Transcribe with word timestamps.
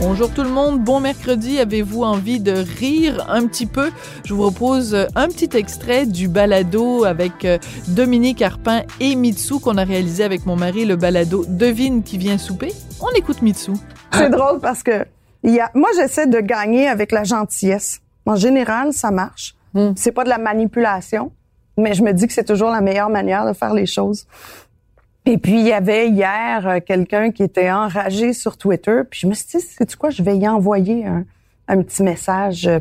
Bonjour 0.00 0.32
tout 0.32 0.42
le 0.42 0.48
monde, 0.48 0.80
bon 0.80 1.00
mercredi. 1.00 1.58
Avez-vous 1.60 2.02
envie 2.02 2.40
de 2.40 2.52
rire 2.52 3.26
un 3.28 3.46
petit 3.46 3.66
peu? 3.66 3.90
Je 4.24 4.32
vous 4.32 4.40
propose 4.50 4.94
un 5.14 5.28
petit 5.28 5.56
extrait 5.56 6.06
du 6.06 6.28
balado 6.28 7.04
avec 7.04 7.44
euh, 7.44 7.58
Dominique 7.88 8.40
Arpin 8.40 8.82
et 9.00 9.14
Mitsu 9.14 9.60
qu'on 9.60 9.76
a 9.76 9.84
réalisé 9.84 10.24
avec 10.24 10.46
mon 10.46 10.56
mari, 10.56 10.86
le 10.86 10.96
balado 10.96 11.44
Devine 11.46 12.02
qui 12.02 12.16
vient 12.16 12.38
souper. 12.38 12.72
On 13.00 13.10
écoute 13.10 13.42
Mitsu. 13.42 13.72
C'est 14.12 14.30
drôle 14.30 14.60
parce 14.60 14.82
que 14.82 15.04
y 15.44 15.60
a, 15.60 15.70
moi, 15.74 15.90
j'essaie 15.94 16.26
de 16.26 16.40
gagner 16.40 16.88
avec 16.88 17.12
la 17.12 17.24
gentillesse. 17.24 18.00
En 18.24 18.36
général, 18.36 18.92
ça 18.92 19.10
marche. 19.10 19.54
C'est 19.96 20.12
pas 20.12 20.24
de 20.24 20.28
la 20.28 20.38
manipulation, 20.38 21.32
mais 21.76 21.94
je 21.94 22.02
me 22.02 22.12
dis 22.12 22.26
que 22.26 22.32
c'est 22.32 22.44
toujours 22.44 22.70
la 22.70 22.80
meilleure 22.80 23.08
manière 23.10 23.46
de 23.46 23.52
faire 23.52 23.74
les 23.74 23.86
choses. 23.86 24.26
Et 25.24 25.38
puis, 25.38 25.60
il 25.60 25.66
y 25.66 25.72
avait 25.72 26.08
hier 26.08 26.66
euh, 26.66 26.80
quelqu'un 26.84 27.30
qui 27.30 27.44
était 27.44 27.70
enragé 27.70 28.32
sur 28.32 28.56
Twitter. 28.56 29.02
Puis 29.08 29.20
je 29.20 29.26
me 29.28 29.34
suis 29.34 29.58
dit, 29.58 29.64
sais-tu 29.64 29.96
quoi, 29.96 30.10
je 30.10 30.22
vais 30.22 30.36
y 30.36 30.48
envoyer 30.48 31.04
un, 31.06 31.82
petit 31.82 32.02
message 32.02 32.66
euh, 32.66 32.80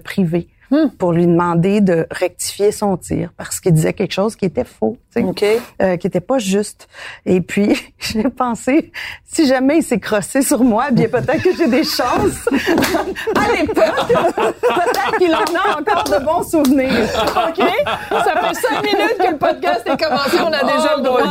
privé 0.71 0.87
pour 0.97 1.13
lui 1.13 1.25
demander 1.27 1.81
de 1.81 2.07
rectifier 2.11 2.71
son 2.71 2.97
tir 2.97 3.31
parce 3.37 3.59
qu'il 3.59 3.73
disait 3.73 3.93
quelque 3.93 4.13
chose 4.13 4.35
qui 4.35 4.45
était 4.45 4.63
faux, 4.63 4.97
tu 5.13 5.21
sais, 5.21 5.27
OK. 5.27 5.43
euh, 5.81 5.97
qui 5.97 6.07
était 6.07 6.21
pas 6.21 6.37
juste. 6.37 6.87
Et 7.25 7.41
puis, 7.41 7.75
j'ai 7.99 8.23
pensé, 8.23 8.91
si 9.25 9.47
jamais 9.47 9.77
il 9.77 9.83
s'est 9.83 9.99
crossé 9.99 10.41
sur 10.41 10.63
moi, 10.63 10.91
bien 10.91 11.07
peut-être 11.07 11.41
que 11.41 11.55
j'ai 11.55 11.67
des 11.67 11.83
chances. 11.83 12.47
à 12.51 13.51
l'époque, 13.51 14.07
peut-être 14.07 15.17
qu'il 15.17 15.33
en 15.33 15.39
a 15.39 15.79
encore 15.79 16.03
de 16.03 16.23
bons 16.23 16.43
souvenirs. 16.49 17.07
OK? 17.47 17.65
Ça 18.09 18.41
fait 18.41 18.55
cinq 18.55 18.83
minutes 18.83 19.17
que 19.17 19.31
le 19.31 19.37
podcast 19.37 19.81
est 19.85 20.01
commencé, 20.01 20.37
on 20.39 20.51
a 20.51 20.63
déjà 20.63 20.97
le 20.97 21.03
droit. 21.03 21.21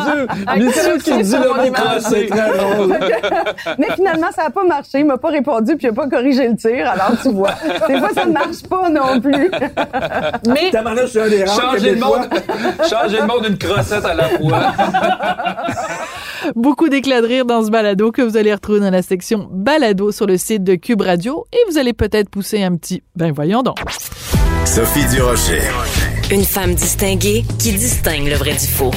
à 0.46 0.56
Mitsu 0.56 0.98
qui 1.02 1.24
sur 1.24 1.40
le 1.40 1.48
mot 1.48 1.72
crossé. 1.72 2.28
Mais 3.78 3.88
finalement, 3.94 4.30
ça 4.34 4.44
n'a 4.44 4.50
pas 4.50 4.64
marché. 4.64 5.00
Il 5.00 5.06
m'a 5.06 5.18
pas 5.18 5.28
répondu, 5.28 5.76
puis 5.76 5.86
il 5.86 5.90
a 5.90 5.92
pas 5.92 6.08
corrigé 6.08 6.48
le 6.48 6.56
tir. 6.56 6.88
Alors, 6.90 7.12
tu 7.22 7.30
vois, 7.30 7.54
des 7.86 7.98
fois, 7.98 8.10
ça 8.14 8.26
ne 8.26 8.32
marche 8.32 8.62
pas 8.68 8.88
non 8.88 9.20
plus. 9.20 9.29
Mais 10.46 10.70
Tabarnak, 10.70 11.08
c'est 11.08 11.20
un 11.20 11.28
des 11.28 11.44
rares 11.44 11.56
que 11.56 11.78
Changer 11.78 11.90
le 11.92 12.00
monde, 12.00 12.28
changer 12.88 13.20
le 13.20 13.26
monde 13.26 13.44
d'une 13.46 13.58
crossette 13.58 14.04
à 14.04 14.14
la 14.14 14.28
fois. 14.28 14.72
beaucoup 16.56 16.88
d'éclats 16.88 17.20
de 17.20 17.26
rire 17.26 17.44
dans 17.44 17.64
ce 17.64 17.70
balado 17.70 18.12
que 18.12 18.22
vous 18.22 18.36
allez 18.36 18.52
retrouver 18.52 18.80
dans 18.80 18.90
la 18.90 19.02
section 19.02 19.48
balado 19.50 20.12
sur 20.12 20.26
le 20.26 20.36
site 20.36 20.64
de 20.64 20.74
Cube 20.74 21.02
Radio 21.02 21.46
et 21.52 21.70
vous 21.70 21.78
allez 21.78 21.92
peut-être 21.92 22.30
pousser 22.30 22.62
un 22.62 22.76
petit 22.76 23.02
ben 23.16 23.32
voyons 23.32 23.62
donc. 23.62 23.78
Sophie 24.64 25.06
Durocher. 25.14 25.62
Une 26.30 26.44
femme 26.44 26.74
distinguée 26.74 27.44
qui 27.58 27.72
distingue 27.72 28.28
le 28.28 28.36
vrai 28.36 28.52
du 28.52 28.66
faux. 28.66 28.92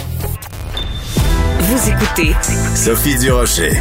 Vous 1.59 1.89
écoutez 1.89 2.33
Sophie 2.75 3.17
Durocher. 3.17 3.71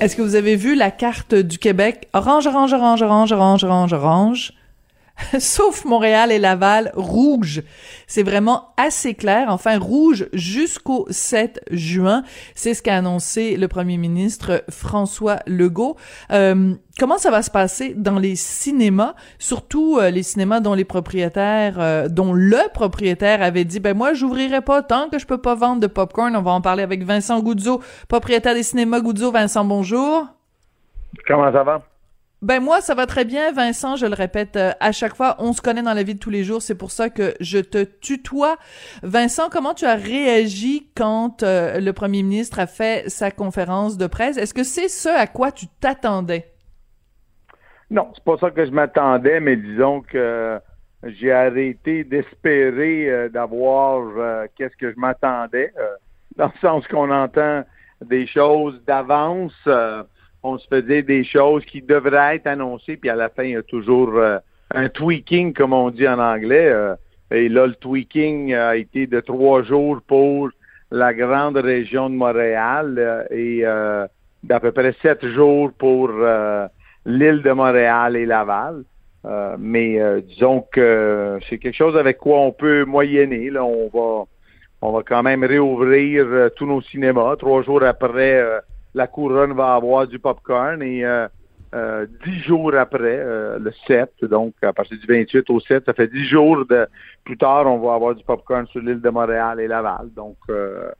Est-ce 0.00 0.16
que 0.16 0.22
vous 0.22 0.34
avez 0.34 0.56
vu 0.56 0.74
la 0.74 0.90
carte 0.90 1.34
du 1.34 1.58
Québec? 1.58 2.08
Orange 2.12 2.46
orange 2.46 2.72
orange 2.72 3.02
orange 3.02 3.32
orange 3.32 3.64
orange 3.64 3.92
orange 3.92 4.52
Sauf 5.38 5.84
Montréal 5.84 6.32
et 6.32 6.38
Laval, 6.38 6.92
rouge. 6.94 7.62
C'est 8.06 8.22
vraiment 8.22 8.72
assez 8.76 9.14
clair. 9.14 9.46
Enfin, 9.48 9.78
rouge 9.78 10.28
jusqu'au 10.32 11.06
7 11.10 11.60
juin. 11.70 12.22
C'est 12.54 12.74
ce 12.74 12.82
qu'a 12.82 12.96
annoncé 12.96 13.56
le 13.56 13.68
premier 13.68 13.96
ministre 13.96 14.64
François 14.68 15.38
Legault. 15.46 15.96
Euh, 16.30 16.74
comment 16.98 17.18
ça 17.18 17.30
va 17.30 17.42
se 17.42 17.50
passer 17.50 17.94
dans 17.94 18.18
les 18.18 18.36
cinémas, 18.36 19.14
surtout 19.38 19.98
euh, 19.98 20.10
les 20.10 20.22
cinémas 20.22 20.60
dont 20.60 20.74
les 20.74 20.84
propriétaires, 20.84 21.76
euh, 21.78 22.08
dont 22.08 22.32
le 22.32 22.70
propriétaire 22.72 23.42
avait 23.42 23.64
dit, 23.64 23.80
ben 23.80 23.96
moi, 23.96 24.14
j'ouvrirai 24.14 24.60
pas 24.60 24.82
tant 24.82 25.08
que 25.08 25.18
je 25.18 25.26
peux 25.26 25.38
pas 25.38 25.54
vendre 25.54 25.80
de 25.80 25.86
popcorn. 25.86 26.34
On 26.36 26.42
va 26.42 26.52
en 26.52 26.60
parler 26.60 26.82
avec 26.82 27.04
Vincent 27.04 27.40
Goudzo, 27.40 27.80
propriétaire 28.08 28.54
des 28.54 28.62
cinémas 28.62 29.00
Goudzo. 29.00 29.30
Vincent, 29.30 29.64
bonjour. 29.64 30.26
Comment 31.26 31.52
ça 31.52 31.62
va? 31.62 31.82
Ben 32.42 32.60
moi, 32.60 32.80
ça 32.80 32.96
va 32.96 33.06
très 33.06 33.24
bien, 33.24 33.52
Vincent. 33.52 33.94
Je 33.94 34.06
le 34.06 34.14
répète 34.14 34.56
euh, 34.56 34.72
à 34.80 34.90
chaque 34.90 35.14
fois, 35.14 35.36
on 35.38 35.52
se 35.52 35.62
connaît 35.62 35.82
dans 35.82 35.94
la 35.94 36.02
vie 36.02 36.14
de 36.14 36.18
tous 36.18 36.30
les 36.30 36.42
jours. 36.42 36.60
C'est 36.60 36.74
pour 36.74 36.90
ça 36.90 37.08
que 37.08 37.34
je 37.38 37.58
te 37.58 37.84
tutoie. 37.84 38.56
Vincent, 39.04 39.48
comment 39.48 39.74
tu 39.74 39.84
as 39.84 39.94
réagi 39.94 40.90
quand 40.96 41.44
euh, 41.44 41.78
le 41.78 41.92
premier 41.92 42.24
ministre 42.24 42.58
a 42.58 42.66
fait 42.66 43.08
sa 43.08 43.30
conférence 43.30 43.96
de 43.96 44.08
presse? 44.08 44.36
Est-ce 44.36 44.54
que 44.54 44.64
c'est 44.64 44.88
ce 44.88 45.08
à 45.08 45.28
quoi 45.28 45.52
tu 45.52 45.66
t'attendais? 45.80 46.52
Non, 47.92 48.10
c'est 48.14 48.24
pas 48.24 48.36
ça 48.38 48.50
que 48.50 48.66
je 48.66 48.70
m'attendais, 48.72 49.38
mais 49.38 49.54
disons 49.54 50.00
que 50.00 50.58
j'ai 51.04 51.30
arrêté 51.30 52.04
d'espérer 52.04 53.08
euh, 53.08 53.28
d'avoir 53.28 54.02
euh, 54.16 54.46
qu'est-ce 54.56 54.76
que 54.76 54.92
je 54.92 54.98
m'attendais, 54.98 55.72
euh, 55.78 55.94
dans 56.36 56.46
le 56.46 56.60
sens 56.60 56.88
qu'on 56.88 57.10
entend 57.10 57.62
des 58.04 58.26
choses 58.26 58.80
d'avance, 58.86 59.52
euh, 59.66 60.02
on 60.42 60.58
se 60.58 60.66
faisait 60.66 61.02
des 61.02 61.24
choses 61.24 61.64
qui 61.64 61.82
devraient 61.82 62.36
être 62.36 62.46
annoncées, 62.46 62.96
puis 62.96 63.10
à 63.10 63.14
la 63.14 63.28
fin, 63.28 63.44
il 63.44 63.52
y 63.52 63.56
a 63.56 63.62
toujours 63.62 64.12
euh, 64.16 64.38
un 64.74 64.88
tweaking, 64.88 65.52
comme 65.52 65.72
on 65.72 65.90
dit 65.90 66.08
en 66.08 66.18
anglais. 66.18 66.68
euh, 66.68 66.94
et 67.30 67.48
là, 67.48 67.66
le 67.66 67.74
tweaking 67.74 68.54
a 68.54 68.76
été 68.76 69.06
de 69.06 69.20
trois 69.20 69.62
jours 69.62 70.00
pour 70.06 70.50
la 70.90 71.14
grande 71.14 71.56
région 71.56 72.10
de 72.10 72.14
Montréal 72.14 72.96
euh, 72.98 73.24
et 73.30 73.60
euh, 73.64 74.06
d'à 74.42 74.60
peu 74.60 74.72
près 74.72 74.94
sept 75.00 75.26
jours 75.26 75.72
pour 75.78 76.10
euh, 76.12 76.66
l'île 77.06 77.42
de 77.42 77.52
Montréal 77.52 78.16
et 78.16 78.26
Laval. 78.26 78.84
Euh, 79.24 79.54
mais 79.58 80.00
disons 80.22 80.66
que 80.72 81.38
c'est 81.48 81.58
quelque 81.58 81.76
chose 81.76 81.96
avec 81.96 82.18
quoi 82.18 82.40
on 82.40 82.50
peut 82.50 82.84
moyenner. 82.84 83.50
Là, 83.50 83.64
on 83.64 83.88
va 83.88 84.24
on 84.84 84.90
va 84.90 85.02
quand 85.04 85.22
même 85.22 85.44
réouvrir 85.44 86.50
tous 86.56 86.66
nos 86.66 86.82
cinémas. 86.82 87.36
Trois 87.36 87.62
jours 87.62 87.84
après, 87.84 88.44
la 88.94 89.06
couronne 89.06 89.52
va 89.54 89.74
avoir 89.74 90.06
du 90.06 90.18
popcorn 90.18 90.82
et 90.82 91.04
euh, 91.04 91.26
euh, 91.74 92.06
dix 92.24 92.38
jours 92.40 92.74
après, 92.74 92.98
euh, 93.18 93.58
le 93.58 93.72
7, 93.86 94.24
donc 94.24 94.54
à 94.62 94.72
partir 94.74 94.98
du 94.98 95.06
28 95.06 95.48
au 95.50 95.58
7, 95.60 95.84
ça 95.86 95.94
fait 95.94 96.08
dix 96.08 96.26
jours 96.26 96.66
de 96.66 96.86
plus 97.24 97.38
tard, 97.38 97.66
on 97.66 97.78
va 97.78 97.94
avoir 97.94 98.14
du 98.14 98.22
popcorn 98.24 98.66
sur 98.66 98.80
l'île 98.80 99.00
de 99.00 99.08
Montréal 99.10 99.58
et 99.60 99.68
Laval. 99.68 100.10
Donc 100.14 100.36
euh, 100.50 100.90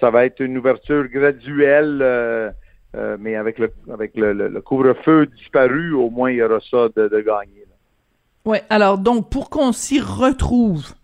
ça 0.00 0.10
va 0.10 0.24
être 0.24 0.40
une 0.40 0.56
ouverture 0.56 1.06
graduelle, 1.08 1.98
euh, 2.00 2.50
euh, 2.96 3.16
mais 3.20 3.36
avec 3.36 3.58
le 3.58 3.70
avec 3.92 4.16
le, 4.16 4.32
le- 4.32 4.48
le 4.48 4.60
couvre-feu 4.62 5.26
disparu, 5.26 5.92
au 5.92 6.08
moins 6.08 6.30
il 6.30 6.36
y 6.36 6.42
aura 6.42 6.60
ça 6.70 6.88
de, 6.96 7.08
de 7.08 7.20
gagné. 7.20 7.66
là. 7.68 8.50
Ouais. 8.50 8.62
Alors 8.70 8.96
donc, 8.98 9.28
pour 9.30 9.50
qu'on 9.50 9.72
s'y 9.72 10.00
retrouve. 10.00 10.94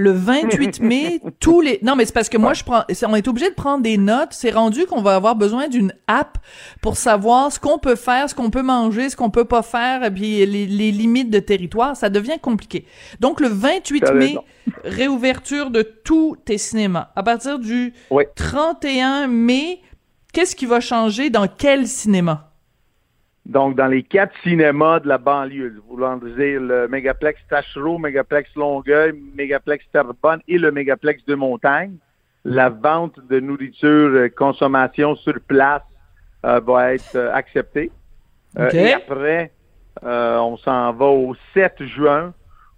Le 0.00 0.12
28 0.12 0.80
mai, 0.82 1.20
tous 1.40 1.60
les... 1.60 1.80
Non, 1.82 1.96
mais 1.96 2.04
c'est 2.06 2.14
parce 2.14 2.28
que 2.28 2.38
moi, 2.38 2.54
je 2.54 2.62
prends... 2.64 2.84
On 3.08 3.14
est 3.16 3.26
obligé 3.28 3.50
de 3.50 3.54
prendre 3.54 3.82
des 3.82 3.98
notes. 3.98 4.28
C'est 4.30 4.52
rendu 4.52 4.86
qu'on 4.86 5.02
va 5.02 5.16
avoir 5.16 5.34
besoin 5.34 5.66
d'une 5.68 5.92
app 6.06 6.38
pour 6.80 6.96
savoir 6.96 7.52
ce 7.52 7.58
qu'on 7.58 7.78
peut 7.78 7.96
faire, 7.96 8.30
ce 8.30 8.34
qu'on 8.34 8.48
peut 8.50 8.62
manger, 8.62 9.10
ce 9.10 9.16
qu'on 9.16 9.28
peut 9.30 9.44
pas 9.44 9.62
faire, 9.62 10.04
et 10.04 10.10
puis 10.12 10.46
les, 10.46 10.66
les 10.66 10.92
limites 10.92 11.30
de 11.30 11.40
territoire. 11.40 11.96
Ça 11.96 12.10
devient 12.10 12.38
compliqué. 12.40 12.86
Donc, 13.18 13.40
le 13.40 13.48
28 13.48 14.00
T'as 14.00 14.12
mai, 14.12 14.26
raison. 14.26 14.44
réouverture 14.84 15.70
de 15.70 15.82
tous 15.82 16.36
tes 16.44 16.58
cinémas. 16.58 17.08
À 17.16 17.22
partir 17.24 17.58
du 17.58 17.92
Oui. 18.10 18.22
31 18.36 19.26
mai, 19.26 19.80
qu'est-ce 20.32 20.54
qui 20.54 20.66
va 20.66 20.78
changer 20.80 21.28
dans 21.28 21.48
quel 21.48 21.88
cinéma? 21.88 22.47
Donc, 23.48 23.76
dans 23.76 23.86
les 23.86 24.02
quatre 24.02 24.34
cinémas 24.42 25.00
de 25.00 25.08
la 25.08 25.16
banlieue, 25.16 25.82
voulant 25.88 26.16
dire 26.18 26.60
le 26.60 26.86
Mégaplex 26.88 27.40
Tachereau, 27.48 27.98
Mégaplex 27.98 28.54
Longueuil, 28.54 29.14
Mégaplex 29.34 29.84
Terrebonne 29.90 30.40
et 30.46 30.58
le 30.58 30.70
Mégaplex 30.70 31.24
de 31.24 31.34
Montagne, 31.34 31.96
la 32.44 32.68
vente 32.68 33.18
de 33.28 33.40
nourriture 33.40 33.88
euh, 33.88 34.28
consommation 34.28 35.16
sur 35.16 35.40
place 35.46 35.82
euh, 36.44 36.60
va 36.60 36.94
être 36.94 37.16
euh, 37.16 37.32
acceptée. 37.32 37.90
Euh, 38.58 38.70
et 38.70 38.92
après, 38.92 39.50
euh, 40.04 40.36
on 40.38 40.58
s'en 40.58 40.92
va 40.92 41.06
au 41.06 41.34
7 41.54 41.82
juin 41.84 42.34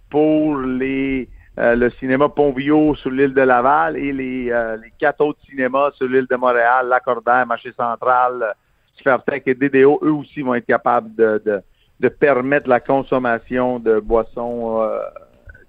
pour 0.09 0.57
les 0.57 1.29
euh, 1.59 1.75
le 1.75 1.89
cinéma 1.91 2.29
Pontvio 2.29 2.95
sur 2.95 3.11
l'île 3.11 3.33
de 3.33 3.41
Laval 3.41 3.97
et 3.97 4.13
les, 4.13 4.49
euh, 4.51 4.77
les 4.77 4.91
quatre 4.97 5.19
autres 5.19 5.41
cinémas 5.49 5.91
sur 5.91 6.07
l'île 6.07 6.27
de 6.29 6.35
Montréal, 6.37 6.87
Lacordaire, 6.87 7.45
Marché 7.45 7.73
Central, 7.73 8.55
euh, 8.97 8.99
Sfertec 8.99 9.43
et 9.47 9.55
DDO, 9.55 9.99
eux 10.03 10.11
aussi 10.11 10.41
vont 10.41 10.55
être 10.55 10.65
capables 10.65 11.13
de, 11.15 11.41
de, 11.45 11.61
de 11.99 12.09
permettre 12.09 12.69
la 12.69 12.79
consommation 12.79 13.79
de 13.79 13.99
boissons 13.99 14.81
euh, 14.81 14.99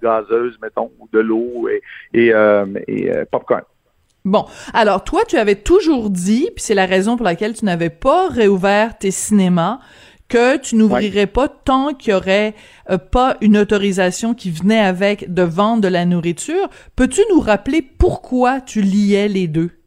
gazeuses, 0.02 0.58
mettons, 0.60 0.90
ou 0.98 1.08
de 1.12 1.20
l'eau 1.20 1.68
et, 1.68 1.82
et, 2.12 2.32
euh, 2.32 2.66
et 2.88 3.10
euh, 3.10 3.24
popcorn. 3.30 3.62
Bon, 4.24 4.44
alors 4.72 5.02
toi, 5.02 5.22
tu 5.26 5.36
avais 5.36 5.56
toujours 5.56 6.08
dit, 6.08 6.48
puis 6.54 6.62
c'est 6.62 6.74
la 6.74 6.86
raison 6.86 7.16
pour 7.16 7.24
laquelle 7.24 7.54
tu 7.54 7.64
n'avais 7.64 7.90
pas 7.90 8.28
réouvert 8.28 8.96
tes 8.96 9.10
cinémas, 9.10 9.80
que 10.28 10.56
tu 10.56 10.76
n'ouvrirais 10.76 11.26
pas 11.26 11.48
tant 11.48 11.92
qu'il 11.92 12.12
y 12.12 12.14
aurait 12.14 12.54
euh, 12.88 12.96
pas 12.96 13.36
une 13.42 13.58
autorisation 13.58 14.32
qui 14.32 14.50
venait 14.50 14.80
avec 14.80 15.34
de 15.34 15.42
vendre 15.42 15.82
de 15.82 15.88
la 15.88 16.06
nourriture. 16.06 16.70
Peux-tu 16.96 17.20
nous 17.30 17.40
rappeler 17.40 17.82
pourquoi 17.82 18.60
tu 18.60 18.80
liais 18.80 19.28
les 19.28 19.48
deux? 19.48 19.81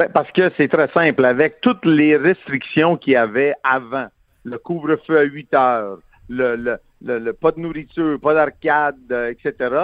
Ben, 0.00 0.08
parce 0.08 0.32
que 0.32 0.50
c'est 0.56 0.68
très 0.68 0.88
simple. 0.92 1.26
Avec 1.26 1.60
toutes 1.60 1.84
les 1.84 2.16
restrictions 2.16 2.96
qu'il 2.96 3.12
y 3.12 3.16
avait 3.16 3.52
avant, 3.62 4.06
le 4.44 4.56
couvre-feu 4.56 5.18
à 5.18 5.24
8 5.24 5.52
heures, 5.52 5.98
le, 6.30 6.56
le, 6.56 6.78
le, 7.04 7.18
le 7.18 7.32
pas 7.34 7.52
de 7.52 7.60
nourriture, 7.60 8.18
pas 8.18 8.32
d'arcade, 8.32 8.96
euh, 9.12 9.30
etc., 9.30 9.76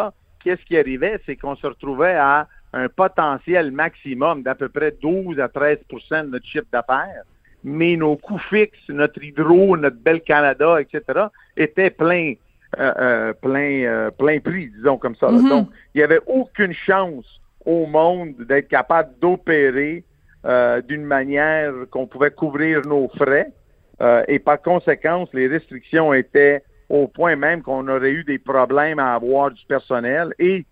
qu'est-ce 0.42 0.64
qui 0.64 0.78
arrivait? 0.78 1.20
C'est 1.26 1.36
qu'on 1.36 1.54
se 1.54 1.66
retrouvait 1.66 2.14
à 2.14 2.48
un 2.72 2.88
potentiel 2.88 3.72
maximum 3.72 4.42
d'à 4.42 4.54
peu 4.54 4.70
près 4.70 4.96
12 5.02 5.38
à 5.38 5.48
13% 5.48 6.24
de 6.24 6.30
notre 6.30 6.46
chiffre 6.46 6.64
d'affaires, 6.72 7.24
mais 7.62 7.94
nos 7.96 8.16
coûts 8.16 8.40
fixes, 8.48 8.88
notre 8.88 9.22
hydro, 9.22 9.76
notre 9.76 9.98
bel 9.98 10.22
Canada, 10.22 10.80
etc., 10.80 11.26
étaient 11.58 11.90
pleins, 11.90 12.32
euh, 12.78 12.92
euh, 12.98 13.32
plein, 13.34 13.82
euh, 13.84 14.10
plein 14.10 14.40
prix, 14.40 14.70
disons 14.74 14.96
comme 14.96 15.16
ça. 15.16 15.30
Mhm. 15.30 15.46
Donc, 15.46 15.68
il 15.94 15.98
n'y 15.98 16.04
avait 16.04 16.22
aucune 16.26 16.72
chance 16.72 17.38
au 17.66 17.86
monde 17.86 18.34
d'être 18.38 18.68
capable 18.68 19.10
d'opérer 19.20 20.04
euh, 20.44 20.80
d'une 20.80 21.04
manière 21.04 21.72
qu'on 21.90 22.06
pouvait 22.06 22.30
couvrir 22.30 22.82
nos 22.86 23.08
frais. 23.08 23.52
Euh, 24.00 24.22
et 24.28 24.38
par 24.38 24.62
conséquent, 24.62 25.26
les 25.32 25.48
restrictions 25.48 26.14
étaient 26.14 26.62
au 26.88 27.08
point 27.08 27.34
même 27.34 27.62
qu'on 27.62 27.88
aurait 27.88 28.12
eu 28.12 28.24
des 28.24 28.38
problèmes 28.38 28.98
à 28.98 29.14
avoir 29.14 29.50
du 29.50 29.64
personnel. 29.66 30.32
Et 30.38 30.64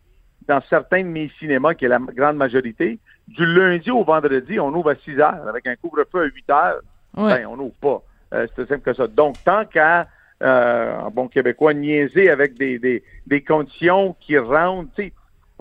dans 0.46 0.60
certains 0.70 1.02
de 1.02 1.08
mes 1.08 1.30
cinémas, 1.38 1.74
qui 1.74 1.86
est 1.86 1.88
la 1.88 1.98
grande 1.98 2.36
majorité, 2.36 2.98
du 3.28 3.46
lundi 3.46 3.90
au 3.90 4.04
vendredi, 4.04 4.60
on 4.60 4.68
ouvre 4.74 4.90
à 4.90 4.94
6 4.96 5.18
heures 5.18 5.48
avec 5.48 5.66
un 5.66 5.76
couvre-feu 5.76 6.22
à 6.22 6.26
8 6.26 6.50
heures. 6.50 6.80
Ben, 7.16 7.46
on 7.46 7.56
n'ouvre 7.56 7.74
pas. 7.80 8.02
Euh, 8.34 8.46
c'est 8.54 8.68
simple 8.68 8.82
que 8.82 8.94
ça. 8.94 9.06
Donc, 9.06 9.36
tant 9.44 9.64
qu'à, 9.64 10.08
euh, 10.42 11.10
bon 11.10 11.28
québécois, 11.28 11.74
niaiser 11.74 12.28
avec 12.28 12.54
des, 12.54 12.78
des, 12.78 13.02
des 13.26 13.42
conditions 13.42 14.16
qui 14.20 14.36
rendent, 14.36 14.88
tu 14.96 15.04
sais, 15.04 15.12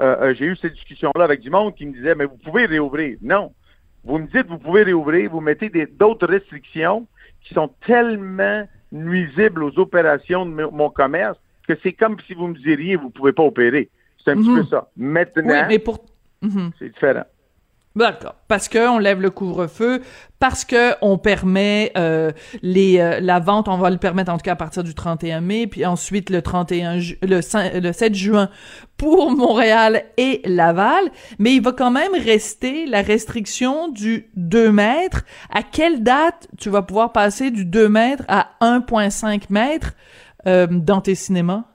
euh, 0.01 0.16
euh, 0.22 0.34
j'ai 0.34 0.45
eu 0.45 0.56
cette 0.56 0.74
discussion-là 0.74 1.24
avec 1.24 1.42
du 1.42 1.50
monde 1.50 1.75
qui 1.75 1.86
me 1.86 1.94
disait, 1.94 2.16
mais 2.16 2.25
vous 2.25 2.38
pouvez 2.38 2.66
réouvrir. 2.66 3.18
Non. 3.22 3.54
Vous 4.04 4.18
me 4.18 4.28
dites, 4.28 4.48
vous 4.48 4.57
pouvez 4.57 4.84
réouvrir, 4.84 5.30
vous 5.31 5.40
mettez 5.42 5.69
des- 5.69 5.86
d'autres 5.86 6.28
restrictions 6.28 7.07
qui 7.42 7.54
sont 7.54 7.69
tellement 7.86 8.68
nuisibles 8.92 9.63
aux 9.63 9.78
opérations 9.80 10.45
de 10.45 10.51
mon- 10.51 10.90
commerce 10.90 11.38
que 11.68 11.74
c'est 11.81 11.94
comme 11.94 12.18
si 12.28 12.34
vous 12.34 12.48
me 12.48 12.56
diriez, 12.57 12.95
vous 12.95 13.10
pouvez 13.10 13.31
pas 13.34 13.44
opérer. 13.44 13.90
C'est 14.24 14.31
un 14.31 14.38
petit 14.38 14.50
Mhm. 14.50 14.62
peu 14.63 14.68
ça. 14.69 14.90
Maintenant, 14.98 15.54
Oui, 15.54 15.68
mais 15.69 15.80
pour... 15.80 16.04
Mhm. 16.42 16.72
c'est 16.80 16.90
différent. 16.90 17.24
D'accord. 17.95 18.34
Parce 18.48 18.69
que 18.69 18.90
on 18.90 18.98
lève 18.98 19.22
le 19.22 19.30
couvre-feu, 19.30 20.01
parce 20.40 20.66
que 20.66 20.94
on 21.04 21.19
permet 21.19 21.92
euh, 21.95 22.31
les 22.63 23.00
euh, 23.00 23.19
la 23.19 23.40
vente, 23.40 23.68
on 23.68 23.78
va 23.78 23.92
le 23.92 23.98
permettre 23.98 24.31
en 24.31 24.38
tout 24.38 24.44
cas 24.44 24.54
à 24.54 24.56
partir 24.56 24.84
du 24.84 24.95
31 24.95 25.42
mai, 25.42 25.68
puis 25.68 25.86
ensuite 25.86 26.31
le 26.31 26.42
31 26.42 26.98
ju- 26.98 27.19
le, 27.22 27.42
5 27.44 27.75
le 27.75 27.94
7 27.94 28.16
juin 28.16 28.50
pour 28.98 29.30
Montréal 29.30 30.06
et 30.18 30.42
Laval, 30.45 31.04
mais 31.38 31.54
il 31.54 31.62
va 31.62 31.72
quand 31.72 31.92
même 31.92 32.13
rester 32.16 32.88
la 32.88 33.04
restriction 33.04 33.90
du 33.90 34.28
2 34.38 34.72
mètres. 34.72 35.24
À 35.51 35.62
quelle 35.62 36.01
date 36.01 36.48
tu 36.57 36.72
vas 36.72 36.81
pouvoir 36.81 37.12
passer 37.12 37.51
du 37.51 37.63
2 37.63 37.90
mètres 37.90 38.24
à 38.28 38.50
1.5 38.62 39.44
mètres 39.51 39.94
euh, 40.48 40.66
dans 40.68 41.00
tes 41.01 41.13
cinémas? 41.13 41.66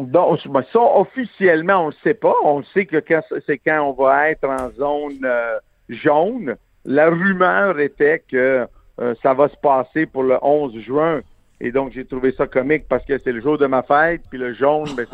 Donc, 0.00 0.40
ça, 0.72 0.80
officiellement, 0.80 1.84
on 1.84 1.88
ne 1.88 1.94
sait 2.04 2.14
pas. 2.14 2.34
On 2.44 2.62
sait 2.62 2.86
que 2.86 2.96
quand- 2.98 3.22
c'est 3.46 3.58
quand 3.58 3.80
on 3.82 3.92
va 4.02 4.30
être 4.30 4.44
en 4.48 4.70
zone 4.72 5.18
euh, 5.24 5.58
jaune. 5.88 6.56
La 6.84 7.10
rumeur 7.10 7.78
était 7.80 8.22
que 8.30 8.66
euh, 9.00 9.14
ça 9.22 9.34
va 9.34 9.48
se 9.48 9.56
passer 9.56 10.06
pour 10.06 10.22
le 10.22 10.36
11 10.42 10.78
juin. 10.80 11.20
Et 11.62 11.72
donc, 11.72 11.92
j'ai 11.92 12.06
trouvé 12.06 12.32
ça 12.32 12.46
comique 12.46 12.88
parce 12.88 13.04
que 13.04 13.18
c'est 13.18 13.32
le 13.32 13.40
jour 13.42 13.58
de 13.58 13.66
ma 13.66 13.82
fête. 13.82 14.22
Puis 14.30 14.38
le 14.38 14.54
jaune, 14.54 14.88
ben, 14.96 15.06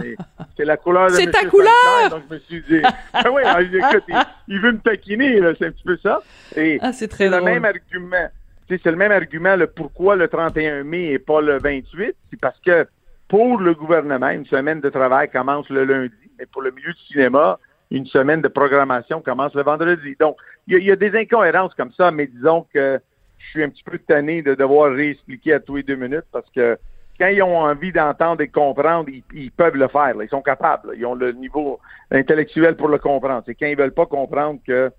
c'est, 0.56 0.64
la 0.64 0.76
couleur 0.76 1.08
de 1.08 1.14
C'est 1.14 1.30
ta 1.30 1.44
couleur! 1.46 1.70
Sanchez. 1.98 2.10
Donc, 2.10 2.22
je 2.30 2.34
me 2.34 2.38
suis 2.40 2.62
dit, 2.62 2.82
ben 3.14 3.30
oui, 3.32 3.42
alors, 3.42 3.60
écoute, 3.90 4.04
il, 4.08 4.16
il 4.48 4.60
veut 4.60 4.72
me 4.72 4.78
taquiner, 4.78 5.40
là, 5.40 5.52
c'est 5.58 5.66
un 5.66 5.70
petit 5.72 5.82
peu 5.82 5.96
ça. 5.96 6.20
Et 6.54 6.78
Ah, 6.82 6.92
c'est 6.92 7.08
très 7.08 7.24
c'est 7.24 7.30
le 7.30 7.38
drôle. 7.38 7.50
même 7.50 7.64
argument. 7.64 8.28
C'est 8.68 8.84
le 8.86 8.96
même 8.96 9.12
argument, 9.12 9.56
le 9.56 9.66
pourquoi 9.68 10.14
le 10.16 10.28
31 10.28 10.82
mai 10.84 11.06
et 11.12 11.18
pas 11.18 11.40
le 11.40 11.58
28. 11.58 12.14
C'est 12.30 12.40
parce 12.40 12.58
que 12.60 12.86
pour 13.28 13.58
le 13.58 13.74
gouvernement, 13.74 14.28
une 14.30 14.46
semaine 14.46 14.80
de 14.80 14.88
travail 14.88 15.28
commence 15.30 15.68
le 15.68 15.84
lundi, 15.84 16.30
mais 16.38 16.46
pour 16.46 16.62
le 16.62 16.70
milieu 16.70 16.92
du 16.92 17.02
cinéma, 17.12 17.58
une 17.90 18.06
semaine 18.06 18.40
de 18.40 18.48
programmation 18.48 19.20
commence 19.20 19.54
le 19.54 19.62
vendredi. 19.62 20.16
Donc, 20.18 20.36
il 20.66 20.82
y, 20.82 20.90
a- 20.90 20.96
des 20.96 21.16
incohérences 21.16 21.74
comme 21.74 21.92
ça, 21.92 22.10
mais 22.10 22.26
disons 22.26 22.66
que 22.72 23.00
je 23.38 23.46
suis 23.50 23.62
un 23.62 23.68
petit 23.68 23.84
peu 23.84 23.98
tanné 23.98 24.42
de 24.42 24.54
devoir 24.54 24.92
réexpliquer 24.92 25.54
à 25.54 25.60
tous 25.60 25.76
les 25.76 25.82
deux 25.82 25.96
minutes 25.96 26.24
parce 26.32 26.48
que 26.50 26.78
quand 27.18 27.28
ils 27.28 27.42
ont 27.42 27.58
envie 27.58 27.92
d'entendre 27.92 28.42
et 28.42 28.48
comprendre, 28.48 29.08
ils, 29.32 29.50
peuvent 29.50 29.76
le 29.76 29.88
faire. 29.88 30.14
Ils 30.20 30.28
sont 30.28 30.42
capables. 30.42 30.92
Ils 30.96 31.06
ont 31.06 31.14
le 31.14 31.32
niveau 31.32 31.80
intellectuel 32.10 32.76
pour 32.76 32.88
le 32.88 32.98
comprendre. 32.98 33.42
C'est 33.46 33.54
quand 33.54 33.66
ils 33.66 33.76
veulent 33.76 33.94
pas 33.94 34.06
comprendre 34.06 34.60
que 34.66 34.90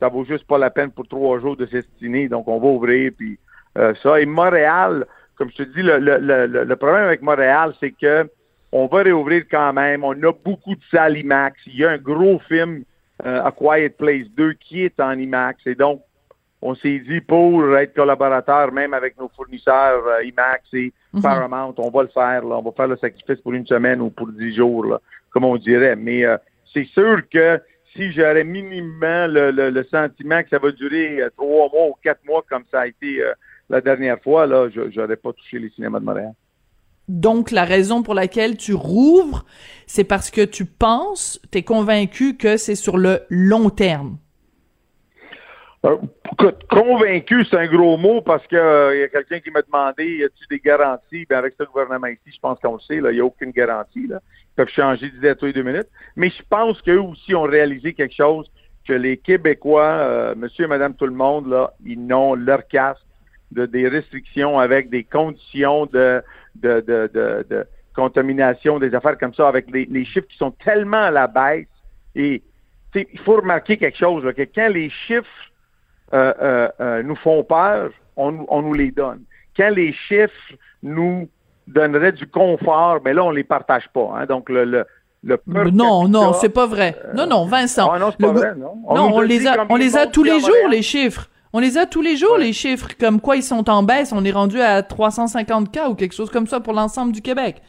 ça 0.00 0.08
vaut 0.08 0.24
juste 0.24 0.46
pas 0.46 0.58
la 0.58 0.70
peine 0.70 0.90
pour 0.90 1.06
trois 1.06 1.38
jours 1.38 1.56
de 1.56 1.66
s'estimer. 1.66 2.28
Donc, 2.28 2.48
on 2.48 2.58
va 2.58 2.66
ouvrir, 2.68 3.12
puis 3.16 3.38
euh, 3.76 3.92
ça. 4.02 4.20
Et 4.20 4.26
Montréal, 4.26 5.06
comme 5.36 5.50
je 5.50 5.56
te 5.56 5.62
dis, 5.64 5.82
le, 5.82 5.98
le, 5.98 6.18
le, 6.18 6.64
le 6.64 6.76
problème 6.76 7.04
avec 7.04 7.22
Montréal, 7.22 7.72
c'est 7.80 7.92
que 7.92 8.28
on 8.72 8.86
va 8.86 9.02
réouvrir 9.02 9.44
quand 9.50 9.72
même. 9.72 10.02
On 10.04 10.12
a 10.12 10.32
beaucoup 10.32 10.74
de 10.74 10.80
salles 10.90 11.16
IMAX. 11.18 11.56
Il 11.66 11.76
y 11.76 11.84
a 11.84 11.90
un 11.90 11.98
gros 11.98 12.38
film, 12.48 12.82
euh, 13.24 13.42
A 13.44 13.52
Quiet 13.52 13.90
Place 13.90 14.26
2, 14.36 14.54
qui 14.54 14.82
est 14.84 14.98
en 15.00 15.12
IMAX. 15.12 15.66
Et 15.66 15.74
donc, 15.74 16.02
on 16.60 16.74
s'est 16.74 16.98
dit 16.98 17.20
pour 17.20 17.76
être 17.76 17.94
collaborateur, 17.94 18.72
même 18.72 18.92
avec 18.92 19.16
nos 19.18 19.28
fournisseurs 19.28 20.04
euh, 20.06 20.24
IMAX 20.24 20.64
et 20.74 20.92
Paramount, 21.22 21.74
on 21.78 21.90
va 21.90 22.02
le 22.02 22.08
faire. 22.08 22.44
Là. 22.44 22.56
On 22.58 22.62
va 22.62 22.72
faire 22.72 22.88
le 22.88 22.96
sacrifice 22.96 23.40
pour 23.40 23.52
une 23.54 23.66
semaine 23.66 24.00
ou 24.00 24.10
pour 24.10 24.28
dix 24.32 24.54
jours, 24.54 24.84
là, 24.84 25.00
comme 25.30 25.44
on 25.44 25.56
dirait. 25.56 25.96
Mais 25.96 26.24
euh, 26.24 26.36
c'est 26.74 26.86
sûr 26.86 27.22
que 27.30 27.60
si 27.94 28.12
j'aurais 28.12 28.44
minimum 28.44 29.00
le, 29.32 29.50
le- 29.52 29.70
le 29.70 29.84
sentiment 29.84 30.42
que 30.42 30.48
ça 30.50 30.58
va 30.58 30.70
durer 30.72 31.22
euh, 31.22 31.30
trois 31.36 31.70
mois 31.72 31.86
ou 31.88 31.94
quatre 32.02 32.22
mois 32.26 32.44
comme 32.50 32.64
ça 32.70 32.80
a 32.80 32.86
été 32.88 33.22
la 33.68 33.80
dernière 33.80 34.20
fois, 34.20 34.46
là, 34.46 34.68
je 34.68 35.00
n'aurais 35.00 35.16
pas 35.16 35.32
touché 35.32 35.58
les 35.58 35.70
cinémas 35.70 36.00
de 36.00 36.04
Montréal. 36.04 36.32
Donc, 37.08 37.52
la 37.52 37.64
raison 37.64 38.02
pour 38.02 38.14
laquelle 38.14 38.56
tu 38.56 38.74
rouvres, 38.74 39.44
c'est 39.86 40.04
parce 40.04 40.30
que 40.30 40.44
tu 40.44 40.64
penses, 40.64 41.40
t'es 41.50 41.62
convaincu 41.62 42.36
que 42.36 42.56
c'est 42.56 42.74
sur 42.74 42.98
le 42.98 43.20
long 43.30 43.70
terme. 43.70 44.18
Euh, 45.84 45.96
convaincu, 46.68 47.44
c'est 47.44 47.56
un 47.56 47.66
gros 47.66 47.96
mot 47.96 48.20
parce 48.20 48.44
que 48.48 48.56
euh, 48.56 48.96
y 48.96 49.02
a 49.04 49.08
quelqu'un 49.08 49.38
qui 49.38 49.50
m'a 49.52 49.62
demandé 49.62 50.16
y 50.16 50.24
a-t-il 50.24 50.48
des 50.48 50.58
garanties? 50.58 51.26
Ben 51.28 51.38
avec 51.38 51.54
ce 51.58 51.64
gouvernement 51.64 52.08
ici, 52.08 52.34
je 52.34 52.40
pense 52.40 52.58
qu'on 52.58 52.74
le 52.74 52.80
sait, 52.80 52.96
il 52.96 53.02
n'y 53.04 53.20
a 53.20 53.24
aucune 53.24 53.52
garantie. 53.52 54.08
Là. 54.08 54.20
Ils 54.24 54.54
peuvent 54.56 54.68
changer 54.68 55.10
d'idée 55.10 55.28
à 55.28 55.34
tous 55.36 55.46
les 55.46 55.52
deux 55.52 55.62
minutes. 55.62 55.88
Mais 56.16 56.30
je 56.30 56.42
pense 56.48 56.82
qu'eux 56.82 57.00
aussi 57.00 57.36
ont 57.36 57.42
réalisé 57.42 57.92
quelque 57.92 58.16
chose 58.16 58.50
que 58.88 58.94
les 58.94 59.16
Québécois, 59.16 59.84
euh, 59.84 60.34
monsieur 60.34 60.64
et 60.64 60.68
madame 60.68 60.94
tout 60.94 61.06
le 61.06 61.12
monde, 61.12 61.48
là, 61.48 61.72
ils 61.84 62.04
n'ont 62.04 62.34
leur 62.34 62.66
casque 62.66 63.02
de 63.52 63.66
des 63.66 63.88
restrictions 63.88 64.58
avec 64.58 64.90
des 64.90 65.04
conditions 65.04 65.86
de, 65.86 66.22
de, 66.56 66.80
de, 66.80 67.10
de, 67.14 67.46
de 67.48 67.66
contamination, 67.94 68.78
des 68.78 68.94
affaires 68.94 69.18
comme 69.18 69.34
ça, 69.34 69.48
avec 69.48 69.70
les, 69.70 69.86
les 69.90 70.04
chiffres 70.04 70.26
qui 70.28 70.36
sont 70.36 70.50
tellement 70.64 71.02
à 71.04 71.10
la 71.10 71.26
baisse. 71.26 71.66
Et 72.14 72.42
tu 72.92 73.00
sais, 73.00 73.08
il 73.12 73.20
faut 73.20 73.36
remarquer 73.36 73.76
quelque 73.76 73.98
chose, 73.98 74.24
là, 74.24 74.32
que 74.32 74.42
quand 74.54 74.68
les 74.68 74.90
chiffres 74.90 75.26
euh, 76.12 76.32
euh, 76.40 76.68
euh, 76.80 77.02
nous 77.02 77.16
font 77.16 77.42
peur, 77.44 77.90
on, 78.16 78.32
nous- 78.32 78.46
on 78.48 78.62
nous 78.62 78.74
les 78.74 78.90
donne. 78.90 79.22
Quand 79.56 79.70
les 79.70 79.92
chiffres 79.92 80.52
nous 80.82 81.28
donneraient 81.66 82.12
du 82.12 82.26
confort, 82.26 83.00
mais 83.04 83.12
là, 83.14 83.24
on 83.24 83.30
les 83.30 83.44
partage 83.44 83.88
pas. 83.92 84.10
Hein. 84.16 84.26
Donc, 84.26 84.48
le, 84.50 84.64
le, 84.64 84.86
non, 85.72 86.06
non, 86.08 86.32
c'est 86.34 86.48
pas 86.50 86.66
vrai. 86.66 86.94
Non, 87.14 87.26
non, 87.26 87.46
Vincent. 87.46 87.90
Ah 87.92 87.98
non, 87.98 88.10
c'est 88.12 88.24
pas 88.24 88.32
vrai, 88.32 88.54
non. 88.54 88.76
non, 88.94 89.10
on 89.14 89.20
les 89.20 89.46
a, 89.46 89.66
on 89.68 89.76
les 89.76 89.96
a 89.96 90.06
tous 90.06 90.22
les 90.22 90.38
jours, 90.40 90.68
les 90.70 90.82
chiffres. 90.82 91.28
On 91.52 91.58
les 91.58 91.78
a 91.78 91.86
tous 91.86 92.02
les 92.02 92.16
jours, 92.16 92.36
les 92.38 92.52
chiffres, 92.52 92.88
comme 92.98 93.20
quoi 93.20 93.36
ils 93.36 93.42
sont 93.42 93.68
en 93.70 93.82
baisse. 93.82 94.12
On 94.12 94.24
est 94.24 94.32
rendu 94.32 94.60
à 94.60 94.82
350 94.82 95.70
cas 95.72 95.88
ou 95.88 95.94
quelque 95.94 96.14
chose 96.14 96.30
comme 96.30 96.46
ça 96.46 96.60
pour 96.60 96.72
l'ensemble 96.72 97.12
du 97.12 97.22
Québec. 97.22 97.62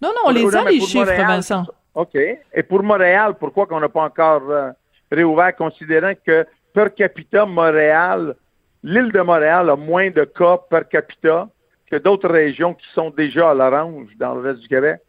Non, 0.00 0.10
non, 0.10 0.20
on 0.26 0.30
les 0.30 0.44
oui, 0.44 0.54
a, 0.54 0.64
les 0.64 0.80
chiffres, 0.80 0.98
Montréal, 1.00 1.26
Vincent. 1.26 1.66
OK. 1.94 2.14
Et 2.14 2.62
pour 2.62 2.82
Montréal, 2.82 3.34
pourquoi 3.38 3.66
qu'on 3.66 3.80
n'a 3.80 3.88
pas 3.88 4.02
encore 4.02 4.42
euh, 4.50 4.70
réouvert, 5.10 5.54
considérant 5.56 6.12
que 6.26 6.46
per 6.72 6.86
capita, 6.96 7.46
Montréal, 7.46 8.34
l'île 8.82 9.12
de 9.12 9.20
Montréal 9.20 9.70
a 9.70 9.76
moins 9.76 10.10
de 10.10 10.24
cas 10.24 10.58
per 10.68 10.82
capita 10.90 11.48
que 11.90 11.96
d'autres 11.96 12.28
régions 12.28 12.74
qui 12.74 12.86
sont 12.94 13.10
déjà 13.10 13.50
à 13.50 13.54
l'orange 13.54 14.08
dans 14.18 14.34
le 14.34 14.40
reste 14.40 14.60
du 14.60 14.68
Québec? 14.68 15.00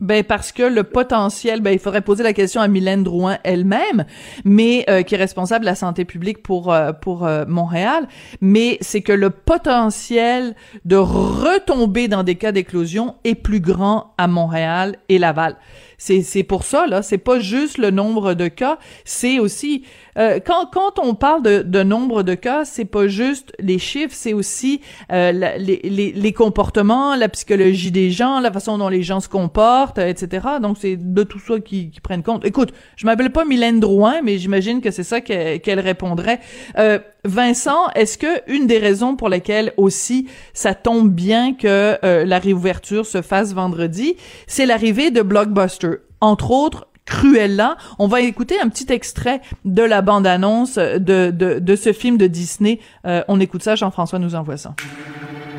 Ben 0.00 0.22
parce 0.22 0.52
que 0.52 0.62
le 0.62 0.84
potentiel, 0.84 1.60
ben 1.60 1.72
il 1.72 1.80
faudrait 1.80 2.02
poser 2.02 2.22
la 2.22 2.32
question 2.32 2.60
à 2.60 2.68
Mylène 2.68 3.02
Drouin 3.02 3.38
elle-même, 3.42 4.04
mais 4.44 4.84
euh, 4.88 5.02
qui 5.02 5.16
est 5.16 5.18
responsable 5.18 5.64
de 5.64 5.70
la 5.70 5.74
santé 5.74 6.04
publique 6.04 6.40
pour 6.40 6.72
euh, 6.72 6.92
pour 6.92 7.26
euh, 7.26 7.44
Montréal, 7.48 8.06
mais 8.40 8.78
c'est 8.80 9.00
que 9.00 9.10
le 9.10 9.30
potentiel 9.30 10.54
de 10.84 10.94
retomber 10.94 12.06
dans 12.06 12.22
des 12.22 12.36
cas 12.36 12.52
d'éclosion 12.52 13.16
est 13.24 13.34
plus 13.34 13.58
grand 13.58 14.14
à 14.18 14.28
Montréal 14.28 14.98
et 15.08 15.18
Laval. 15.18 15.56
C'est 15.98 16.42
pour 16.44 16.64
ça 16.64 16.86
là, 16.86 17.02
c'est 17.02 17.18
pas 17.18 17.40
juste 17.40 17.76
le 17.76 17.90
nombre 17.90 18.34
de 18.34 18.48
cas, 18.48 18.78
c'est 19.04 19.38
aussi 19.38 19.84
euh, 20.18 20.40
quand 20.44 20.66
quand 20.72 20.98
on 20.98 21.14
parle 21.14 21.42
de, 21.42 21.62
de 21.62 21.82
nombre 21.82 22.22
de 22.22 22.34
cas, 22.34 22.64
c'est 22.64 22.84
pas 22.84 23.08
juste 23.08 23.52
les 23.58 23.78
chiffres, 23.78 24.14
c'est 24.14 24.32
aussi 24.32 24.80
euh, 25.12 25.32
les, 25.32 25.80
les, 25.84 26.12
les 26.12 26.32
comportements, 26.32 27.14
la 27.16 27.28
psychologie 27.28 27.90
des 27.90 28.10
gens, 28.10 28.40
la 28.40 28.52
façon 28.52 28.78
dont 28.78 28.88
les 28.88 29.02
gens 29.02 29.20
se 29.20 29.28
comportent, 29.28 29.98
etc. 29.98 30.46
Donc 30.62 30.76
c'est 30.80 30.96
de 30.96 31.22
tout 31.22 31.38
ça 31.38 31.60
qui, 31.60 31.90
qui 31.90 32.00
prennent 32.00 32.22
compte. 32.22 32.44
Écoute, 32.44 32.72
je 32.96 33.06
m'appelle 33.06 33.30
pas 33.30 33.44
Mylène 33.44 33.80
Drouin, 33.80 34.22
mais 34.22 34.38
j'imagine 34.38 34.80
que 34.80 34.90
c'est 34.90 35.04
ça 35.04 35.20
qu'elle 35.20 35.80
répondrait. 35.80 36.40
Euh, 36.78 36.98
Vincent, 37.24 37.88
est-ce 37.94 38.16
que 38.16 38.50
une 38.50 38.66
des 38.66 38.78
raisons 38.78 39.16
pour 39.16 39.28
lesquelles 39.28 39.72
aussi 39.76 40.28
ça 40.54 40.74
tombe 40.74 41.10
bien 41.10 41.54
que 41.54 41.98
euh, 42.04 42.24
la 42.24 42.38
réouverture 42.38 43.06
se 43.06 43.22
fasse 43.22 43.52
vendredi, 43.54 44.16
c'est 44.46 44.66
l'arrivée 44.66 45.10
de 45.10 45.22
Blockbuster, 45.22 45.96
entre 46.20 46.50
autres 46.50 46.86
Cruella. 47.04 47.76
On 47.98 48.06
va 48.06 48.20
écouter 48.20 48.60
un 48.60 48.68
petit 48.68 48.92
extrait 48.92 49.40
de 49.64 49.82
la 49.82 50.02
bande-annonce 50.02 50.76
de, 50.76 51.30
de, 51.30 51.58
de, 51.58 51.76
ce 51.76 51.92
film 51.92 52.18
de 52.18 52.26
Disney. 52.26 52.80
Euh, 53.06 53.22
on 53.28 53.40
écoute 53.40 53.62
ça, 53.62 53.74
Jean-François 53.74 54.18
nous 54.18 54.34
envoie 54.34 54.58
ça. 54.58 54.74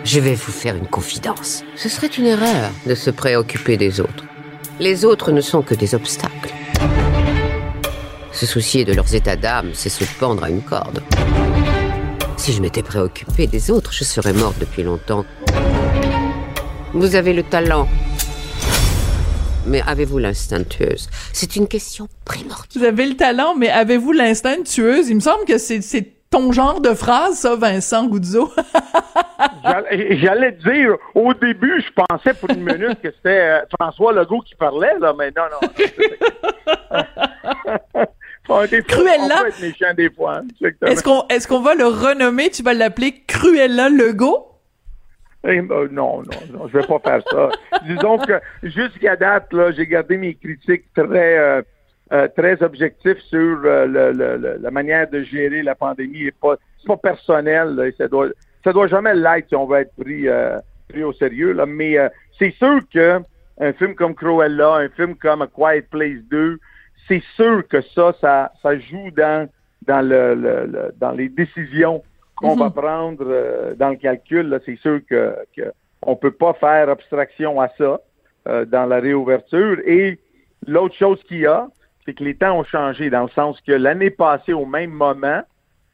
Je 0.06 0.20
vais 0.20 0.36
vous 0.36 0.52
faire 0.52 0.76
une 0.76 0.88
confidence. 0.88 1.64
Ce 1.76 1.90
serait 1.90 2.08
une 2.08 2.26
erreur 2.26 2.72
de 2.86 2.96
se 2.96 3.10
préoccuper 3.10 3.78
des 3.78 4.00
autres. 4.00 4.26
Les 4.80 5.06
autres 5.06 5.32
ne 5.32 5.42
sont 5.42 5.62
que 5.62 5.76
des 5.76 5.94
obstacles. 5.94 6.54
Se 8.32 8.46
soucier 8.46 8.86
de 8.86 8.94
leurs 8.94 9.14
états 9.16 9.36
d'âme, 9.36 9.72
c'est 9.74 9.90
se 9.90 10.06
pendre 10.20 10.44
à 10.44 10.50
une 10.50 10.62
corde. 10.62 11.02
Si 12.40 12.54
je 12.54 12.62
m'étais 12.62 12.84
préoccupé 12.84 13.48
des 13.48 13.70
autres, 13.70 13.92
je 13.92 14.06
serais 14.06 14.32
morte 14.32 14.58
depuis 14.60 14.82
longtemps. 14.82 15.26
Vous 16.94 17.18
avez 17.18 17.34
le 17.34 17.44
talent. 17.44 17.86
Mais 19.68 19.82
avez-vous 19.86 20.20
l'instinct 20.20 20.64
tueuse? 20.64 21.10
C'est 21.34 21.58
une 21.58 21.68
question 21.68 22.08
primordiale. 22.24 22.70
Vous 22.74 22.86
avez 22.86 23.08
le 23.08 23.18
talent, 23.18 23.56
mais 23.56 23.70
avez-vous 23.70 24.14
l'instinct 24.14 24.64
tueuse? 24.64 25.10
Il 25.10 25.16
me 25.16 25.20
semble 25.20 25.44
que 25.44 25.58
c'est 25.58 26.14
ton 26.30 26.54
genre 26.54 26.80
de 26.80 26.94
phrase, 26.94 27.40
ça, 27.40 27.58
Vincent 27.58 28.08
Goudzo. 28.08 28.50
J'allais 29.92 30.54
dire, 30.54 30.96
au 31.16 31.34
début, 31.34 31.84
je 31.86 31.92
pensais 31.94 32.34
pour 32.36 32.50
une 32.52 32.64
minute 32.64 33.02
que 33.02 33.12
c'était 33.18 33.42
euh, 33.42 33.60
François 33.78 34.14
Legault 34.14 34.40
qui 34.40 34.56
parlait, 34.56 34.98
là, 35.02 35.14
mais 35.18 35.34
non, 35.36 35.44
non. 35.52 35.60
Cruella. 38.46 39.44
Est-ce 40.82 41.04
qu'on 41.04 41.28
est 41.28 41.48
qu'on 41.48 41.62
va 41.62 41.76
le 41.76 41.86
renommer? 41.86 42.50
Tu 42.50 42.64
vas 42.64 42.74
l'appeler 42.74 43.24
Cruella 43.28 43.90
Legault? 43.90 44.50
Eh, 45.46 45.62
ben, 45.62 45.88
non, 45.92 46.22
non, 46.22 46.40
non, 46.52 46.68
je 46.68 46.78
vais 46.78 46.86
pas 46.86 47.00
faire 47.00 47.24
ça. 47.32 47.50
Disons 47.88 48.18
que 48.18 48.42
jusqu'à 48.64 49.16
date, 49.16 49.54
là, 49.54 49.72
j'ai 49.72 49.88
gardé 49.88 50.18
mes 50.18 50.36
critiques 50.36 50.86
très 50.94 51.38
euh, 51.38 51.62
euh, 52.12 52.28
très 52.36 52.62
objectifs 52.62 53.20
sur 53.30 53.62
euh, 53.64 53.86
le, 53.86 54.58
la 54.62 54.72
manière 54.72 55.10
de 55.10 55.24
gérer 55.24 55.64
la 55.64 55.76
pandémie. 55.76 56.24
Et 56.24 56.32
pas, 56.32 56.58
c'est 56.82 56.88
pas 56.88 56.98
personnel. 56.98 57.76
Là, 57.76 57.86
ça 57.98 58.10
doit 58.10 58.28
ça 58.66 58.74
doit 58.74 58.88
jamais 58.88 59.16
l'être 59.16 59.48
si 59.48 59.56
on 59.56 59.66
veut 59.66 59.80
être 59.80 59.96
pris 59.96 60.26
pris 60.90 61.04
au 61.04 61.14
sérieux. 61.14 61.54
Là. 61.54 61.66
Mais 61.66 61.96
c'est 62.38 62.54
sûr 62.56 62.82
que 62.94 63.22
un 63.62 63.74
film 63.74 63.96
comme 63.96 64.16
Cruella, 64.16 64.76
un 64.76 64.90
film 64.90 65.16
comme 65.16 65.42
A 65.42 65.48
Quiet 65.48 65.84
Place 65.90 66.22
2, 66.30 66.58
c'est 67.10 67.24
sûr 67.36 67.68
que 67.68 67.82
ça, 67.82 68.14
ça, 68.22 68.54
ça 68.62 68.80
joue 68.80 69.12
dans, 69.12 69.50
dans, 69.86 70.02
le, 70.02 70.36
le, 70.36 70.94
dans 70.98 71.12
les 71.12 71.28
décisions 71.28 72.04
qu'on 72.36 72.56
va 72.56 72.68
mhm. 72.68 72.74
prendre 72.74 73.26
euh, 73.28 73.76
dans 73.76 73.90
le 73.90 73.98
calcul. 73.98 74.62
C'est 74.66 74.78
sûr 74.78 75.02
que, 75.10 75.36
que 75.58 75.74
on 76.02 76.16
peut 76.16 76.32
pas 76.32 76.54
faire 76.54 76.88
abstraction 76.90 77.60
à 77.60 77.68
ça 77.78 78.00
euh, 78.48 78.66
dans 78.66 78.86
la 78.86 79.00
réouverture. 79.00 79.80
Et 79.86 80.20
l'autre 80.66 80.96
chose 80.96 81.22
qu'il 81.24 81.40
y 81.40 81.46
a, 81.46 81.68
c'est 82.06 82.14
que 82.14 82.24
les 82.24 82.36
temps 82.36 82.58
ont 82.58 82.64
changé 82.64 83.10
dans 83.10 83.24
le 83.24 83.30
sens 83.30 83.60
que 83.62 83.74
l'année 83.74 84.12
passée, 84.12 84.54
au 84.54 84.66
même 84.66 84.92
moment, 84.92 85.42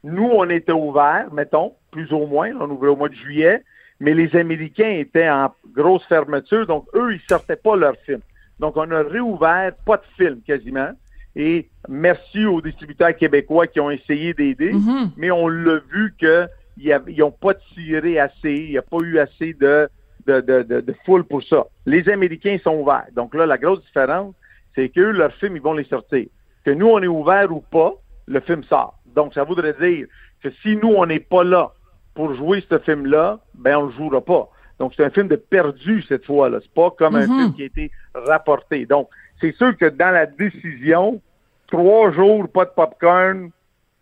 nous, 0.04 0.30
on 0.32 0.48
était 0.50 0.72
ouverts, 0.72 1.34
mettons, 1.34 1.74
plus 1.92 2.12
ou 2.12 2.28
moins, 2.28 2.52
on 2.60 2.70
ouvrait 2.70 2.90
au 2.90 2.96
mois 2.96 3.10
de 3.10 3.16
juillet, 3.16 3.64
mais 4.00 4.14
les 4.14 4.36
Américains 4.36 4.92
étaient 4.92 5.30
en 5.30 5.52
grosse 5.74 6.06
fermeture, 6.06 6.68
donc 6.68 6.86
eux, 6.94 7.16
ils 7.16 7.22
sortaient 7.28 7.56
pas 7.56 7.76
leurs 7.76 7.98
films. 8.06 8.22
Donc, 8.60 8.78
on 8.78 8.90
a 8.92 9.02
réouvert, 9.02 9.74
pas 9.86 9.98
de 9.98 10.04
films 10.16 10.42
quasiment. 10.46 10.92
Et 11.36 11.70
merci 11.90 12.46
aux 12.46 12.62
distributeurs 12.62 13.16
québécois 13.16 13.68
qui 13.68 13.80
ont 13.80 13.92
essayé 13.92 14.34
d'aider, 14.34 14.72
mhm. 14.72 15.12
mais 15.18 15.32
on 15.32 15.48
l'a 15.48 15.80
vu 15.92 16.16
qu'ils 16.18 17.18
n'ont 17.18 17.32
pas 17.32 17.54
tiré 17.74 18.20
assez, 18.20 18.54
il 18.54 18.70
n'y 18.70 18.78
a 18.78 18.82
pas 18.82 19.00
eu 19.00 19.20
assez 19.20 19.54
de, 19.54 19.90
de, 20.28 20.40
de, 20.42 20.82
de, 20.82 20.96
foule 21.06 21.26
pour 21.26 21.44
ça. 21.44 21.66
Les 21.86 22.08
Américains 22.10 22.58
sont 22.64 22.76
ouverts. 22.76 23.08
Donc 23.16 23.36
là, 23.36 23.46
la 23.46 23.58
grosse 23.58 23.84
différence, 23.84 24.34
c'est 24.76 24.90
qu'eux, 24.90 25.12
leurs 25.12 25.34
films, 25.34 25.58
ils 25.58 25.62
vont 25.62 25.74
les 25.74 25.86
sortir. 25.86 26.26
Que 26.64 26.72
nous, 26.72 26.88
on 26.88 27.02
est 27.02 27.08
ouverts 27.08 27.52
ou 27.52 27.60
pas, 27.60 27.94
le 28.28 28.40
film 28.40 28.64
sort. 28.64 28.98
Donc, 29.16 29.34
ça 29.34 29.44
voudrait 29.44 29.76
dire 29.80 30.08
que 30.42 30.50
si 30.62 30.76
nous, 30.78 30.90
on 30.90 31.06
n'est 31.06 31.20
pas 31.20 31.44
là 31.44 31.74
pour 32.14 32.34
jouer 32.36 32.64
ce 32.70 32.80
film-là, 32.80 33.40
ben, 33.54 33.78
on 33.78 33.86
le 33.88 33.92
jouera 33.92 34.22
pas. 34.22 34.50
Donc, 34.80 34.94
c'est 34.96 35.06
un 35.06 35.10
film 35.10 35.28
de 35.28 35.36
perdu 35.36 36.04
cette 36.08 36.26
fois-là. 36.26 36.60
C'est 36.62 36.74
pas 36.74 36.92
comme 36.92 37.16
un 37.16 37.28
mhm. 37.28 37.38
film 37.38 37.54
qui 37.54 37.64
a 37.64 37.66
été 37.66 37.92
rapporté. 38.14 38.86
Donc, 38.86 39.10
c'est 39.40 39.56
sûr 39.56 39.76
que 39.78 39.86
dans 39.86 40.12
la 40.12 40.26
décision, 40.26 41.22
trois 41.68 42.12
jours, 42.12 42.48
pas 42.50 42.66
de 42.66 42.72
popcorn, 42.72 43.52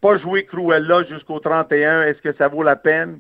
pas 0.02 0.18
jouer 0.18 0.44
Cruella 0.46 1.04
jusqu'au 1.04 1.40
31, 1.40 2.04
est-ce 2.04 2.22
que 2.22 2.34
ça 2.34 2.48
vaut 2.48 2.64
la 2.64 2.76
peine? 2.76 3.20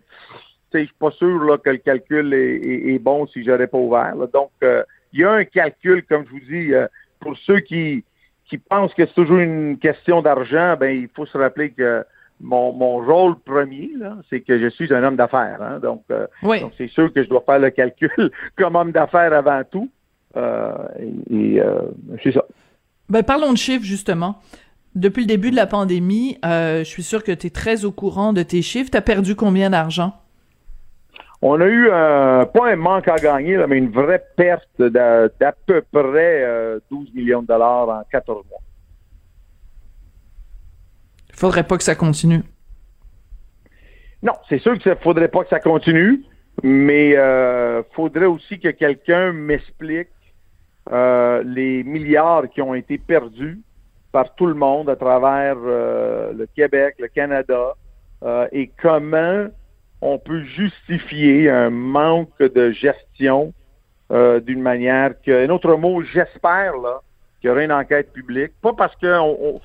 Je 0.73 0.79
suis 0.79 0.93
pas 0.99 1.11
sûr 1.11 1.43
là, 1.43 1.57
que 1.57 1.69
le 1.69 1.77
calcul 1.77 2.33
est, 2.33 2.99
bon 2.99 3.27
si 3.27 3.43
j'aurais 3.43 3.67
pas 3.67 3.77
ouvert. 3.77 4.15
Donc, 4.33 4.49
euh, 4.63 4.83
il 5.13 5.21
y 5.21 5.23
a 5.23 5.31
un 5.31 5.45
calcul, 5.45 6.03
comme 6.03 6.25
je 6.25 6.31
vous 6.31 6.39
dis, 6.39 6.73
euh, 6.73 6.87
pour 7.19 7.37
ceux 7.37 7.59
qui, 7.59 8.03
qui 8.45 8.57
pensent 8.57 8.93
que 8.95 9.05
c'est 9.05 9.13
toujours 9.13 9.37
une 9.37 9.77
question 9.77 10.21
d'argent, 10.21 10.75
ben 10.77 10.89
il 10.89 11.07
faut 11.15 11.27
se 11.27 11.37
rappeler 11.37 11.69
que 11.69 12.03
mon, 12.41 12.73
mon 12.73 12.97
rôle 12.97 13.35
premier, 13.39 13.91
c'est 14.29 14.41
que 14.41 14.59
je 14.59 14.67
suis 14.67 14.91
un 14.93 15.03
homme 15.03 15.15
d'affaires. 15.15 15.61
Hein. 15.61 15.79
donc, 15.79 16.03
euh, 16.11 16.25
donc 16.41 16.73
c'est 16.77 16.89
sûr 16.89 17.13
que 17.13 17.23
je 17.23 17.29
dois 17.29 17.43
faire 17.45 17.59
le 17.59 17.69
calcul 17.69 18.31
comme 18.57 18.75
homme 18.75 18.91
d'affaires 18.91 19.31
avant 19.31 19.61
tout. 19.71 19.89
et, 20.35 21.55
et 21.55 21.61
c'est 22.23 22.31
ça. 22.33 22.43
Ben, 23.09 23.23
parlons 23.23 23.51
de 23.51 23.57
chiffres, 23.57 23.85
justement. 23.85 24.39
Depuis 24.95 25.21
le 25.21 25.27
début 25.27 25.51
de 25.51 25.55
la 25.55 25.65
pandémie, 25.65 26.37
euh, 26.45 26.79
je 26.79 26.89
suis 26.89 27.03
sûr 27.03 27.23
que 27.23 27.31
tu 27.31 27.47
es 27.47 27.49
très 27.49 27.83
au 27.85 27.91
courant 27.91 28.31
de 28.31 28.43
tes 28.43 28.61
chiffres. 28.61 28.91
Tu 28.91 28.97
as 28.97 29.01
perdu 29.01 29.35
combien 29.35 29.69
d'argent? 29.69 30.13
On 31.41 31.59
a 31.59 31.65
eu 31.65 31.91
un, 31.91 32.45
pas 32.45 32.71
un 32.71 32.75
manque 32.75 33.07
à 33.07 33.17
gagner, 33.17 33.57
mais 33.67 33.77
une 33.77 33.91
vraie 33.91 34.23
perte 34.37 34.81
d'à 34.81 35.29
peu 35.65 35.83
près 35.91 36.79
12 36.89 37.07
euh, 37.07 37.11
millions 37.13 37.41
de 37.41 37.47
dollars 37.47 37.89
en 37.89 38.03
14 38.09 38.45
mois. 38.49 38.59
Faudrait 41.33 41.65
pas 41.67 41.77
que 41.77 41.83
ça 41.83 41.95
continue. 41.95 42.43
Non, 44.21 44.33
c'est 44.47 44.59
sûr 44.59 44.77
qu'il 44.77 44.95
faudrait 45.01 45.27
pas 45.27 45.43
que 45.43 45.49
ça 45.49 45.59
continue, 45.59 46.23
mais 46.63 47.17
euh, 47.17 47.83
faudrait 47.91 48.25
aussi 48.25 48.59
que 48.59 48.69
quelqu'un 48.69 49.33
m'explique 49.33 50.07
euh, 50.91 51.43
les 51.45 51.83
milliards 51.83 52.49
qui 52.49 52.61
ont 52.61 52.73
été 52.73 52.97
perdus 52.97 53.61
par 54.11 54.35
tout 54.35 54.45
le 54.45 54.53
monde 54.53 54.89
à 54.89 54.95
travers 54.95 55.55
euh, 55.63 56.33
le 56.33 56.45
Québec, 56.45 56.95
le 56.99 57.07
Canada, 57.07 57.73
euh, 58.23 58.47
et 58.51 58.69
comment 58.81 59.47
on 60.01 60.19
peut 60.19 60.43
justifier 60.43 61.49
un 61.49 61.69
manque 61.69 62.37
de 62.39 62.71
gestion 62.71 63.53
d'une 64.45 64.61
manière 64.61 65.19
que, 65.25 65.47
un 65.47 65.49
autre 65.49 65.75
mot, 65.75 66.03
j'espère 66.03 66.77
là 66.77 67.01
qu'il 67.41 67.49
y 67.49 67.51
aura 67.51 67.63
une 67.63 67.71
enquête 67.71 68.13
publique, 68.13 68.51
pas 68.61 68.73
parce 68.73 68.95
qu'il 68.97 69.09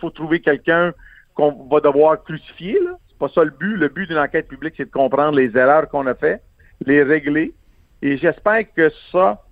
faut 0.01 0.09
trouver 0.09 0.41
quelqu'un 0.41 0.95
qu'on 1.35 1.53
va 1.71 1.81
devoir 1.81 2.23
crucifier, 2.23 2.81
là. 2.81 2.97
c'est 3.09 3.19
pas 3.19 3.29
ça 3.29 3.45
le 3.45 3.51
but. 3.51 3.77
Le 3.77 3.89
but 3.89 4.09
d'une 4.09 4.17
enquête 4.17 4.49
publique, 4.49 4.73
c'est 4.79 4.87
de 4.87 4.91
comprendre 4.91 5.37
les 5.37 5.55
erreurs 5.55 5.91
qu'on 5.91 6.07
a 6.07 6.15
fait, 6.15 6.41
les 6.87 7.03
régler, 7.03 7.53
et 8.01 8.17
j'espère 8.17 8.73
que 8.75 8.91
ça, 9.13 9.43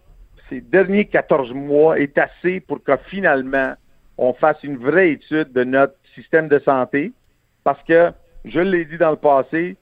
ces 0.48 0.60
derniers 0.60 1.06
14 1.06 1.52
mois 1.52 1.98
est 1.98 2.16
assez 2.18 2.60
pour 2.60 2.82
que 2.82 2.96
finalement, 3.08 3.74
on 4.18 4.32
fasse 4.32 4.62
une 4.62 4.76
vraie 4.76 5.12
étude 5.12 5.52
de 5.52 5.64
notre 5.64 5.94
système 6.14 6.48
de 6.48 6.58
santé. 6.60 7.12
Parce 7.64 7.82
que, 7.84 8.12
je 8.44 8.60
l'ai 8.60 8.84
dit 8.84 8.96
dans 8.96 9.10
le 9.10 9.16
passé, 9.16 9.76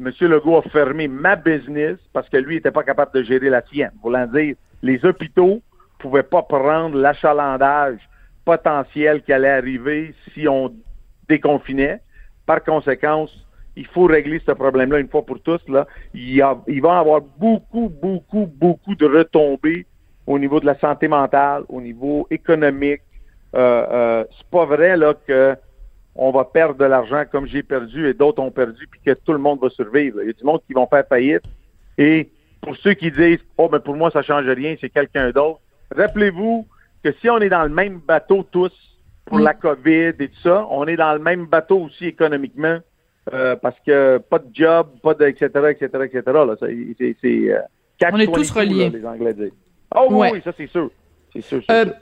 M. 0.00 0.10
Legault 0.20 0.58
a 0.58 0.62
fermé 0.62 1.06
ma 1.06 1.36
business 1.36 1.98
parce 2.12 2.28
que 2.28 2.38
lui 2.38 2.56
n'était 2.56 2.70
pas 2.70 2.82
capable 2.82 3.12
de 3.14 3.22
gérer 3.22 3.50
la 3.50 3.62
sienne. 3.62 3.92
Voulant 4.02 4.26
dire, 4.26 4.56
les 4.82 5.04
hôpitaux 5.04 5.62
pouvaient 5.98 6.22
pas 6.22 6.42
prendre 6.42 6.96
l'achalandage 6.96 7.98
potentiel 8.44 9.22
qui 9.22 9.32
allait 9.32 9.50
arriver 9.50 10.14
si 10.32 10.48
on 10.48 10.74
déconfinait. 11.28 12.00
Par 12.46 12.62
conséquent, 12.62 13.26
il 13.76 13.86
faut 13.86 14.04
régler 14.04 14.40
ce 14.46 14.52
problème-là 14.52 14.98
une 14.98 15.08
fois 15.08 15.24
pour 15.24 15.40
tous. 15.40 15.60
Là. 15.68 15.86
Il, 16.14 16.40
a, 16.42 16.56
il 16.68 16.80
va 16.80 16.96
y 16.96 16.98
avoir 16.98 17.20
beaucoup, 17.20 17.88
beaucoup, 17.88 18.46
beaucoup 18.46 18.94
de 18.94 19.06
retombées 19.06 19.86
au 20.26 20.38
niveau 20.38 20.60
de 20.60 20.66
la 20.66 20.78
santé 20.78 21.08
mentale, 21.08 21.64
au 21.68 21.80
niveau 21.80 22.26
économique. 22.30 23.02
Euh, 23.54 23.86
euh, 23.90 24.24
c'est 24.36 24.46
pas 24.48 24.64
vrai 24.64 24.96
là 24.96 25.14
que 25.26 25.56
on 26.16 26.30
va 26.30 26.44
perdre 26.44 26.76
de 26.76 26.84
l'argent 26.84 27.24
comme 27.30 27.46
j'ai 27.46 27.62
perdu 27.62 28.08
et 28.08 28.14
d'autres 28.14 28.40
ont 28.40 28.50
perdu 28.50 28.86
puis 28.88 29.00
que 29.04 29.12
tout 29.12 29.32
le 29.32 29.38
monde 29.38 29.60
va 29.60 29.68
survivre. 29.70 30.22
Il 30.22 30.28
y 30.28 30.30
a 30.30 30.32
du 30.32 30.44
monde 30.44 30.60
qui 30.66 30.72
vont 30.72 30.86
faire 30.86 31.04
faillite. 31.08 31.42
Et 31.98 32.30
pour 32.60 32.76
ceux 32.76 32.94
qui 32.94 33.10
disent 33.10 33.44
Oh 33.58 33.68
mais 33.70 33.80
pour 33.80 33.96
moi 33.96 34.10
ça 34.12 34.22
change 34.22 34.46
rien, 34.46 34.76
c'est 34.80 34.90
quelqu'un 34.90 35.30
d'autre. 35.30 35.60
Rappelez-vous 35.94 36.66
que 37.02 37.12
si 37.20 37.28
on 37.28 37.38
est 37.38 37.48
dans 37.48 37.64
le 37.64 37.68
même 37.68 37.98
bateau 37.98 38.44
tous 38.44 38.72
pour 39.26 39.38
la 39.38 39.54
COVID 39.54 40.14
et 40.18 40.28
tout 40.28 40.40
ça, 40.42 40.66
on 40.70 40.86
est 40.86 40.96
dans 40.96 41.12
le 41.12 41.18
même 41.18 41.46
bateau 41.46 41.80
aussi 41.80 42.06
économiquement 42.06 42.78
euh, 43.32 43.56
parce 43.56 43.76
que 43.86 44.18
pas 44.18 44.38
de 44.38 44.48
job, 44.52 44.88
pas 45.02 45.14
de 45.14 45.24
etc 45.26 45.46
etc 45.70 45.88
etc 46.04 46.22
là, 46.26 46.56
Ça, 46.60 46.66
c'est 46.98 47.16
c'est 47.22 47.52
euh, 47.52 47.60
On 48.12 48.18
est 48.18 48.26
tous 48.26 48.52
22, 48.52 48.60
reliés. 48.60 48.90
là, 48.90 48.98
les 48.98 49.06
Anglais 49.06 49.34
disent. 49.34 49.52
Oh 49.94 50.06
oui, 50.10 50.16
Ouais. 50.16 50.30
oui, 50.32 50.40
ça 50.44 50.52
c'est 50.56 50.66
sûr, 50.66 50.90
c'est 51.32 51.40
sûr. 51.42 51.62
c'est 51.66 51.72
Euh, 51.74 51.84
sûr. 51.84 51.94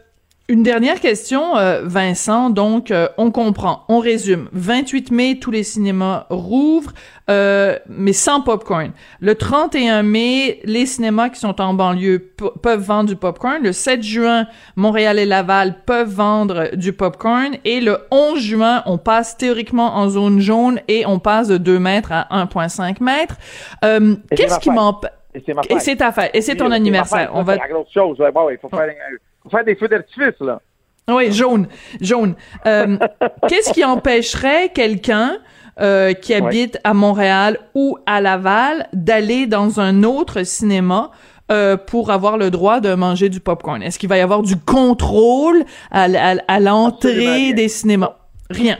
Une 0.49 0.65
dernière 0.65 1.01
question, 1.01 1.57
euh, 1.57 1.83
Vincent. 1.85 2.51
Donc, 2.51 2.91
euh, 2.91 3.09
on 3.17 3.31
comprend, 3.31 3.85
on 3.89 4.01
résume. 4.01 4.49
28 4.53 5.11
mai, 5.13 5.39
tous 5.41 5.53
les 5.53 5.63
cinémas 5.63 6.27
rouvrent, 6.31 6.93
euh, 7.31 7.79
mais 7.89 8.13
sans 8.13 8.41
popcorn. 8.41 8.91
Le 9.21 9.35
31 9.37 10.03
mai, 10.03 10.61
les 10.65 10.85
cinémas 10.85 11.29
qui 11.29 11.39
sont 11.39 11.61
en 11.61 11.75
banlieue 11.75 12.33
peuvent 12.61 12.83
vendre 12.83 13.09
du 13.09 13.17
popcorn. 13.17 13.63
Le 13.63 13.73
7 13.73 14.03
juin, 14.03 14.47
Montréal 14.77 15.19
et 15.21 15.27
Laval 15.27 15.77
peuvent 15.87 16.11
vendre 16.13 16.75
du 16.75 16.93
popcorn. 16.93 17.55
Et 17.65 17.81
le 17.81 17.99
11 18.11 18.39
juin, 18.41 18.83
on 18.87 18.99
passe 18.99 19.37
théoriquement 19.39 19.97
en 19.97 20.09
zone 20.11 20.41
jaune 20.41 20.81
et 20.89 21.07
on 21.07 21.21
passe 21.21 21.49
de 21.49 21.57
2 21.57 21.79
mètres 21.79 22.11
à 22.13 22.27
1,5 22.45 23.01
mètres. 23.03 23.37
Euh, 23.85 24.17
Qu'est-ce 24.35 24.59
qui 24.59 24.71
m'empêche... 24.71 25.13
Et 25.35 25.79
c'est 25.79 25.97
ta 25.97 26.13
fête. 26.13 26.31
Et 26.35 26.43
c'est 26.43 26.57
ton 26.57 26.71
anniversaire. 26.71 27.29
ça, 27.29 27.35
On 27.35 27.43
va 27.43 27.55
C'est 27.55 27.61
la 27.61 27.69
grosse 27.69 27.91
chose. 27.91 28.19
là. 28.19 28.31
Bon, 28.33 28.51
il 28.51 28.59
faut 28.59 28.69
faire, 28.69 28.87
faut 29.43 29.51
faire 29.51 29.65
des 29.65 29.75
feux 29.77 29.89
d'artifice, 29.89 30.39
là. 30.41 30.61
Oui, 31.09 31.33
jaune, 31.33 31.67
jaune. 32.01 32.35
Euh, 32.67 32.97
Qu'est-ce 33.49 33.73
qui 33.73 33.85
empêcherait 33.85 34.69
quelqu'un 34.69 35.39
euh, 35.81 36.13
qui 36.13 36.33
habite 36.35 36.79
à 36.85 36.95
Montréal 36.95 37.59
ou 37.75 37.99
à 38.07 38.21
Laval 38.21 38.87
d'aller 38.93 39.47
dans 39.47 39.81
un 39.81 40.05
autre 40.05 40.45
cinéma 40.45 41.11
euh, 41.51 41.77
pour 41.77 42.11
avoir 42.13 42.39
le 42.39 42.51
droit 42.51 42.81
de 42.81 42.95
manger 42.95 43.29
du 43.31 43.41
popcorn? 43.41 43.83
Est-ce 43.83 43.99
qu'il 43.99 44.09
va 44.09 44.17
y 44.17 44.21
avoir 44.21 44.43
du 44.43 44.57
contrôle 44.57 45.65
à, 45.91 46.61
l'entrée 46.61 47.53
des 47.53 47.69
cinémas? 47.69 48.17
Rien. 48.51 48.79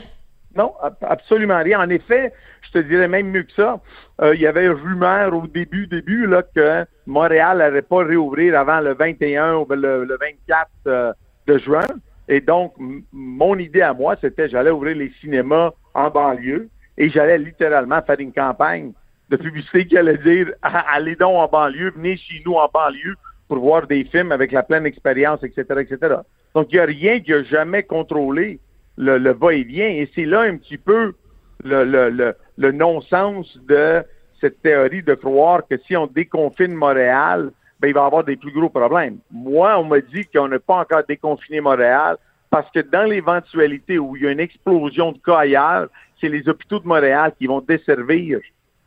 Non, 0.55 0.71
ab- 0.81 0.95
absolument 1.01 1.61
rien. 1.61 1.81
En 1.81 1.89
effet, 1.89 2.31
je 2.61 2.79
te 2.79 2.87
dirais 2.87 3.07
même 3.07 3.27
mieux 3.27 3.43
que 3.43 3.53
ça. 3.55 3.81
Euh, 4.21 4.33
il 4.35 4.41
y 4.41 4.47
avait 4.47 4.65
une 4.65 4.71
rumeur 4.71 5.35
au 5.35 5.47
début, 5.47 5.87
début, 5.87 6.25
là, 6.27 6.43
que 6.55 6.85
Montréal 7.05 7.57
n'allait 7.57 7.81
pas 7.81 8.03
réouvrir 8.03 8.57
avant 8.57 8.79
le 8.79 8.93
21 8.93 9.55
ou 9.55 9.65
le, 9.69 10.05
le 10.05 10.17
24 10.17 10.69
euh, 10.87 11.13
de 11.47 11.57
juin. 11.57 11.87
Et 12.27 12.39
donc, 12.39 12.73
mon 13.11 13.57
idée 13.57 13.81
à 13.81 13.93
moi, 13.93 14.15
c'était 14.21 14.47
j'allais 14.47 14.69
ouvrir 14.69 14.95
les 14.95 15.11
cinémas 15.19 15.71
en 15.93 16.09
banlieue 16.09 16.69
et 16.97 17.09
j'allais 17.09 17.37
littéralement 17.37 18.01
faire 18.01 18.19
une 18.19 18.31
campagne 18.31 18.93
de 19.29 19.37
publicité 19.37 19.85
qui 19.85 19.97
allait 19.97 20.17
dire 20.17 20.53
allez 20.61 21.15
donc 21.15 21.35
en 21.35 21.47
banlieue, 21.47 21.91
venez 21.95 22.15
chez 22.15 22.41
nous 22.45 22.53
en 22.53 22.69
banlieue 22.73 23.15
pour 23.47 23.59
voir 23.59 23.87
des 23.87 24.05
films 24.05 24.31
avec 24.31 24.51
la 24.51 24.63
pleine 24.63 24.85
expérience, 24.85 25.43
etc., 25.43 25.65
etc. 25.81 26.15
Donc, 26.55 26.67
il 26.71 26.75
n'y 26.75 26.81
a 26.81 26.85
rien 26.85 27.19
qui 27.19 27.33
a 27.33 27.43
jamais 27.43 27.83
contrôlé 27.83 28.59
le, 28.97 29.33
va-et-vient. 29.33 29.89
Et 29.89 30.09
c'est 30.15 30.25
là 30.25 30.41
un 30.41 30.55
petit 30.57 30.77
peu 30.77 31.13
le 31.65 32.71
non-sens 32.71 33.57
de 33.67 34.03
cette 34.43 34.61
théorie 34.61 35.01
de 35.01 35.13
croire 35.13 35.61
que 35.69 35.77
si 35.87 35.95
on 35.95 36.05
déconfine 36.05 36.73
Montréal, 36.73 37.51
ben, 37.79 37.87
il 37.87 37.93
va 37.93 38.01
y 38.01 38.03
avoir 38.03 38.25
des 38.25 38.35
plus 38.35 38.51
gros 38.51 38.67
problèmes. 38.67 39.19
Moi, 39.31 39.79
on 39.79 39.85
m'a 39.85 40.01
dit 40.01 40.25
qu'on 40.25 40.49
n'a 40.49 40.59
pas 40.59 40.79
encore 40.79 41.03
déconfiné 41.07 41.61
Montréal 41.61 42.17
parce 42.49 42.69
que 42.71 42.81
dans 42.81 43.03
l'éventualité 43.03 43.97
où 43.97 44.17
il 44.17 44.23
y 44.23 44.27
a 44.27 44.31
une 44.31 44.41
explosion 44.41 45.13
de 45.13 45.17
cas 45.19 45.37
ailleurs, 45.37 45.87
c'est 46.19 46.27
les 46.27 46.47
hôpitaux 46.49 46.79
de 46.79 46.87
Montréal 46.87 47.31
qui 47.39 47.47
vont 47.47 47.61
desservir. 47.61 48.41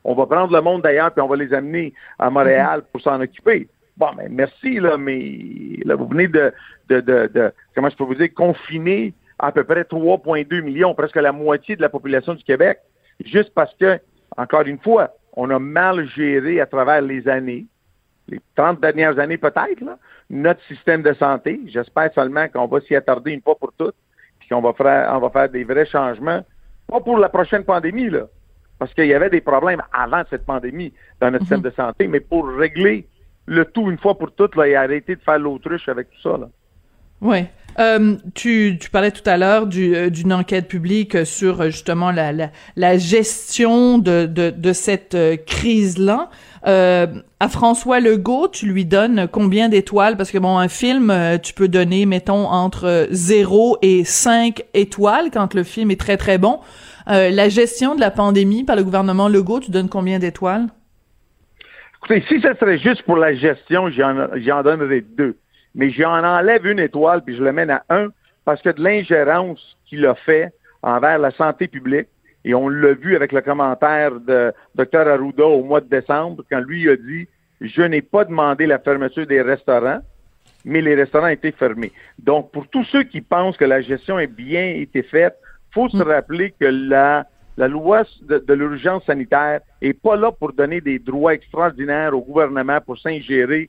On 0.05 0.15
va 0.15 0.27
prendre 0.27 0.53
le 0.53 0.61
monde 0.61 0.83
d'ailleurs 0.83 1.11
puis 1.11 1.23
on 1.23 1.27
va 1.27 1.37
les 1.37 1.55
amener 1.55 1.95
à 2.19 2.29
Montréal 2.29 2.83
pour 2.93 3.01
s'en 3.01 3.19
occuper. 3.19 3.67
Bon, 3.97 4.09
mais 4.15 4.29
merci, 4.29 4.79
là, 4.79 4.99
mais 4.99 5.79
là, 5.87 5.95
vous 5.95 6.07
venez 6.07 6.29
de, 6.29 6.53
de 6.91 7.53
comment 7.75 7.89
je 7.89 7.97
peux 7.97 8.05
vous 8.05 8.15
dire, 8.15 8.29
confiner 8.35 9.15
à 9.39 9.53
peu 9.53 9.65
près 9.65 9.83
3,2 9.85 10.61
millions, 10.61 10.95
presque 10.95 11.17
la 11.17 11.33
moitié 11.33 11.77
de 11.77 11.83
la 11.83 11.89
population 11.89 12.35
du 12.35 12.45
Québec, 12.45 12.79
juste 13.25 13.55
parce 13.55 13.75
que, 13.77 13.99
encore 14.37 14.63
une 14.63 14.79
fois, 14.79 15.13
on 15.37 15.51
a 15.51 15.59
mal 15.59 16.09
géré 16.09 16.61
à 16.61 16.67
travers 16.67 17.03
les 17.03 17.29
années, 17.29 17.67
les 18.29 18.41
30 18.57 18.81
dernières 18.81 19.19
années 19.19 19.37
peut-être, 19.37 19.83
notre 20.31 20.63
système 20.65 21.03
de 21.03 21.13
santé. 21.13 21.61
J'espère 21.67 22.13
seulement 22.15 22.49
qu'on 22.49 22.67
va 22.67 22.81
s'y 22.81 22.97
attarder 22.97 23.33
une 23.33 23.43
fois 23.43 23.57
pour 23.57 23.73
toutes, 23.79 23.95
puis 24.41 24.49
qu'on 24.49 24.61
va 24.61 24.73
faire, 24.73 25.13
on 25.15 25.21
va 25.21 25.31
faire 25.31 25.49
des 25.49 25.65
vrais 25.65 25.87
changements, 25.87 26.45
pas 26.89 27.01
pour 27.01 27.19
la 27.19 27.29
prochaine 27.29 27.65
pandémie, 27.65 28.11
là, 28.11 28.27
parce 28.79 28.93
qu'il 28.95 29.07
y 29.07 29.15
avait 29.15 29.31
des 29.31 29.41
problèmes 29.41 29.83
avant 29.93 30.23
cette 30.31 30.45
pandémie 30.45 30.93
dans 31.21 31.31
notre 31.31 31.45
système 31.45 31.63
de 31.63 31.71
santé, 31.71 32.09
mais 32.09 32.21
pour 32.21 32.49
régler 32.49 33.07
le 33.47 33.65
tout 33.65 33.91
une 33.91 33.99
fois 33.99 34.19
pour 34.19 34.33
toutes 34.33 34.57
là, 34.57 34.67
et 34.67 34.75
arrêter 34.75 35.17
de 35.17 35.21
faire 35.21 35.39
l'autruche 35.39 35.89
avec 35.89 36.11
tout 36.11 36.21
ça. 36.21 36.37
Là. 36.37 36.49
Oui. 37.21 37.45
Euh, 37.79 38.17
tu, 38.35 38.79
tu 38.81 38.89
parlais 38.89 39.11
tout 39.11 39.29
à 39.29 39.37
l'heure 39.37 39.69
euh, 39.77 40.09
d'une 40.09 40.33
enquête 40.33 40.67
publique 40.67 41.27
sur 41.27 41.61
euh, 41.61 41.67
justement 41.67 42.11
la, 42.11 42.33
la, 42.33 42.51
la 42.75 42.97
gestion 42.97 43.99
de, 43.99 44.25
de, 44.25 44.49
de 44.49 44.73
cette 44.73 45.15
euh, 45.15 45.37
crise-là. 45.37 46.31
Euh, 46.67 47.07
à 47.39 47.49
François 47.49 48.01
Legault, 48.01 48.49
tu 48.49 48.67
lui 48.67 48.87
donnes 48.87 49.29
combien 49.31 49.69
d'étoiles? 49.69 50.17
Parce 50.17 50.31
que 50.31 50.39
bon, 50.39 50.57
un 50.57 50.69
film, 50.69 51.11
euh, 51.11 51.37
tu 51.37 51.53
peux 51.53 51.69
donner, 51.69 52.07
mettons, 52.07 52.47
entre 52.49 53.09
0 53.11 53.77
et 53.83 54.05
5 54.05 54.65
étoiles 54.73 55.31
quand 55.31 55.53
le 55.53 55.63
film 55.63 55.91
est 55.91 56.01
très 56.01 56.17
très 56.17 56.39
bon. 56.39 56.61
Euh, 57.09 57.31
la 57.31 57.49
gestion 57.51 57.95
de 57.95 58.01
la 58.01 58.11
pandémie 58.11 58.65
par 58.65 58.77
le 58.77 58.85
gouvernement 58.85 59.29
Legault, 59.29 59.61
tu 59.61 59.71
donnes 59.71 59.91
combien 59.91 60.19
d'étoiles? 60.19 60.67
Écoutez, 61.99 62.25
si 62.29 62.41
ce 62.41 62.55
serait 62.59 62.79
juste 62.79 63.03
pour 63.03 63.17
la 63.17 63.35
gestion, 63.35 63.91
j'en 63.91 64.63
donnerais 64.63 65.05
deux. 65.17 65.37
Mais 65.77 65.91
j'en 65.91 66.25
enlève 66.25 66.67
une 66.67 66.81
étoile, 66.81 67.23
puis 67.23 67.37
je 67.37 67.45
le 67.45 67.53
mène 67.53 67.71
à 67.71 67.85
un, 67.91 68.09
parce 68.45 68.63
que 68.63 68.71
de 68.71 68.83
l'ingérence 68.83 69.77
qu'il 69.87 70.07
a 70.07 70.15
fait 70.15 70.53
envers 70.83 71.19
la 71.19 71.31
santé 71.31 71.69
publique, 71.69 72.09
et 72.45 72.55
on 72.55 72.69
l'a 72.69 72.95
vu 72.95 73.15
avec 73.15 73.33
le 73.33 73.43
commentaire 73.43 74.19
de 74.21 74.53
Dr 74.75 75.07
Arruda 75.07 75.45
au 75.45 75.63
mois 75.63 75.81
de 75.81 75.89
décembre, 75.89 76.45
quand 76.51 76.61
lui 76.61 76.89
a 76.89 76.97
dit 76.97 77.29
«Je 77.61 77.83
n'ai 77.83 78.03
pas 78.03 78.25
demandé 78.25 78.67
la 78.67 78.79
fermeture 78.79 79.27
des 79.27 79.43
restaurants, 79.43 80.01
mais 80.65 80.81
les 80.81 80.95
restaurants 80.95 81.27
étaient 81.27 81.53
fermés.» 81.53 81.93
Donc, 82.19 82.53
pour 82.53 82.69
tous 82.69 82.85
ceux 82.85 83.03
qui 83.03 83.21
pensent 83.21 83.57
que 83.57 83.65
la 83.65 83.83
gestion 83.83 84.19
est 84.19 84.33
bien 84.33 84.67
été 84.77 85.03
faite, 85.03 85.37
faut 85.73 85.89
se 85.91 86.03
rappeler 86.03 86.55
que 86.59 86.67
la, 86.67 87.27
la 87.59 87.69
loi 87.69 88.05
de, 88.23 88.39
de 88.39 88.55
l'urgence 88.55 89.05
sanitaire 89.05 89.61
est 89.83 90.01
pas 90.01 90.17
là 90.17 90.33
pour 90.33 90.53
donner 90.53 90.81
des 90.81 90.99
droits 90.99 91.35
extraordinaires 91.35 92.17
au 92.17 92.23
gouvernement 92.23 92.81
pour 92.81 92.97
s'ingérer 92.99 93.69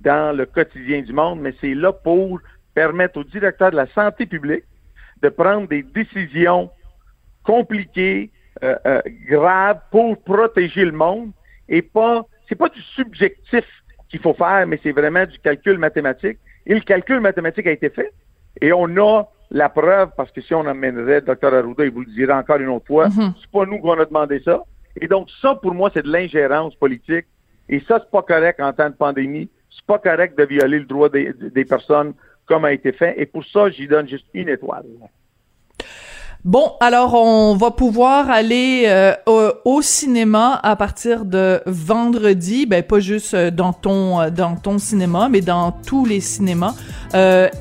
dans 0.00 0.36
le 0.36 0.46
quotidien 0.46 1.02
du 1.02 1.12
monde, 1.12 1.40
mais 1.40 1.54
c'est 1.60 1.74
là 1.74 1.92
pour 1.92 2.40
permettre 2.74 3.18
au 3.18 3.24
directeur 3.24 3.70
de 3.70 3.76
la 3.76 3.86
santé 3.88 4.26
publique 4.26 4.64
de 5.22 5.28
prendre 5.28 5.66
des 5.68 5.82
décisions 5.82 6.70
compliquées, 7.42 8.30
euh, 8.62 8.76
euh, 8.86 9.02
graves 9.28 9.80
pour 9.90 10.22
protéger 10.22 10.84
le 10.84 10.92
monde 10.92 11.30
et 11.68 11.82
pas, 11.82 12.24
c'est 12.48 12.54
pas 12.54 12.68
du 12.68 12.80
subjectif 12.82 13.64
qu'il 14.08 14.20
faut 14.20 14.34
faire, 14.34 14.66
mais 14.66 14.78
c'est 14.82 14.92
vraiment 14.92 15.26
du 15.26 15.38
calcul 15.38 15.78
mathématique. 15.78 16.38
Et 16.66 16.74
le 16.74 16.80
calcul 16.80 17.20
mathématique 17.20 17.66
a 17.66 17.72
été 17.72 17.90
fait 17.90 18.12
et 18.60 18.72
on 18.72 18.96
a 18.96 19.24
la 19.50 19.68
preuve, 19.68 20.10
parce 20.16 20.30
que 20.32 20.40
si 20.40 20.54
on 20.54 20.66
amènerait 20.66 21.20
Dr 21.20 21.54
Arruda, 21.54 21.84
il 21.84 21.90
vous 21.90 22.00
le 22.00 22.12
dira 22.12 22.38
encore 22.38 22.56
une 22.56 22.68
autre 22.68 22.86
fois, 22.86 23.08
c'est 23.10 23.50
pas 23.50 23.64
nous 23.64 23.78
qu'on 23.78 23.98
a 23.98 24.04
demandé 24.04 24.40
ça. 24.44 24.62
Et 25.00 25.08
donc, 25.08 25.28
ça, 25.40 25.54
pour 25.54 25.74
moi, 25.74 25.90
c'est 25.92 26.02
de 26.02 26.10
l'ingérence 26.10 26.74
politique. 26.74 27.26
Et 27.68 27.80
ça, 27.80 28.00
c'est 28.00 28.10
pas 28.10 28.22
correct 28.22 28.60
en 28.60 28.72
temps 28.72 28.90
de 28.90 28.94
pandémie. 28.94 29.48
C'est 29.76 29.86
pas 29.86 29.98
correct 29.98 30.38
de 30.38 30.44
violer 30.44 30.78
le 30.78 30.86
droit 30.86 31.08
des, 31.08 31.32
des 31.32 31.64
personnes 31.64 32.14
comme 32.46 32.64
a 32.64 32.72
été 32.72 32.92
fait. 32.92 33.14
Et 33.20 33.26
pour 33.26 33.44
ça, 33.44 33.68
j'y 33.70 33.86
donne 33.86 34.08
juste 34.08 34.26
une 34.32 34.48
étoile. 34.48 34.86
Bon, 36.44 36.74
alors 36.78 37.14
on 37.14 37.56
va 37.56 37.72
pouvoir 37.72 38.30
aller 38.30 38.84
euh, 38.86 39.14
au, 39.64 39.82
cinéma 39.82 40.60
à 40.62 40.76
partir 40.76 41.24
de 41.24 41.60
vendredi, 41.66 42.66
ben 42.66 42.84
pas 42.84 43.00
juste 43.00 43.34
euh, 43.34 43.50
dans 43.50 43.72
ton 43.72 44.20
euh, 44.20 44.30
dans 44.30 44.54
ton 44.54 44.78
cinéma, 44.78 45.28
mais 45.28 45.40
dans 45.40 45.72
tous 45.72 46.04
les 46.04 46.20
cinémas. 46.20 46.74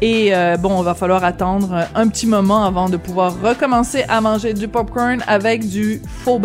Et 0.01 0.33
bon, 0.59 0.71
on 0.77 0.81
va 0.81 0.93
falloir 0.93 1.23
attendre 1.23 1.87
un 1.95 2.07
petit 2.09 2.27
moment 2.27 2.65
avant 2.65 2.89
de 2.89 2.97
pouvoir 2.97 3.41
recommencer 3.41 4.03
à 4.09 4.19
manger 4.21 4.53
du 4.53 4.67
popcorn 4.67 5.23
avec 5.27 5.67
du 5.67 6.01
faux. 6.23 6.41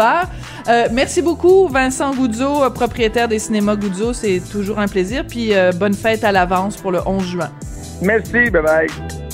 Euh, 0.68 0.88
merci 0.92 1.20
beaucoup 1.20 1.66
Vincent 1.66 2.14
Goudzo, 2.14 2.70
propriétaire 2.70 3.26
des 3.26 3.40
cinémas 3.40 3.74
Goudzo, 3.74 4.12
c'est 4.12 4.40
toujours 4.50 4.78
un 4.78 4.86
plaisir. 4.86 5.24
Puis 5.28 5.52
bonne 5.76 5.94
fête 5.94 6.24
à 6.24 6.32
l'avance 6.32 6.76
pour 6.76 6.92
le 6.92 7.00
11 7.04 7.24
juin. 7.24 7.50
Merci, 8.00 8.50
bye 8.50 8.62
bye. 8.62 9.29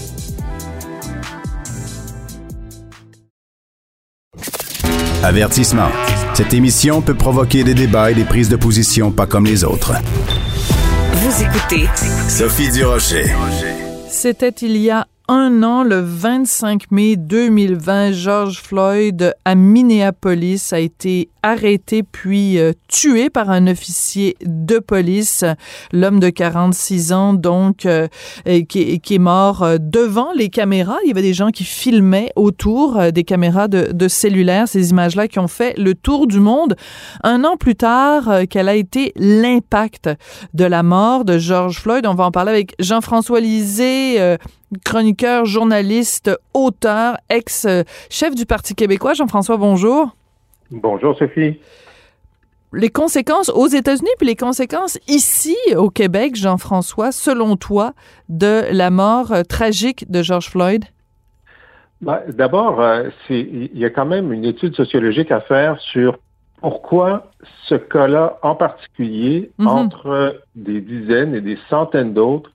Avertissement. 5.23 5.89
Cette 6.35 6.53
émission 6.55 7.01
peut 7.01 7.15
provoquer 7.15 7.65
des 7.65 7.75
débats 7.75 8.11
et 8.11 8.15
des 8.15 8.25
prises 8.25 8.49
de 8.49 8.57
position 8.57 9.11
pas 9.11 9.27
comme 9.27 9.47
les 9.47 9.65
autres. 9.65 9.95
Vous 11.13 11.43
écoutez 11.43 11.89
Sophie 12.29 12.71
Durocher. 12.71 13.27
C'était 14.09 14.51
il 14.51 14.77
y 14.77 14.91
a 14.91 15.07
un 15.29 15.65
an, 15.65 15.83
le 15.83 16.01
25 16.01 16.91
mai 16.93 17.17
2020, 17.17 18.13
George 18.13 18.61
Floyd 18.63 19.35
à 19.45 19.55
Minneapolis 19.57 20.73
a 20.73 20.79
été 20.79 21.31
arrêté 21.43 22.03
puis 22.05 22.59
euh, 22.59 22.73
tué 22.89 23.29
par 23.31 23.51
un 23.51 23.67
officier 23.67 24.37
de 24.45 24.79
police. 24.79 25.45
L'homme 25.93 26.21
de 26.21 26.29
46 26.29 27.13
ans, 27.13 27.35
donc, 27.35 27.87
euh, 27.87 28.07
qui, 28.69 29.01
est 29.11 29.19
mort 29.19 29.63
euh, 29.63 29.77
devant 29.81 30.33
les 30.33 30.49
caméras. 30.49 30.99
Il 31.05 31.09
y 31.09 31.11
avait 31.11 31.23
des 31.23 31.35
gens 31.35 31.51
qui 31.51 31.65
filmaient 31.65 32.31
autour 32.37 33.13
des 33.13 33.25
caméras 33.25 33.67
de, 33.67 33.91
de 33.93 34.09
cellulaire, 34.09 34.69
ces 34.69 34.91
images-là 34.91 35.27
qui 35.27 35.39
ont 35.39 35.49
fait 35.49 35.77
le 35.77 35.95
tour 35.95 36.27
du 36.27 36.39
monde. 36.39 36.77
Un 37.25 37.45
an 37.45 37.57
plus 37.57 37.75
tard, 37.75 38.31
quel 38.49 38.69
a 38.69 38.75
été 38.75 39.13
l'impact 39.17 40.09
de 40.55 40.65
la 40.65 40.83
mort 40.83 41.25
de 41.25 41.39
George 41.39 41.79
Floyd? 41.81 42.07
On 42.07 42.15
va 42.15 42.25
en 42.25 42.31
parler 42.31 42.53
avec 42.53 42.75
Jean-François 42.81 43.41
Lisée, 43.41 44.37
chroniqueur, 44.85 45.45
journaliste, 45.45 46.31
auteur, 46.55 47.17
ex-chef 47.29 48.35
du 48.35 48.47
Parti 48.47 48.75
québécois. 48.75 49.15
Jean-François, 49.15 49.57
bonjour. 49.57 50.11
Bonjour, 50.71 51.17
Sophie. 51.17 51.59
Les 52.73 52.91
conséquences 52.91 53.49
aux 53.49 53.69
États-Unis, 53.69 54.11
puis 54.19 54.27
les 54.27 54.37
conséquences 54.37 54.99
ici 55.09 55.57
au 55.77 55.89
Québec, 55.89 56.35
Jean-François, 56.35 57.13
selon 57.13 57.57
toi, 57.57 57.93
de 58.29 58.65
la 58.71 58.91
mort 58.91 59.33
euh, 59.33 59.43
tragique 59.45 60.11
de 60.11 60.23
George 60.23 60.51
Floyd? 60.51 60.85
Ben, 62.01 62.21
D'abord, 62.29 62.81
euh, 62.81 63.09
il 63.31 63.79
y 63.79 63.85
a 63.85 63.91
quand 63.91 64.05
même 64.05 64.33
une 64.33 64.45
étude 64.45 64.75
sociologique 64.75 65.31
à 65.31 65.41
faire 65.41 65.81
sur 65.81 66.19
pourquoi 66.61 67.31
ce 67.69 67.77
cas-là 67.77 68.39
en 68.43 68.57
particulier, 68.57 69.51
mm-hmm. 69.59 69.67
entre 69.69 70.43
des 70.57 70.81
dizaines 70.81 71.35
et 71.35 71.41
des 71.41 71.59
centaines 71.71 72.13
d'autres, 72.13 72.51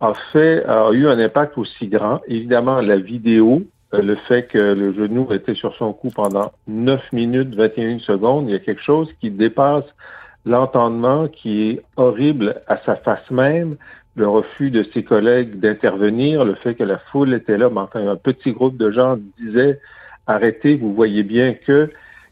a 0.00 0.14
fait, 0.32 0.64
a 0.64 0.90
eu 0.92 1.06
un 1.06 1.18
impact 1.18 1.56
aussi 1.58 1.88
grand. 1.88 2.20
Évidemment, 2.26 2.80
la 2.80 2.96
vidéo, 2.96 3.62
euh, 3.94 4.02
le 4.02 4.16
fait 4.16 4.46
que 4.46 4.58
le 4.58 4.92
genou 4.92 5.32
était 5.32 5.54
sur 5.54 5.74
son 5.76 5.92
cou 5.92 6.10
pendant 6.10 6.52
9 6.66 7.12
minutes 7.12 7.54
21 7.54 7.98
secondes, 8.00 8.48
il 8.48 8.52
y 8.52 8.56
a 8.56 8.60
quelque 8.60 8.82
chose 8.82 9.08
qui 9.20 9.30
dépasse 9.30 9.84
l'entendement, 10.44 11.28
qui 11.28 11.70
est 11.70 11.82
horrible 11.96 12.60
à 12.66 12.76
sa 12.84 12.96
face 12.96 13.30
même, 13.30 13.76
le 14.16 14.28
refus 14.28 14.70
de 14.70 14.84
ses 14.94 15.02
collègues 15.02 15.58
d'intervenir, 15.58 16.44
le 16.44 16.54
fait 16.54 16.74
que 16.74 16.84
la 16.84 16.98
foule 16.98 17.34
était 17.34 17.58
là, 17.58 17.70
mais 17.70 17.80
enfin 17.80 18.06
un 18.06 18.16
petit 18.16 18.52
groupe 18.52 18.76
de 18.76 18.90
gens 18.90 19.16
disait 19.38 19.80
arrêtez, 20.26 20.76
vous 20.76 20.94
voyez 20.94 21.22
bien 21.22 21.54
que 21.54 21.90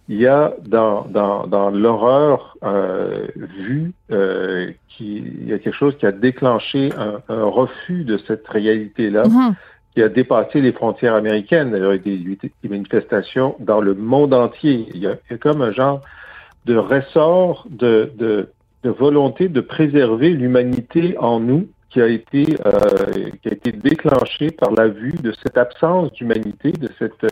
il 0.08 0.20
y 0.20 0.26
a 0.26 0.54
dans, 0.66 1.04
dans, 1.04 1.46
dans 1.46 1.70
l'horreur 1.70 2.56
euh, 2.64 3.28
vue, 3.36 3.92
euh, 4.10 4.70
qui, 4.96 5.18
il 5.18 5.48
y 5.48 5.52
a 5.52 5.58
quelque 5.58 5.76
chose 5.84 5.96
qui 5.98 6.06
a 6.06 6.12
déclenché 6.12 6.90
un, 6.96 7.20
un 7.28 7.44
refus 7.44 8.04
de 8.04 8.18
cette 8.26 8.46
réalité-là, 8.48 9.24
mm-hmm. 9.24 9.54
qui 9.94 10.02
a 10.02 10.08
dépassé 10.08 10.60
les 10.60 10.72
frontières 10.72 11.14
américaines. 11.14 11.70
D'ailleurs, 11.72 11.94
il 11.94 12.06
y 12.06 12.32
a 12.32 12.36
des, 12.42 12.50
des 12.62 12.68
manifestations 12.68 13.56
dans 13.58 13.80
le 13.80 13.94
monde 13.94 14.34
entier. 14.34 14.86
Il 14.94 15.00
y 15.00 15.06
a, 15.06 15.14
il 15.24 15.32
y 15.32 15.34
a 15.34 15.38
comme 15.38 15.62
un 15.62 15.72
genre 15.72 16.00
de 16.66 16.76
ressort 16.76 17.66
de, 17.70 18.12
de, 18.16 18.48
de 18.84 18.90
volonté 18.90 19.48
de 19.48 19.60
préserver 19.60 20.30
l'humanité 20.30 21.16
en 21.18 21.40
nous 21.40 21.68
qui 21.90 22.00
a 22.00 22.06
été 22.06 22.56
euh, 22.64 23.30
qui 23.42 23.48
a 23.48 23.52
été 23.52 23.72
déclenché 23.72 24.50
par 24.50 24.70
la 24.72 24.88
vue 24.88 25.12
de 25.22 25.32
cette 25.42 25.58
absence 25.58 26.12
d'humanité, 26.12 26.72
de 26.72 26.88
cette 26.98 27.26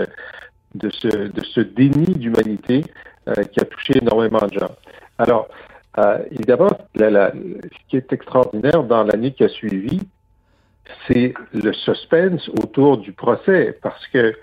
de 0.75 0.91
ce, 0.91 1.09
de 1.09 1.43
ce 1.43 1.61
déni 1.61 2.15
d'humanité 2.15 2.85
euh, 3.29 3.35
qui 3.51 3.61
a 3.61 3.65
touché 3.65 3.99
énormément 3.99 4.47
de 4.47 4.59
gens. 4.59 4.75
Alors, 5.19 5.49
euh, 5.99 6.19
évidemment, 6.31 6.71
la, 6.95 7.11
la, 7.11 7.33
ce 7.33 7.89
qui 7.89 7.97
est 7.97 8.13
extraordinaire 8.13 8.85
dans 8.85 9.03
l'année 9.03 9.33
qui 9.33 9.45
a 9.45 9.49
suivi, 9.49 10.01
c'est 11.07 11.35
le 11.53 11.73
suspense 11.73 12.49
autour 12.49 12.99
du 12.99 13.13
procès, 13.13 13.77
parce 13.83 14.07
que 14.09 14.35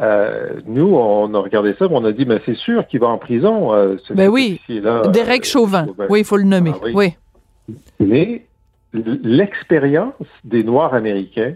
euh, 0.00 0.60
nous, 0.66 0.94
on 0.94 1.32
a 1.34 1.38
regardé 1.38 1.74
ça, 1.78 1.86
on 1.90 2.04
a 2.04 2.12
dit, 2.12 2.26
mais 2.26 2.40
c'est 2.44 2.56
sûr 2.56 2.86
qu'il 2.86 3.00
va 3.00 3.08
en 3.08 3.18
prison. 3.18 3.72
Euh, 3.72 3.96
ce 4.04 4.12
ben 4.12 4.28
oui, 4.28 4.60
là, 4.68 5.08
Derek 5.08 5.42
euh, 5.42 5.48
Chauvin. 5.48 5.86
Oui, 6.10 6.20
il 6.20 6.24
faut 6.24 6.36
le 6.36 6.44
nommer. 6.44 6.72
Ah, 6.74 6.80
oui. 6.82 6.92
oui. 6.94 7.74
Mais 7.98 8.46
l'expérience 8.92 10.14
des 10.44 10.64
Noirs 10.64 10.94
américains, 10.94 11.54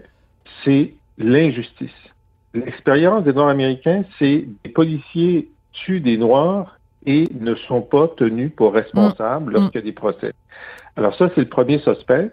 c'est 0.65 0.93
l'injustice. 1.17 1.89
L'expérience 2.53 3.23
des 3.23 3.33
Noirs 3.33 3.49
américains, 3.49 4.03
c'est 4.19 4.45
des 4.63 4.69
policiers 4.71 5.49
tuent 5.71 6.01
des 6.01 6.17
Noirs 6.17 6.77
et 7.05 7.27
ne 7.39 7.55
sont 7.55 7.81
pas 7.81 8.07
tenus 8.07 8.51
pour 8.55 8.73
responsables 8.73 9.51
mm. 9.51 9.53
lorsqu'il 9.53 9.81
y 9.81 9.83
a 9.83 9.85
des 9.85 9.91
procès. 9.91 10.33
Alors 10.95 11.15
ça, 11.15 11.29
c'est 11.33 11.41
le 11.41 11.49
premier 11.49 11.79
suspense. 11.79 12.31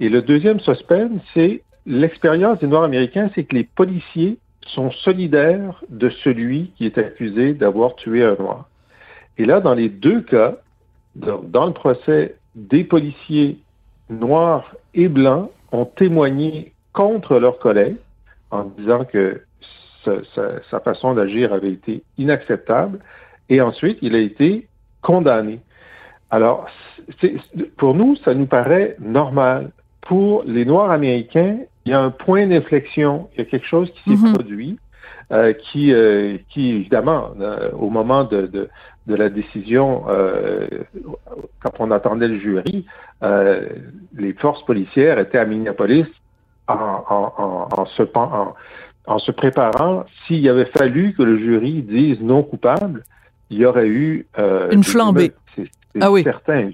Et 0.00 0.08
le 0.08 0.22
deuxième 0.22 0.60
suspense, 0.60 1.20
c'est 1.34 1.62
l'expérience 1.86 2.58
des 2.60 2.66
Noirs 2.66 2.84
américains, 2.84 3.30
c'est 3.34 3.44
que 3.44 3.54
les 3.54 3.64
policiers 3.64 4.38
sont 4.66 4.90
solidaires 4.90 5.82
de 5.88 6.08
celui 6.08 6.72
qui 6.76 6.86
est 6.86 6.98
accusé 6.98 7.52
d'avoir 7.52 7.94
tué 7.96 8.24
un 8.24 8.36
Noir. 8.36 8.68
Et 9.38 9.44
là, 9.44 9.60
dans 9.60 9.74
les 9.74 9.88
deux 9.88 10.20
cas, 10.20 10.56
dans 11.16 11.66
le 11.66 11.72
procès, 11.72 12.36
des 12.54 12.84
policiers 12.84 13.58
noirs 14.10 14.74
et 14.94 15.08
blancs 15.08 15.50
ont 15.72 15.84
témoigné 15.84 16.72
contre 16.92 17.38
leurs 17.38 17.58
collègues 17.58 17.96
en 18.50 18.64
disant 18.64 19.04
que 19.04 19.42
sa, 20.04 20.80
façon 20.80 21.14
d'agir 21.14 21.52
avait 21.52 21.72
été 21.72 22.02
inacceptable. 22.18 22.98
Et 23.52 23.60
ensuite, 23.60 23.98
il 24.00 24.14
a 24.14 24.18
été 24.18 24.66
condamné. 25.02 25.60
Alors, 26.30 26.66
pour 27.76 27.94
nous, 27.94 28.16
ça 28.24 28.32
nous 28.32 28.46
paraît 28.46 28.96
normal. 28.98 29.72
Pour 30.00 30.42
les 30.46 30.64
Noirs 30.64 30.90
américains, 30.90 31.58
il 31.84 31.92
y 31.92 31.94
a 31.94 32.00
un 32.00 32.10
point 32.10 32.46
d'inflexion, 32.46 33.28
il 33.34 33.40
y 33.40 33.42
a 33.42 33.44
quelque 33.44 33.66
chose 33.66 33.90
qui 33.90 34.16
s'est 34.16 34.16
mm-hmm. 34.16 34.32
produit, 34.32 34.78
euh, 35.32 35.52
qui, 35.52 35.92
euh, 35.92 36.38
qui, 36.48 36.70
évidemment, 36.70 37.32
euh, 37.40 37.70
au 37.72 37.90
moment 37.90 38.24
de, 38.24 38.46
de, 38.46 38.70
de 39.06 39.14
la 39.14 39.28
décision, 39.28 40.04
quand 41.62 41.72
on 41.78 41.90
attendait 41.90 42.28
le 42.28 42.38
jury, 42.38 42.86
les 44.16 44.32
forces 44.32 44.64
policières 44.64 45.18
étaient 45.18 45.36
à 45.36 45.44
Minneapolis 45.44 46.06
en, 46.68 47.84
se, 47.84 48.02
en, 49.06 49.18
se 49.18 49.30
préparant, 49.30 50.06
s'il 50.26 50.48
avait 50.48 50.70
fallu 50.74 51.12
que 51.12 51.22
le 51.22 51.36
jury 51.36 51.82
dise 51.82 52.18
non 52.22 52.42
coupable, 52.42 53.04
il 53.52 53.58
y 53.58 53.64
aurait 53.66 53.86
eu 53.86 54.26
euh, 54.38 54.70
une 54.70 54.82
flambée. 54.82 55.32
Ah 56.00 56.10
oui, 56.10 56.24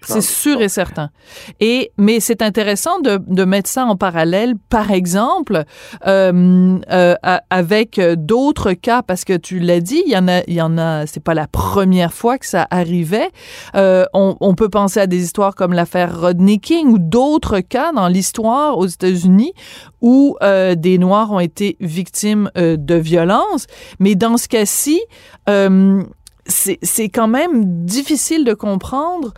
c'est 0.05 0.21
sûr 0.21 0.61
et 0.61 0.69
certain. 0.69 1.11
Et 1.59 1.91
mais 1.99 2.21
c'est 2.21 2.41
intéressant 2.41 3.01
de, 3.01 3.19
de 3.27 3.45
mettre 3.45 3.69
ça 3.69 3.85
en 3.85 3.97
parallèle, 3.97 4.55
par 4.69 4.93
exemple, 4.93 5.65
euh, 6.07 6.79
euh, 6.93 7.15
avec 7.51 8.01
d'autres 8.01 8.75
cas, 8.75 9.03
parce 9.03 9.25
que 9.25 9.37
tu 9.37 9.59
l'as 9.59 9.81
dit, 9.81 10.01
il 10.07 10.13
y 10.13 10.17
en 10.17 10.29
a, 10.29 10.43
il 10.47 10.55
y 10.55 10.63
en 10.63 10.79
a. 10.79 11.05
C'est 11.07 11.23
pas 11.23 11.35
la 11.35 11.49
première 11.49 12.13
fois 12.13 12.39
que 12.39 12.47
ça 12.47 12.69
arrivait. 12.71 13.31
Euh, 13.75 14.05
on, 14.15 14.37
on, 14.41 14.55
peut 14.55 14.69
penser 14.69 15.01
à 15.01 15.09
des 15.09 15.25
histoires 15.25 15.57
comme 15.57 15.73
l'affaire 15.73 16.21
Rodney 16.21 16.59
King 16.59 16.87
ou 16.87 16.99
d'autres 17.01 17.59
cas 17.59 17.91
dans 17.91 18.07
l'histoire 18.07 18.79
aux 18.79 18.87
États-Unis 18.87 19.53
où 20.01 20.37
euh, 20.43 20.75
des 20.75 20.99
Noirs 20.99 21.33
ont 21.33 21.41
été 21.41 21.77
victimes 21.81 22.51
euh, 22.57 22.77
de 22.77 22.95
violences. 22.95 23.67
Mais 23.99 24.15
dans 24.15 24.37
ce 24.37 24.49
cas-ci, 24.49 25.01
euh, 25.49 26.03
c'est 26.49 27.09
quand 27.09 27.29
même 27.29 27.85
difficile 27.85 28.45
de 28.45 28.55
comprendre 28.55 29.33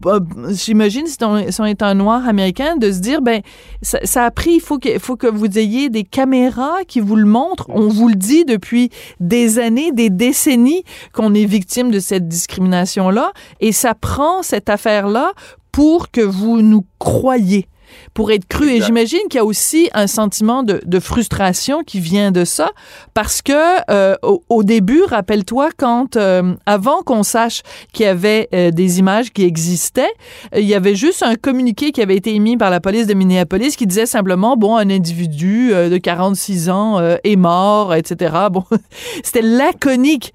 bah, 0.00 0.18
j'imagine 0.48 1.06
si 1.06 1.18
on, 1.22 1.66
est 1.66 1.82
un 1.82 1.94
noir 1.94 2.26
américain 2.26 2.76
de 2.76 2.90
se 2.90 3.00
dire 3.00 3.20
ben 3.20 3.42
ça, 3.82 3.98
ça 4.04 4.24
a 4.24 4.30
pris 4.30 4.52
il 4.52 4.60
faut 4.60 4.78
que 4.78 4.98
faut 4.98 5.16
que 5.16 5.26
vous 5.26 5.58
ayez 5.58 5.90
des 5.90 6.04
caméras 6.04 6.84
qui 6.88 7.00
vous 7.00 7.16
le 7.16 7.26
montrent. 7.26 7.66
On 7.68 7.88
vous 7.88 8.08
le 8.08 8.14
dit 8.14 8.46
depuis 8.46 8.88
des 9.20 9.58
années 9.58 9.92
des 9.92 10.08
décennies 10.08 10.84
qu'on 11.12 11.34
est 11.34 11.44
victime 11.44 11.90
de 11.90 12.00
cette 12.00 12.28
discrimination 12.28 13.10
là 13.10 13.32
et 13.60 13.72
ça 13.72 13.94
prend 13.94 14.42
cette 14.42 14.70
affaire 14.70 15.06
là 15.06 15.32
pour 15.70 16.10
que 16.10 16.22
vous 16.22 16.62
nous 16.62 16.86
croyez 16.98 17.68
pour 18.14 18.30
être 18.30 18.46
cru. 18.46 18.70
Et 18.70 18.80
j'imagine 18.80 19.20
qu'il 19.28 19.38
y 19.38 19.40
a 19.40 19.44
aussi 19.44 19.90
un 19.94 20.06
sentiment 20.06 20.62
de, 20.62 20.80
de, 20.84 21.00
frustration 21.00 21.82
qui 21.82 22.00
vient 22.00 22.30
de 22.30 22.44
ça, 22.44 22.70
parce 23.14 23.42
que 23.42 23.52
euh, 23.90 24.16
au, 24.22 24.62
début, 24.62 25.02
rappelle-toi, 25.02 25.70
quand 25.76 26.16
euh, 26.16 26.54
avant 26.66 27.02
qu'on 27.02 27.22
sache 27.22 27.62
qu'il 27.92 28.04
y 28.04 28.08
avait 28.08 28.48
euh, 28.54 28.70
des 28.70 28.98
images 28.98 29.32
qui 29.32 29.44
existaient, 29.44 30.12
il 30.56 30.64
y 30.64 30.74
avait 30.74 30.94
juste 30.94 31.22
un 31.22 31.34
communiqué 31.34 31.92
qui 31.92 32.02
avait 32.02 32.16
été 32.16 32.34
émis 32.34 32.56
par 32.56 32.70
la 32.70 32.80
police 32.80 33.06
de 33.06 33.14
Minneapolis 33.14 33.76
qui 33.76 33.86
disait 33.86 34.06
simplement 34.06 34.56
bon, 34.56 34.76
un 34.76 34.90
individu 34.90 35.70
de 35.70 35.96
46 35.96 36.70
ans 36.70 37.00
est 37.24 37.36
mort, 37.36 37.94
etc. 37.94 38.34
Bon, 38.50 38.64
c'était 39.22 39.42
laconique. 39.42 40.32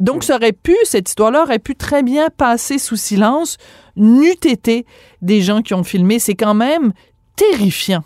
Donc, 0.00 0.24
ça 0.24 0.36
aurait 0.36 0.52
pu, 0.52 0.76
cette 0.84 1.08
histoire-là 1.08 1.42
aurait 1.42 1.58
pu 1.58 1.76
très 1.76 2.02
bien 2.02 2.28
passer 2.30 2.78
sous 2.78 2.96
silence, 2.96 3.58
n'eût 3.96 4.30
été 4.32 4.86
des 5.22 5.40
gens 5.40 5.62
qui 5.62 5.74
ont 5.74 5.84
filmé. 5.84 6.18
C'est 6.18 6.34
quand 6.34 6.54
même 6.54 6.92
terrifiant. 7.36 8.02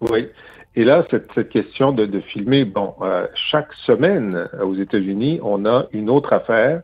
Oui. 0.00 0.28
Et 0.76 0.84
là, 0.84 1.04
cette, 1.10 1.48
question 1.48 1.92
de, 1.92 2.20
filmer, 2.20 2.64
bon, 2.64 2.94
euh, 3.02 3.26
chaque 3.50 3.72
semaine 3.84 4.48
aux 4.62 4.76
États-Unis, 4.76 5.40
on 5.42 5.66
a 5.66 5.86
une 5.92 6.08
autre 6.08 6.32
affaire 6.32 6.82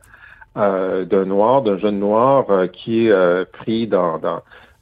euh, 0.57 1.05
d'un 1.05 1.25
noir, 1.25 1.61
d'un 1.61 1.77
jeune 1.77 1.99
noir 1.99 2.45
euh, 2.49 2.67
qui 2.67 3.07
est 3.07 3.51
pris 3.53 3.87
dans, 3.87 4.19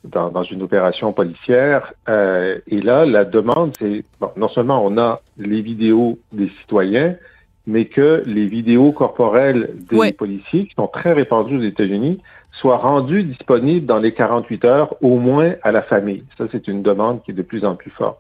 dans, 0.04 0.44
une 0.44 0.62
opération 0.62 1.14
policière. 1.14 1.94
Euh, 2.10 2.60
et 2.68 2.82
là, 2.82 3.06
la 3.06 3.26
demande, 3.26 3.74
c'est 3.80 4.04
non 4.36 4.50
seulement 4.50 4.84
on 4.86 4.98
a 4.98 5.22
les 5.38 5.62
vidéos 5.62 6.20
des 6.32 6.50
citoyens, 6.62 7.16
mais 7.66 7.86
que 7.86 8.24
les 8.26 8.46
vidéos 8.46 8.92
corporelles 8.92 9.72
des 9.90 9.96
Ouais. 9.98 10.12
policiers, 10.14 10.66
qui 10.68 10.74
sont 10.76 10.88
très 10.88 11.14
répandues 11.14 11.58
aux 11.58 11.62
États-Unis, 11.62 12.22
soient 12.52 12.78
rendues 12.78 13.24
disponibles 13.24 13.86
dans 13.86 14.00
les 14.00 14.14
48 14.14 14.66
heures, 14.66 14.96
au 15.02 15.18
moins 15.18 15.54
à 15.64 15.72
la 15.72 15.82
famille. 15.82 16.24
Ça, 16.38 16.46
c'est 16.52 16.68
une 16.68 16.84
demande 16.84 17.24
qui 17.24 17.32
est 17.32 17.34
de 17.34 17.42
plus 17.42 17.66
en 17.66 17.76
plus 17.76 17.92
forte. 17.92 18.20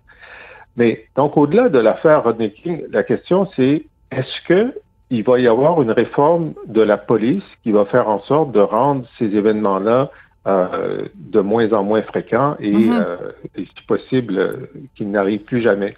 Mais 0.75 1.06
donc, 1.15 1.38
au-delà 1.38 1.69
de 1.69 1.77
l'affaire 1.77 2.23
Rodney 2.23 2.51
King, 2.51 2.84
la 2.89 3.03
question, 3.03 3.47
c'est 3.56 3.84
est-ce 4.12 4.41
que 4.47 4.73
il 5.12 5.23
va 5.23 5.39
y 5.39 5.47
avoir 5.47 5.79
une 5.84 5.91
réforme 5.91 6.53
de 6.65 6.82
la 6.82 6.97
police 6.97 7.43
qui 7.62 7.71
va 7.71 7.86
faire 7.86 8.10
en 8.10 8.21
sorte 8.21 8.51
de 8.51 8.60
rendre 8.62 9.06
ces 9.19 9.25
événements-là 9.36 10.10
euh, 10.47 11.03
de 11.15 11.39
moins 11.39 11.71
en 11.71 11.84
moins 11.84 12.01
fréquents 12.01 12.56
et, 12.60 12.71
Mhm. 12.71 12.91
euh, 12.99 13.17
et 13.56 13.65
si 13.65 13.84
possible, 13.88 14.38
euh, 14.38 14.53
qu'ils 14.95 15.10
n'arrivent 15.12 15.43
plus 15.43 15.62
jamais? 15.62 15.95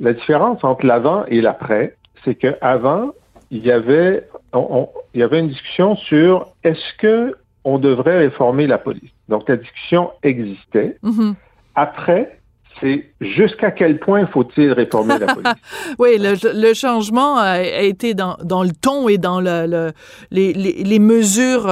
La 0.00 0.12
différence 0.12 0.62
entre 0.64 0.84
l'avant 0.84 1.24
et 1.28 1.40
l'après, 1.40 1.96
c'est 2.24 2.34
que 2.34 2.56
avant, 2.60 3.10
il 3.50 3.64
y 3.64 3.70
avait, 3.72 4.28
on- 4.52 4.66
on- 4.70 4.88
il 5.14 5.20
y 5.20 5.22
avait 5.22 5.40
une 5.40 5.48
discussion 5.48 5.96
sur 5.96 6.46
est-ce 6.64 6.96
que 6.98 7.36
on 7.64 7.78
devrait 7.78 8.18
réformer 8.18 8.66
la 8.66 8.78
police. 8.78 9.10
Donc 9.28 9.48
la 9.48 9.56
discussion 9.56 10.10
existait. 10.22 10.96
Mhm. 11.02 11.34
Après, 11.74 12.38
c'est 12.80 13.10
jusqu'à 13.20 13.70
quel 13.70 13.98
point 13.98 14.26
faut-il 14.26 14.72
réformer 14.72 15.18
la 15.18 15.34
police? 15.34 15.52
Oui, 15.98 16.16
le, 16.18 16.34
le 16.54 16.72
changement 16.74 17.36
a, 17.36 17.50
a 17.58 17.82
été 17.82 18.14
dans, 18.14 18.36
dans 18.42 18.62
le 18.62 18.70
ton 18.70 19.08
et 19.08 19.18
dans 19.18 19.40
le, 19.40 19.66
le- 19.66 19.92
les, 20.30 20.52
les, 20.54 20.72
les 20.84 20.98
mesures 20.98 21.68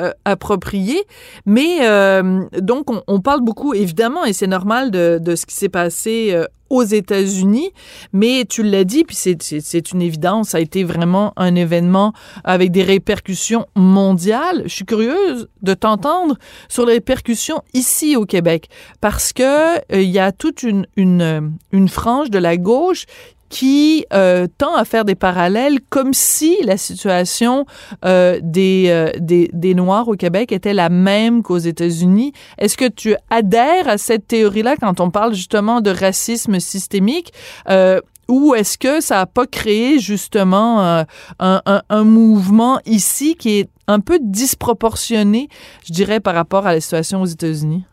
euh, 0.00 0.12
appropriées. 0.24 1.02
Mais 1.46 1.78
euh, 1.82 2.44
donc, 2.60 2.90
on, 2.90 3.02
on 3.06 3.20
parle 3.20 3.40
beaucoup, 3.42 3.74
évidemment, 3.74 4.24
et 4.24 4.32
c'est 4.32 4.46
normal 4.46 4.90
de, 4.90 5.18
de 5.20 5.36
ce 5.36 5.46
qui 5.46 5.54
s'est 5.54 5.68
passé 5.68 6.30
euh, 6.32 6.44
aux 6.70 6.82
États-Unis. 6.82 7.70
Mais 8.12 8.44
tu 8.48 8.62
l'as 8.62 8.84
dit, 8.84 9.04
puis 9.04 9.16
c'est- 9.16 9.92
une 9.92 10.02
évidence, 10.02 10.50
ça 10.50 10.58
a 10.58 10.60
été 10.60 10.84
vraiment 10.84 11.32
un 11.36 11.54
événement 11.54 12.12
avec 12.44 12.70
des 12.72 12.82
répercussions 12.82 13.66
mondiales. 13.74 14.62
Je 14.64 14.74
suis 14.74 14.84
curieuse 14.84 15.48
de 15.62 15.74
t'entendre 15.74 16.36
sur 16.68 16.84
les 16.84 16.94
répercussions 16.94 17.62
ici 17.74 18.16
au 18.16 18.26
Québec, 18.26 18.68
parce 19.00 19.32
que 19.32 19.76
euh, 19.78 20.02
il 20.02 20.10
y 20.10 20.18
a 20.18 20.30
toute 20.32 20.62
une, 20.62 20.86
une, 20.96 21.56
une 21.72 21.88
frange 21.88 22.30
de 22.30 22.38
la 22.38 22.56
gauche 22.56 23.06
qui 23.48 24.04
euh, 24.12 24.46
tend 24.58 24.74
à 24.74 24.84
faire 24.84 25.04
des 25.04 25.14
parallèles 25.14 25.78
comme 25.88 26.12
si 26.12 26.56
la 26.64 26.76
situation 26.76 27.66
euh, 28.04 28.38
des, 28.42 28.86
euh, 28.88 29.10
des, 29.18 29.50
des 29.52 29.74
Noirs 29.74 30.08
au 30.08 30.14
Québec 30.14 30.52
était 30.52 30.74
la 30.74 30.88
même 30.88 31.42
qu'aux 31.42 31.58
États-Unis. 31.58 32.32
Est-ce 32.58 32.76
que 32.76 32.88
tu 32.88 33.14
adhères 33.30 33.88
à 33.88 33.98
cette 33.98 34.26
théorie-là 34.26 34.76
quand 34.76 35.00
on 35.00 35.10
parle 35.10 35.34
justement 35.34 35.80
de 35.80 35.90
racisme 35.90 36.60
systémique? 36.60 37.32
Euh, 37.68 38.00
ou 38.28 38.54
est-ce 38.54 38.76
que 38.76 39.00
ça 39.00 39.16
n'a 39.16 39.26
pas 39.26 39.46
créé 39.46 39.98
justement 39.98 40.82
euh, 40.82 41.02
un, 41.38 41.62
un, 41.64 41.82
un 41.88 42.04
mouvement 42.04 42.78
ici 42.84 43.36
qui 43.36 43.60
est 43.60 43.70
un 43.86 44.00
peu 44.00 44.18
disproportionné, 44.20 45.48
je 45.86 45.94
dirais, 45.94 46.20
par 46.20 46.34
rapport 46.34 46.66
à 46.66 46.74
la 46.74 46.80
situation 46.80 47.22
aux 47.22 47.26
États-Unis? 47.26 47.86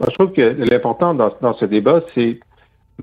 Je 0.00 0.14
trouve 0.14 0.32
que 0.32 0.40
l'important 0.70 1.12
dans, 1.12 1.30
dans 1.42 1.54
ce 1.54 1.64
débat, 1.64 2.00
c'est 2.14 2.40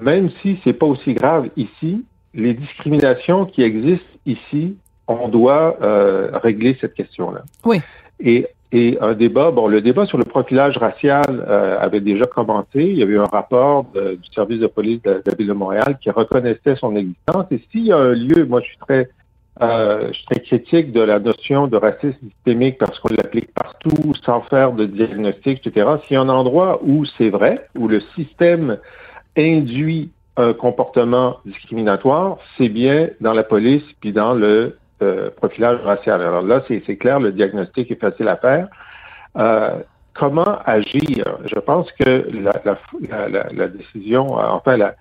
même 0.01 0.29
si 0.41 0.59
c'est 0.63 0.73
pas 0.73 0.85
aussi 0.85 1.13
grave 1.13 1.49
ici, 1.57 2.05
les 2.33 2.53
discriminations 2.53 3.45
qui 3.45 3.63
existent 3.63 4.05
ici, 4.25 4.75
on 5.07 5.27
doit 5.29 5.77
euh, 5.81 6.29
régler 6.43 6.77
cette 6.79 6.93
question-là. 6.93 7.43
Oui. 7.65 7.81
Et, 8.19 8.47
et 8.71 8.97
un 8.99 9.13
débat, 9.13 9.51
bon, 9.51 9.67
le 9.67 9.79
débat 9.81 10.05
sur 10.05 10.17
le 10.17 10.25
profilage 10.25 10.77
racial 10.77 11.23
euh, 11.29 11.77
avait 11.79 12.01
déjà 12.01 12.25
commencé. 12.25 12.67
Il 12.83 12.97
y 12.97 13.03
avait 13.03 13.13
eu 13.13 13.19
un 13.19 13.23
rapport 13.25 13.85
de- 13.93 14.15
du 14.15 14.29
service 14.33 14.59
de 14.59 14.67
police 14.67 15.01
de, 15.03 15.13
de 15.13 15.21
la 15.25 15.35
ville 15.35 15.47
de 15.47 15.53
Montréal 15.53 15.97
qui 16.01 16.09
reconnaissait 16.09 16.75
son 16.75 16.95
existence. 16.95 17.45
Et 17.51 17.61
s'il 17.71 17.85
y 17.85 17.91
a 17.93 17.97
un 17.97 18.13
lieu, 18.13 18.45
moi, 18.45 18.59
je 18.61 18.67
suis 18.67 18.77
très 18.77 19.09
euh, 19.59 20.09
je 20.09 20.13
suis 20.13 20.25
très 20.25 20.39
critique 20.41 20.91
de 20.91 21.01
la 21.01 21.17
notion 21.17 21.65
de 21.67 21.77
racisme 21.77 22.19
systémique 22.35 22.77
parce 22.77 22.99
qu'on 22.99 23.11
l'applique 23.15 23.51
partout 23.55 24.13
sans 24.23 24.41
faire 24.41 24.71
de 24.73 24.85
diagnostic, 24.85 25.65
etc. 25.65 25.87
S'il 26.05 26.13
y 26.13 26.17
a 26.17 26.21
un 26.21 26.29
endroit 26.29 26.79
où 26.83 27.05
c'est 27.17 27.29
vrai, 27.29 27.65
où 27.75 27.87
le 27.87 28.01
système 28.15 28.77
induit 29.43 30.11
un 30.37 30.53
comportement 30.53 31.37
discriminatoire, 31.45 32.37
c'est 32.57 32.69
bien 32.69 33.09
dans 33.21 33.33
la 33.33 33.43
police 33.43 33.83
puis 34.01 34.11
dans 34.11 34.33
le 34.33 34.77
euh, 35.01 35.29
profilage 35.35 35.79
racial. 35.81 36.21
Alors 36.21 36.41
là, 36.41 36.63
c'est 36.67 36.95
clair, 36.97 37.19
le 37.19 37.31
diagnostic 37.31 37.89
est 37.91 37.99
facile 37.99 38.27
à 38.27 38.37
faire. 38.37 38.67
Euh, 39.37 39.71
comment 40.13 40.57
agir? 40.65 41.37
Je 41.45 41.59
pense 41.59 41.91
que 41.93 42.27
la, 42.33 42.53
la, 42.65 43.29
la, 43.29 43.47
la- 43.51 43.67
décision, 43.67 44.39
euh, 44.39 44.43
enfin, 44.49 44.77
la, 44.77 44.95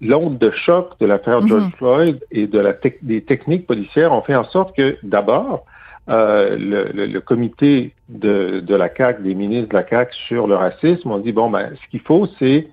l'onde 0.00 0.38
de 0.38 0.50
choc 0.50 0.90
de 1.00 1.06
l'affaire. 1.06 1.46
George 1.46 1.70
Floyd 1.78 2.18
et 2.30 2.46
de 2.46 2.58
la 2.58 2.74
des 3.02 3.22
techniques 3.22 3.66
policières 3.66 4.12
ont 4.12 4.22
fait 4.22 4.34
en 4.34 4.44
sorte 4.44 4.76
que, 4.76 4.96
d'abord, 5.02 5.64
euh, 6.08 6.56
le, 6.58 6.90
le- 6.92 7.06
le 7.06 7.20
comité 7.20 7.94
de, 8.08 8.60
de 8.60 8.74
la 8.74 8.88
CAC, 8.88 9.22
des 9.22 9.34
ministres 9.34 9.70
de 9.70 9.74
la 9.76 9.82
CAC 9.84 10.12
sur 10.28 10.46
le 10.46 10.56
racisme, 10.56 11.10
ont 11.10 11.18
dit 11.18 11.32
bon 11.32 11.50
ben, 11.50 11.70
ce 11.82 11.90
qu'il 11.90 12.00
faut, 12.00 12.26
c'est 12.38 12.68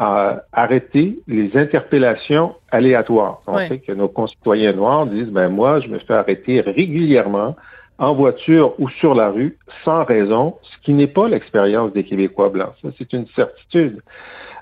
euh, 0.00 0.34
arrêter 0.52 1.18
les 1.26 1.56
interpellations 1.56 2.54
aléatoires. 2.70 3.40
On 3.46 3.56
Ouais. 3.56 3.68
sait 3.68 3.78
que 3.78 3.92
nos 3.92 4.08
concitoyens 4.08 4.72
noirs 4.72 5.06
disent 5.06 5.30
ben 5.30 5.48
moi, 5.48 5.80
je 5.80 5.88
me 5.88 5.98
fais 5.98 6.14
arrêter 6.14 6.60
régulièrement 6.60 7.56
en 7.98 8.14
voiture 8.14 8.74
ou 8.78 8.90
sur 8.90 9.14
la 9.14 9.30
rue 9.30 9.56
sans 9.84 10.04
raison, 10.04 10.56
ce 10.62 10.84
qui 10.84 10.92
n'est 10.92 11.06
pas 11.06 11.28
l'expérience 11.28 11.92
des 11.94 12.04
Québécois 12.04 12.50
blancs. 12.50 12.74
Ça, 12.82 12.88
c'est 12.98 13.12
une 13.14 13.26
certitude. 13.28 14.02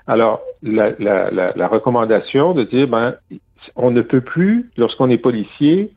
Alors, 0.07 0.39
la, 0.63 0.91
la, 0.99 1.31
la, 1.31 1.51
la 1.55 1.67
recommandation 1.67 2.53
de 2.53 2.63
dire, 2.63 2.87
ben, 2.87 3.15
on 3.75 3.91
ne 3.91 4.01
peut 4.01 4.21
plus, 4.21 4.69
lorsqu'on 4.77 5.09
est 5.09 5.17
policier, 5.17 5.91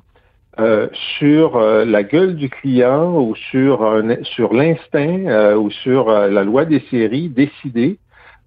euh, 0.59 0.88
sur 1.18 1.57
euh, 1.57 1.85
la 1.85 2.03
gueule 2.03 2.35
du 2.35 2.51
client 2.51 3.14
ou 3.16 3.37
sur, 3.37 3.85
un- 3.85 4.24
sur 4.24 4.53
l'instinct 4.53 5.27
euh, 5.27 5.55
ou 5.55 5.70
sur 5.70 6.09
euh, 6.09 6.29
la 6.29 6.42
loi 6.42 6.64
des 6.64 6.81
séries, 6.90 7.29
décider 7.29 7.98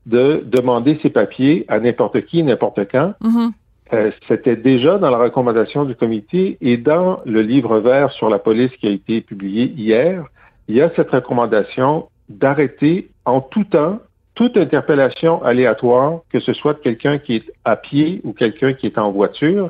de 0.05 0.43
demander 0.45 0.99
ses 1.01 1.09
papiers 1.09 1.65
à 1.67 1.79
n'importe 1.79 2.21
qui, 2.25 2.43
n'importe 2.43 2.79
quand. 2.91 3.13
Mhm. 3.21 3.51
Euh, 3.93 4.11
C'était 4.27 4.55
déjà 4.55 4.97
dans 4.97 5.09
la 5.09 5.17
recommandation 5.17 5.85
du 5.85 5.95
comité 5.95 6.57
et 6.61 6.77
dans 6.77 7.19
le 7.25 7.41
livre 7.41 7.79
vert 7.79 8.11
sur 8.11 8.29
la 8.29 8.39
police 8.39 8.71
qui 8.77 8.87
a 8.87 8.91
été 8.91 9.21
publié 9.21 9.65
hier, 9.65 10.25
il 10.67 10.75
y 10.75 10.81
a 10.81 10.89
cette 10.95 11.11
recommandation 11.11 12.07
d'arrêter 12.29 13.09
en 13.25 13.41
tout 13.41 13.65
temps 13.65 13.99
toute 14.35 14.55
interpellation 14.55 15.43
aléatoire, 15.43 16.21
que 16.31 16.39
ce 16.39 16.53
soit 16.53 16.73
de 16.73 16.79
quelqu'un 16.79 17.17
qui 17.17 17.35
est 17.35 17.51
à 17.65 17.75
pied 17.75 18.21
ou 18.23 18.31
quelqu'un 18.31 18.73
qui 18.73 18.85
est 18.85 18.97
en 18.97 19.11
voiture. 19.11 19.69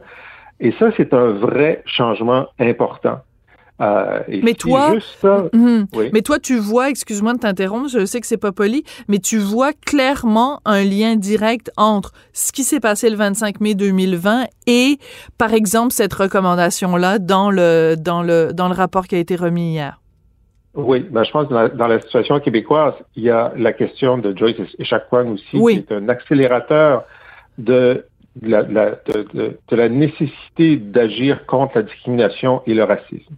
Et 0.60 0.72
ça, 0.74 0.92
c'est 0.96 1.14
un 1.14 1.32
vrai 1.32 1.82
changement 1.86 2.46
important. 2.60 3.22
Euh, 3.82 4.20
Mais 4.44 4.54
toi- 4.54 4.94
juste 4.94 5.26
Mhm. 5.54 5.88
oui. 5.96 6.10
Mais 6.14 6.22
toi, 6.22 6.38
tu 6.40 6.58
vois, 6.58 6.90
excuse-moi 6.90 7.34
de 7.34 7.40
t'interrompre, 7.40 7.90
je 7.90 8.06
sais 8.06 8.22
que 8.22 8.28
c'est 8.28 8.38
pas 8.38 8.52
poli, 8.52 8.84
mais 9.08 9.18
tu 9.18 9.38
vois 9.40 9.72
clairement 9.74 10.60
un 10.66 10.84
lien 10.84 11.16
direct 11.16 11.72
entre 11.78 12.12
ce 12.34 12.52
qui 12.52 12.64
s'est 12.64 12.80
passé 12.80 13.10
le 13.10 13.16
25 13.16 13.60
mai 13.60 13.74
2020 13.74 14.46
et, 14.68 14.98
par 15.40 15.54
exemple, 15.54 15.94
cette 15.94 16.14
recommandation-là 16.14 17.18
dans 17.18 17.50
le, 17.50 17.96
dans 17.98 18.22
le, 18.22 18.52
dans 18.54 18.68
le 18.68 18.76
rapport 18.76 19.08
qui 19.08 19.16
a 19.16 19.20
été 19.20 19.36
remis 19.36 19.72
hier. 19.74 20.00
Oui, 20.76 21.00
ben, 21.10 21.24
je 21.24 21.32
pense 21.32 21.48
que 21.48 21.54
dans 21.54 21.62
la, 21.64 21.70
dans 21.70 21.88
la 21.88 22.00
situation 22.00 22.40
québécoise, 22.40 22.94
il 23.16 23.24
y 23.24 23.30
a 23.30 23.52
la 23.58 23.74
question 23.74 24.18
de 24.18 24.38
Joyce 24.38 24.58
Echaquan 24.80 25.32
aussi, 25.34 25.58
Oui. 25.58 25.84
qui 25.86 25.94
est 25.94 25.98
un 25.98 26.08
accélérateur 26.08 27.04
de 27.58 28.06
la, 28.42 28.62
la- 28.62 28.92
de, 28.92 29.28
de- 29.34 29.58
de 29.68 29.76
la 29.76 29.90
nécessité 29.90 30.78
d'agir 30.78 31.46
contre 31.46 31.74
la 31.78 31.82
discrimination 31.84 32.62
et 32.68 32.74
le 32.74 32.84
racisme. 32.86 33.36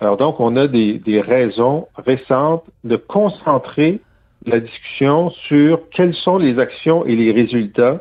Alors 0.00 0.16
donc, 0.16 0.40
on 0.40 0.56
a 0.56 0.66
des, 0.66 0.94
des 0.94 1.20
raisons 1.20 1.88
récentes 1.96 2.64
de 2.84 2.96
concentrer 2.96 4.00
la 4.44 4.60
discussion 4.60 5.30
sur 5.30 5.80
quelles 5.90 6.14
sont 6.14 6.38
les 6.38 6.58
actions 6.58 7.04
et 7.06 7.16
les 7.16 7.32
résultats 7.32 8.00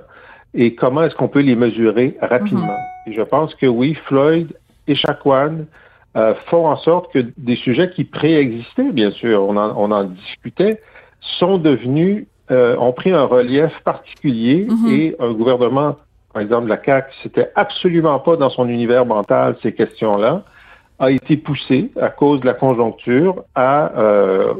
et 0.53 0.75
comment 0.75 1.03
est-ce 1.03 1.15
qu'on 1.15 1.27
peut 1.27 1.41
les 1.41 1.55
mesurer 1.55 2.17
rapidement. 2.21 2.77
Et 3.07 3.13
je 3.13 3.21
pense 3.21 3.55
que 3.55 3.65
oui, 3.65 3.95
Floyd 4.05 4.53
et 4.87 4.95
Chacuan 4.95 5.65
euh, 6.15 6.33
font 6.47 6.67
en 6.67 6.77
sorte 6.77 7.11
que 7.11 7.19
des 7.37 7.55
sujets 7.55 7.89
qui 7.91 8.03
préexistaient, 8.03 8.91
bien 8.91 9.11
sûr, 9.11 9.43
on 9.43 9.57
en, 9.57 9.75
on 9.75 9.91
en 9.91 10.03
discutait, 10.05 10.81
sont 11.39 11.57
devenus, 11.57 12.25
euh, 12.51 12.77
ont 12.77 12.93
pris 12.93 13.11
un 13.11 13.23
relief 13.25 13.73
particulier 13.83 14.67
Mhm. 14.69 14.89
et 14.89 15.15
un 15.19 15.33
gouvernement, 15.33 15.97
par 16.31 16.41
exemple 16.41 16.67
la 16.67 16.81
CAQ, 16.81 17.11
c'était 17.23 17.49
absolument 17.55 18.19
pas 18.19 18.37
dans 18.37 18.49
son 18.49 18.69
univers 18.69 19.05
mental 19.05 19.57
ces 19.61 19.73
questions-là, 19.73 20.43
a 20.99 21.11
été 21.11 21.37
poussé 21.37 21.91
à 21.99 22.09
cause 22.09 22.39
de 22.41 22.45
la 22.45 22.53
conjoncture 22.53 23.43
à, 23.55 23.97
euh, 23.99 24.53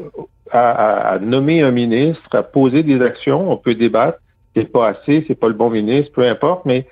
à, 0.50 0.70
à- 0.70 1.12
à 1.14 1.18
nommer 1.18 1.62
un 1.62 1.70
ministre, 1.70 2.34
à 2.34 2.42
poser 2.42 2.82
des 2.82 3.00
actions. 3.02 3.50
On 3.50 3.56
peut 3.56 3.74
débattre, 3.74 4.18
c'est 4.54 4.70
pas 4.70 4.88
assez, 4.88 5.24
c'est 5.26 5.34
pas 5.34 5.48
le 5.48 5.54
bon 5.54 5.70
ministre, 5.70 6.12
peu 6.12 6.26
importe, 6.26 6.64
mais 6.66 6.86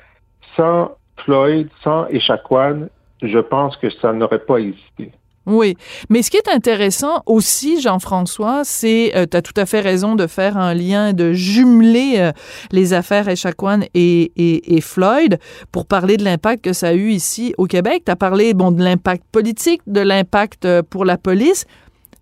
sans 0.57 0.93
Floyd, 1.19 1.69
sans 1.83 2.07
Echaquan, 2.09 2.89
je 3.23 3.39
pense 3.39 3.77
que 3.77 3.91
ça 3.91 4.13
n'aurait 4.13 4.41
pas 4.45 4.57
existé. 4.59 5.13
Oui, 5.47 5.77
mais 6.09 6.23
ce 6.23 6.31
qui 6.31 6.39
est 6.39 6.49
intéressant 6.49 7.23
aussi, 7.27 7.79
Jean-François, 7.81 8.63
c'est, 8.65 9.15
euh, 9.15 9.27
tu 9.31 9.37
as 9.37 9.43
tout 9.43 9.53
à 9.59 9.67
fait 9.67 9.81
raison 9.81 10.15
de 10.15 10.27
faire 10.27 10.57
un 10.57 10.73
lien, 10.73 11.13
de 11.13 11.35
jumeler 11.35 12.15
euh, 12.17 12.33
les 12.73 12.95
affaires 12.95 13.29
Echaquan 13.29 13.81
et, 13.93 14.33
et, 14.37 14.81
Floyd 14.81 15.39
pour 15.71 15.85
parler 15.87 16.17
de 16.17 16.25
l'impact 16.25 16.65
que 16.65 16.73
ça 16.73 16.89
a 16.89 16.93
eu 16.95 17.11
ici 17.11 17.55
au 17.59 17.67
Québec. 17.67 18.05
Tu 18.07 18.13
as 18.13 18.17
parlé 18.17 18.55
bon, 18.55 18.71
de 18.71 18.83
l'impact 18.83 19.25
politique, 19.31 19.83
de 19.87 20.01
l'impact 20.01 20.65
euh, 20.65 20.83
pour 20.83 21.05
la 21.05 21.19
police. 21.19 21.67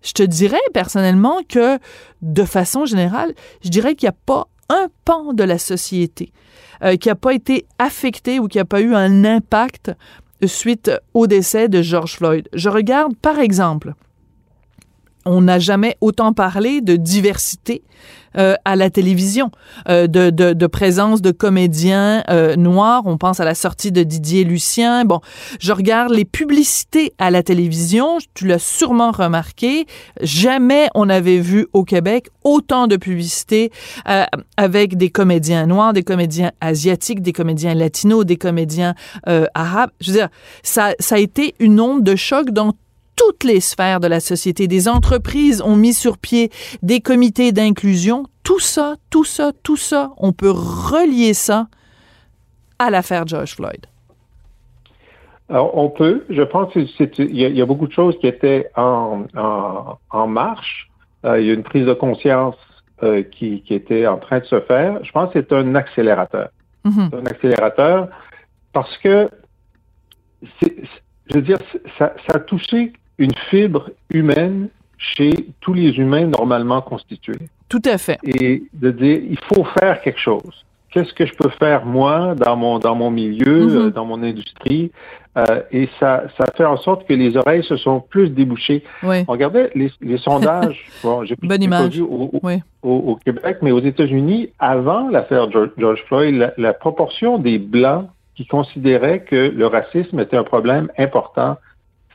Je 0.01 0.11
te 0.11 0.23
dirais 0.23 0.57
personnellement 0.73 1.39
que, 1.47 1.79
de 2.21 2.43
façon 2.43 2.85
générale, 2.85 3.33
je 3.63 3.69
dirais 3.69 3.95
qu'il 3.95 4.07
n'y 4.07 4.15
a 4.15 4.17
pas 4.25 4.47
un 4.67 4.87
pan 5.05 5.31
de 5.31 5.43
la 5.43 5.57
société 5.57 6.33
qui 6.99 7.07
n'a 7.07 7.15
pas 7.15 7.33
été 7.33 7.65
affecté 7.79 8.39
ou 8.39 8.49
qui 8.49 8.57
n'a 8.57 8.65
pas 8.65 8.81
eu 8.81 8.93
un 8.93 9.23
impact 9.23 9.93
suite 10.47 10.91
au 11.13 11.27
décès 11.27 11.69
de 11.69 11.81
George 11.81 12.15
Floyd. 12.17 12.47
Je 12.53 12.69
regarde, 12.69 13.15
par 13.15 13.39
exemple, 13.39 13.93
on 15.25 15.41
n'a 15.41 15.59
jamais 15.59 15.97
autant 16.01 16.33
parlé 16.33 16.81
de 16.81 16.95
diversité 16.95 17.83
euh, 18.35 18.55
à 18.65 18.75
la 18.75 18.89
télévision, 18.89 19.51
euh, 19.89 20.07
de, 20.07 20.31
de, 20.31 20.53
de, 20.53 20.67
présence 20.67 21.21
de 21.21 21.29
comédiens 21.29 22.23
euh, 22.29 22.55
noirs. 22.55 23.03
On 23.05 23.17
pense 23.17 23.39
à 23.39 23.45
la 23.45 23.53
sortie 23.53 23.91
de 23.91 24.01
Didier 24.01 24.43
Lucien. 24.43 25.05
Bon, 25.05 25.21
je 25.59 25.71
regarde 25.71 26.11
les 26.11 26.25
publicités 26.25 27.13
à 27.19 27.29
la 27.29 27.43
télévision. 27.43 28.17
Tu 28.33 28.47
l'as 28.47 28.57
sûrement 28.57 29.11
remarqué. 29.11 29.85
Jamais 30.21 30.89
on 30.95 31.09
avait 31.09 31.37
vu 31.39 31.67
au 31.73 31.83
Québec 31.83 32.29
autant 32.43 32.87
de 32.87 32.97
publicités 32.97 33.71
euh, 34.09 34.25
avec 34.57 34.97
des 34.97 35.09
comédiens 35.09 35.65
noirs, 35.65 35.93
des 35.93 36.03
comédiens 36.03 36.51
asiatiques, 36.61 37.21
des 37.21 37.33
comédiens 37.33 37.73
latinos, 37.73 38.25
des 38.25 38.37
comédiens 38.37 38.95
euh, 39.27 39.45
arabes. 39.53 39.91
Je 40.01 40.11
veux 40.11 40.17
dire, 40.17 40.29
ça, 40.63 40.93
ça 40.99 41.15
a 41.15 41.19
été 41.19 41.55
une 41.59 41.79
onde 41.79 42.03
de 42.03 42.15
choc 42.15 42.49
dans 42.51 42.73
toutes 43.15 43.43
les 43.43 43.59
sphères 43.59 43.99
de 43.99 44.07
la 44.07 44.19
société. 44.19 44.67
Des 44.67 44.87
entreprises 44.87 45.61
ont 45.61 45.75
mis 45.75 45.93
sur 45.93 46.17
pied 46.17 46.49
des 46.81 47.01
comités 47.01 47.51
d'inclusion. 47.51 48.25
Tout 48.43 48.59
ça, 48.59 48.95
tout 49.09 49.23
ça, 49.23 49.51
tout 49.63 49.77
ça, 49.77 50.11
on 50.17 50.33
peut 50.33 50.51
relier 50.51 51.33
ça 51.33 51.67
à 52.79 52.89
l'affaire 52.89 53.27
George 53.27 53.55
Floyd. 53.55 53.85
Alors, 55.49 55.77
on 55.77 55.89
peut. 55.89 56.25
Je 56.29 56.41
pense 56.41 56.73
qu'il 56.73 57.35
y, 57.35 57.41
y, 57.41 57.61
a 57.61 57.65
beaucoup 57.65 57.87
de 57.87 57.91
choses 57.91 58.17
qui 58.19 58.27
étaient 58.27 58.69
en, 58.75 59.25
en, 59.35 59.97
en 60.09 60.27
marche. 60.27 60.89
Euh, 61.25 61.39
il 61.39 61.47
y 61.47 61.51
a 61.51 61.53
une 61.53 61.63
prise 61.63 61.85
de 61.85 61.93
conscience 61.93 62.55
euh, 63.03 63.23
qui, 63.23 63.61
qui, 63.61 63.73
était 63.73 64.07
en 64.07 64.17
train 64.17 64.39
de 64.39 64.45
se 64.45 64.59
faire. 64.61 65.03
Je 65.03 65.11
pense 65.11 65.31
que 65.31 65.39
c'est 65.39 65.53
un 65.53 65.75
accélérateur. 65.75 66.49
Mm 66.85 66.89
-hmm. 66.89 67.09
C'est 67.09 67.17
un 67.17 67.25
accélérateur 67.25 68.07
parce 68.73 68.97
que, 68.97 69.29
je 70.61 71.33
veux 71.35 71.41
dire, 71.41 71.59
ça, 71.97 72.13
ça 72.25 72.33
a 72.35 72.39
touché 72.39 72.93
une 73.17 73.33
fibre 73.49 73.89
humaine 74.11 74.69
chez 74.97 75.33
tous 75.61 75.73
les 75.73 75.91
humains 75.97 76.27
normalement 76.27 76.81
constitués. 76.81 77.47
Tout 77.69 77.81
à 77.85 77.97
fait. 77.97 78.17
Et 78.23 78.63
de 78.73 78.91
dire, 78.91 79.19
il 79.29 79.39
faut 79.49 79.63
faire 79.79 80.01
quelque 80.01 80.19
chose. 80.19 80.65
Qu'est-ce 80.91 81.13
que 81.13 81.25
je 81.25 81.33
peux 81.33 81.49
faire 81.49 81.85
moi 81.85 82.35
dans 82.35 82.55
mon 82.55 82.77
dans 82.77 82.93
mon 82.95 83.09
milieu, 83.09 83.65
mm 83.65 83.69
-hmm. 83.69 83.77
euh, 83.87 83.89
dans 83.89 84.05
mon 84.05 84.21
industrie? 84.31 84.91
Euh, 85.35 85.61
Et 85.71 85.89
ça 85.99 86.11
ça 86.37 86.45
fait 86.55 86.67
en 86.75 86.77
sorte 86.77 87.01
que 87.07 87.15
les 87.23 87.31
oreilles 87.41 87.63
se 87.63 87.77
sont 87.85 87.99
plus 88.13 88.29
débouchées. 88.29 88.83
Oui. 89.01 89.17
On 89.27 89.31
regardait 89.31 89.67
les, 89.79 89.89
les 90.11 90.19
sondages. 90.19 90.79
bon, 91.03 91.15
j'ai 91.25 91.35
Bonne 91.41 91.63
image. 91.69 91.95
Vu 91.97 92.03
au, 92.03 92.29
oui. 92.47 92.55
au, 92.83 92.95
au, 93.09 93.15
Québec, 93.25 93.55
mais 93.63 93.71
aux 93.77 93.85
États-Unis, 93.91 94.41
avant 94.59 95.03
l'affaire 95.13 95.45
George, 95.53 95.71
George, 95.81 96.01
Floyd, 96.07 96.33
la, 96.41 96.49
la 96.67 96.73
proportion 96.85 97.31
des 97.47 97.57
blancs 97.75 98.05
qui 98.35 98.45
considéraient 98.45 99.21
que 99.31 99.41
le 99.61 99.65
racisme 99.77 100.17
était 100.25 100.37
un 100.43 100.47
problème 100.55 100.85
important 101.07 101.51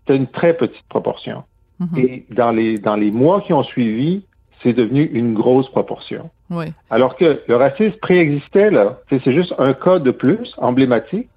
c'était 0.08 0.16
une 0.16 0.26
très 0.26 0.54
petite 0.54 0.88
proportion. 0.88 1.44
Mm 1.78 1.86
-hmm. 1.86 2.04
Et 2.04 2.26
dans 2.30 2.50
les, 2.50 2.78
dans 2.78 2.96
les 2.96 3.10
mois 3.10 3.40
qui 3.42 3.52
ont 3.52 3.62
suivi, 3.62 4.22
c'est 4.62 4.72
devenu 4.72 5.02
une 5.20 5.34
grosse 5.34 5.68
proportion. 5.68 6.30
Oui. 6.50 6.66
Alors 6.90 7.14
que 7.16 7.42
le 7.46 7.56
racisme 7.56 7.98
préexistait, 8.00 8.70
là. 8.70 8.98
C'est 9.10 9.32
juste 9.32 9.54
un 9.58 9.74
cas 9.74 9.98
de 9.98 10.10
plus, 10.10 10.54
emblématique. 10.58 11.28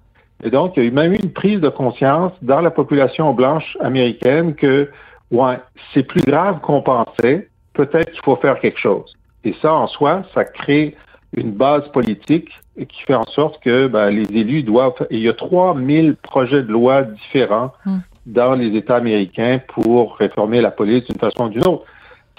Et 0.44 0.50
donc, 0.50 0.72
il 0.74 0.82
y 0.82 0.86
a 0.86 0.88
eu 0.88 0.92
même 0.92 1.12
eu 1.12 1.20
une 1.22 1.34
prise 1.42 1.60
de 1.60 1.68
conscience 1.68 2.32
dans 2.42 2.60
la 2.60 2.72
population 2.80 3.32
blanche 3.32 3.76
américaine 3.80 4.54
que, 4.54 4.90
ouais, 5.30 5.58
c'est 5.90 6.06
plus 6.12 6.24
grave 6.30 6.56
qu'on 6.64 6.82
pensait. 6.82 7.48
Peut-être 7.74 8.10
qu'il 8.12 8.24
faut 8.24 8.38
faire 8.44 8.58
quelque 8.62 8.80
chose. 8.88 9.08
Et 9.44 9.54
ça, 9.62 9.72
en 9.72 9.86
soi, 9.86 10.12
ça 10.34 10.44
crée 10.44 10.96
une 11.42 11.52
base 11.52 11.86
politique 11.98 12.50
qui 12.90 13.00
fait 13.06 13.14
en 13.14 13.28
sorte 13.38 13.62
que 13.66 13.86
ben, 13.86 14.08
les 14.10 14.28
élus 14.40 14.62
doivent... 14.62 15.06
Et 15.10 15.16
il 15.18 15.24
y 15.28 15.28
a 15.28 15.34
3000 15.34 16.16
projets 16.30 16.62
de 16.62 16.72
loi 16.78 17.02
différents 17.02 17.72
mm 17.86 17.98
dans 18.26 18.54
les 18.54 18.76
États 18.76 18.96
américains 18.96 19.60
pour 19.68 20.16
réformer 20.16 20.60
la 20.60 20.70
police 20.70 21.04
d'une 21.04 21.18
façon 21.18 21.46
ou 21.46 21.48
d'une 21.48 21.66
autre. 21.66 21.84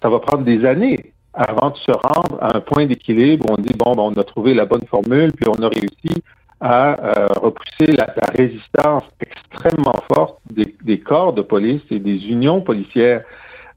Ça 0.01 0.09
va 0.09 0.19
prendre 0.19 0.43
des 0.43 0.65
années 0.65 1.13
avant 1.33 1.71
de 1.71 1.77
se 1.77 1.91
rendre 1.91 2.37
à 2.41 2.55
un 2.57 2.59
point 2.59 2.85
d'équilibre 2.85 3.45
où 3.49 3.53
on 3.53 3.61
dit, 3.61 3.73
bon, 3.73 3.95
ben, 3.95 4.03
on 4.03 4.19
a 4.19 4.23
trouvé 4.23 4.53
la 4.53 4.65
bonne 4.65 4.85
formule, 4.87 5.31
puis 5.31 5.47
on 5.49 5.61
a 5.63 5.69
réussi 5.69 6.23
à 6.61 6.99
euh, 7.03 7.27
repousser 7.41 7.91
la, 7.91 8.13
résistance 8.37 9.03
extrêmement 9.19 9.95
forte 10.13 10.39
des, 10.49 10.99
corps 10.99 11.33
de 11.33 11.41
police 11.41 11.81
et 11.91 11.99
des 11.99 12.27
unions 12.27 12.61
policières. 12.61 13.23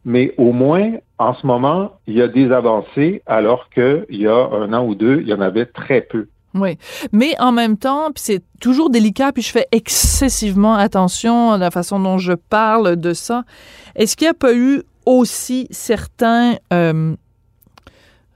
Mais 0.04 0.34
au 0.38 0.52
moins, 0.52 0.92
en 1.18 1.34
ce 1.34 1.44
moment, 1.46 1.92
il 2.06 2.14
y 2.14 2.22
a 2.22 2.28
des 2.28 2.52
avancées, 2.52 3.22
alors 3.26 3.68
qu'il 3.70 4.04
y 4.10 4.28
a 4.28 4.48
un 4.52 4.72
an 4.72 4.86
ou 4.86 4.94
deux, 4.94 5.20
il 5.20 5.28
y 5.28 5.34
en 5.34 5.40
avait 5.40 5.66
très 5.66 6.02
peu. 6.02 6.28
Oui, 6.56 6.78
mais 7.12 7.34
en 7.38 7.52
même 7.52 7.76
temps, 7.76 8.10
puis 8.12 8.22
c'est 8.24 8.42
toujours 8.60 8.90
délicat, 8.90 9.32
puis 9.32 9.42
je 9.42 9.50
fais 9.50 9.66
excessivement 9.72 10.74
attention 10.74 11.52
à 11.52 11.58
la 11.58 11.70
façon 11.70 12.00
dont 12.00 12.18
je 12.18 12.32
parle 12.32 12.96
de 12.96 13.12
ça. 13.12 13.44
Est-ce 13.94 14.16
qu'il 14.16 14.26
n'y 14.26 14.30
a 14.30 14.34
pas 14.34 14.54
eu 14.54 14.82
aussi 15.04 15.68
certains... 15.70 16.56
Euh, 16.72 17.14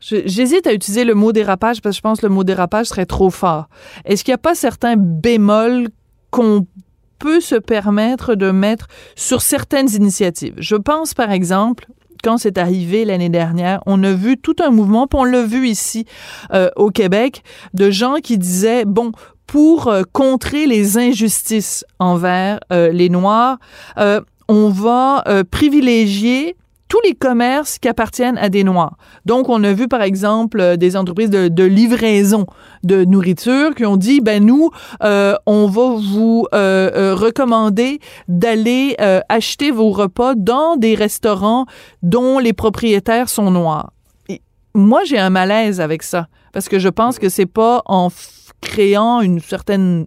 J'hésite 0.00 0.66
à 0.66 0.72
utiliser 0.72 1.04
le 1.04 1.14
mot 1.14 1.30
dérapage 1.30 1.83
parce 1.83 1.96
que 1.96 1.98
je 1.98 2.00
pense 2.00 2.20
que 2.20 2.26
le 2.26 2.33
mot 2.33 2.42
dérapage 2.42 2.87
serait 2.87 3.04
trop 3.04 3.28
fort. 3.28 3.68
Est-ce 4.06 4.24
qu'il 4.24 4.33
n'y 4.33 4.37
a 4.37 4.38
pas 4.38 4.54
certains 4.54 4.94
bémols 4.96 5.88
qu'on 6.30 6.66
peut 7.18 7.40
se 7.40 7.56
permettre 7.56 8.35
de 8.35 8.50
mettre 8.50 8.88
sur 9.14 9.42
certaines 9.42 9.90
initiatives? 9.90 10.54
Je 10.56 10.76
pense 10.76 11.12
par 11.12 11.30
exemple 11.30 11.87
quand 12.22 12.38
c'est 12.38 12.59
arrivé 12.59 13.04
l'année 13.04 13.28
dernière, 13.28 13.83
on 13.87 14.02
a 14.02 14.12
vu 14.12 14.37
tout 14.37 14.56
un 14.61 14.70
mouvement, 14.70 15.06
puis 15.06 15.18
on 15.18 15.24
l'a 15.24 15.42
vu 15.42 15.68
ici 15.68 16.06
euh, 16.52 16.70
au 16.76 16.90
Québec, 16.90 17.42
de 17.74 17.90
gens 17.90 18.16
qui 18.22 18.38
disaient, 18.38 18.85
bon, 18.85 19.12
pour 19.46 19.88
euh, 19.88 20.02
contrer 20.12 20.66
les 20.66 20.98
injustices 20.98 21.85
envers 21.98 22.61
euh, 22.72 22.90
les 22.90 23.09
Noirs, 23.09 23.59
on 24.48 24.68
va 24.68 25.24
privilégier 25.52 26.56
tous 26.90 27.00
les 27.05 27.14
commerces 27.14 27.79
qui 27.79 27.88
appartiennent 27.88 28.37
à 28.37 28.48
des 28.48 28.64
Noirs. 28.64 28.96
Donc, 29.24 29.48
on 29.48 29.62
a 29.62 29.72
vu, 29.72 29.87
par 29.87 30.03
exemple, 30.03 30.76
des 30.76 30.96
entreprises 30.96 31.31
de, 31.31 31.64
livraison 31.64 32.46
de 32.83 33.05
nourriture 33.05 33.76
qui 33.76 33.87
ont 33.87 33.96
dit, 33.96 34.20
ben 34.20 34.44
nous, 34.44 34.70
euh, 35.05 35.37
on 35.46 35.68
va 35.68 35.94
vous 35.94 36.46
euh, 36.53 36.90
euh, 36.94 37.14
recommander 37.14 38.00
d'aller 38.26 38.96
acheter 39.29 39.70
vos 39.70 39.90
repas 39.90 40.35
dans 40.35 40.76
des 40.76 40.96
restaurants 40.96 41.64
dont 42.03 42.40
les 42.40 42.53
propriétaires 42.53 43.29
sont 43.29 43.53
noirs. 43.53 43.92
Moi, 44.74 45.05
j'ai 45.05 45.18
un 45.18 45.31
malaise 45.31 45.81
avec 45.81 46.03
ça 46.03 46.26
parce 46.53 46.68
que 46.68 46.81
je 46.81 46.88
pense 46.88 47.20
que 47.20 47.29
c'est 47.29 47.46
pas 47.46 47.83
en 47.87 48.09
créant 48.61 49.20
une 49.20 49.38
certaine 49.38 50.07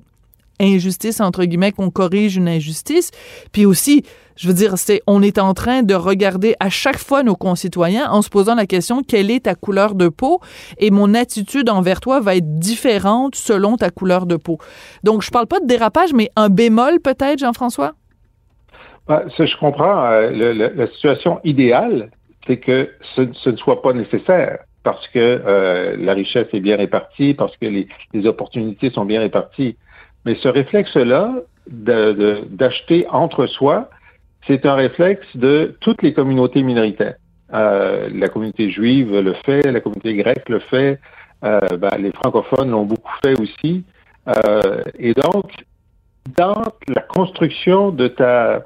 injustice 0.59 1.19
entre 1.21 1.45
guillemets 1.45 1.71
qu'on 1.71 1.89
corrige 1.89 2.37
une 2.37 2.47
injustice 2.47 3.09
puis 3.51 3.65
aussi 3.65 4.03
je 4.35 4.47
veux 4.47 4.53
dire 4.53 4.77
c'est 4.77 5.01
on 5.07 5.21
est 5.21 5.37
en 5.37 5.53
train 5.53 5.83
de 5.83 5.93
regarder 5.93 6.55
à 6.59 6.69
chaque 6.69 6.97
fois 6.97 7.23
nos 7.23 7.35
concitoyens 7.35 8.09
en 8.09 8.21
se 8.21 8.29
posant 8.29 8.55
la 8.55 8.65
question 8.65 9.03
quelle 9.03 9.31
est 9.31 9.45
ta 9.45 9.55
couleur 9.55 9.95
de 9.95 10.09
peau? 10.09 10.39
Et 10.77 10.91
mon 10.91 11.13
attitude 11.13 11.69
envers 11.69 11.99
toi 11.99 12.19
va 12.19 12.35
être 12.35 12.59
différente 12.59 13.35
selon 13.35 13.77
ta 13.77 13.89
couleur 13.89 14.25
de 14.25 14.35
peau. 14.35 14.57
Donc 15.03 15.21
je 15.21 15.31
parle 15.31 15.47
pas 15.47 15.59
de 15.59 15.67
dérapage 15.67 16.13
mais 16.13 16.29
un 16.35 16.49
bémol 16.49 16.99
peut-être 16.99 17.39
Jean-François? 17.39 17.93
Ben, 19.07 19.23
je 19.37 19.57
comprends. 19.57 20.05
Euh, 20.05 20.71
la 20.75 20.87
situation 20.87 21.39
idéale 21.43 22.09
c'est 22.47 22.57
que 22.57 22.89
ce, 23.15 23.49
ne 23.49 23.55
soit 23.55 23.81
pas 23.81 23.93
nécessaire 23.93 24.59
parce 24.83 25.07
que 25.09 25.19
euh, 25.19 25.95
la 25.97 26.13
richesse 26.13 26.47
est 26.53 26.59
bien 26.59 26.75
répartie 26.75 27.33
parce 27.33 27.55
que 27.57 27.65
les, 27.65 27.87
opportunités 28.27 28.89
sont 28.89 29.05
bien 29.05 29.21
réparties. 29.21 29.77
Mais 30.25 30.35
ce 30.35 30.47
réflexe-là 30.47 31.33
d'acheter 31.67 33.05
entre 33.09 33.45
soi, 33.45 33.89
c'est 34.47 34.65
un 34.65 34.75
réflexe 34.75 35.25
de 35.35 35.75
toutes 35.79 36.01
les 36.01 36.13
communautés 36.13 36.63
minoritaires. 36.63 37.15
Euh, 37.53 38.09
la 38.13 38.29
communauté 38.29 38.71
juive 38.71 39.17
le 39.19 39.33
fait, 39.45 39.61
la 39.71 39.79
communauté 39.79 40.15
grecque 40.15 40.49
le 40.49 40.59
fait, 40.59 40.99
euh, 41.43 41.59
ben, 41.77 41.91
les 41.99 42.11
francophones 42.11 42.71
l'ont 42.71 42.85
beaucoup 42.85 43.11
fait 43.23 43.39
aussi. 43.39 43.83
Euh, 44.27 44.81
et 44.97 45.13
donc, 45.13 45.51
dans 46.37 46.63
la 46.87 47.01
construction 47.01 47.91
de 47.91 48.07
ta, 48.07 48.65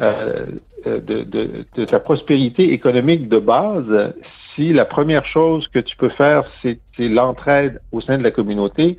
euh, 0.00 0.46
de, 0.84 0.98
de, 0.98 1.64
de, 1.74 1.84
ta 1.84 2.00
prospérité 2.00 2.72
économique 2.72 3.28
de 3.28 3.38
base, 3.38 4.14
si 4.54 4.72
la 4.72 4.84
première 4.84 5.24
chose 5.24 5.68
que 5.68 5.78
tu 5.78 5.96
peux 5.96 6.08
faire, 6.10 6.44
c'est 6.62 6.78
l'entraide 6.98 7.80
au 7.92 8.00
sein 8.00 8.18
de 8.18 8.22
la 8.22 8.30
communauté, 8.30 8.98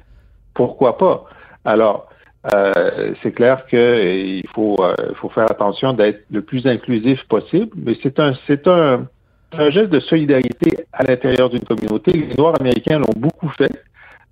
pourquoi 0.53 0.97
pas? 0.97 1.25
Alors, 1.65 2.09
Euh, 2.53 3.13
c'est 3.21 3.31
clair 3.31 3.65
qu'il 3.67 4.47
faut, 4.53 4.77
euh, 4.79 4.93
faut 5.15 5.29
faire 5.29 5.49
attention 5.49 5.93
d'être 5.93 6.23
le 6.31 6.41
plus 6.41 6.65
inclusif 6.65 7.23
possible, 7.27 7.71
mais 7.75 7.97
c'est 8.01 8.19
un, 8.19 8.33
c'est 8.47 8.67
un, 8.67 9.07
un 9.53 9.69
geste 9.69 9.89
de 9.89 9.99
solidarité 9.99 10.85
à 10.93 11.03
l'intérieur 11.03 11.49
d'une 11.49 11.63
communauté. 11.63 12.11
Les 12.11 12.35
Noirs 12.35 12.55
américains 12.59 12.99
l'ont 12.99 13.15
beaucoup 13.15 13.49
fait. 13.49 13.71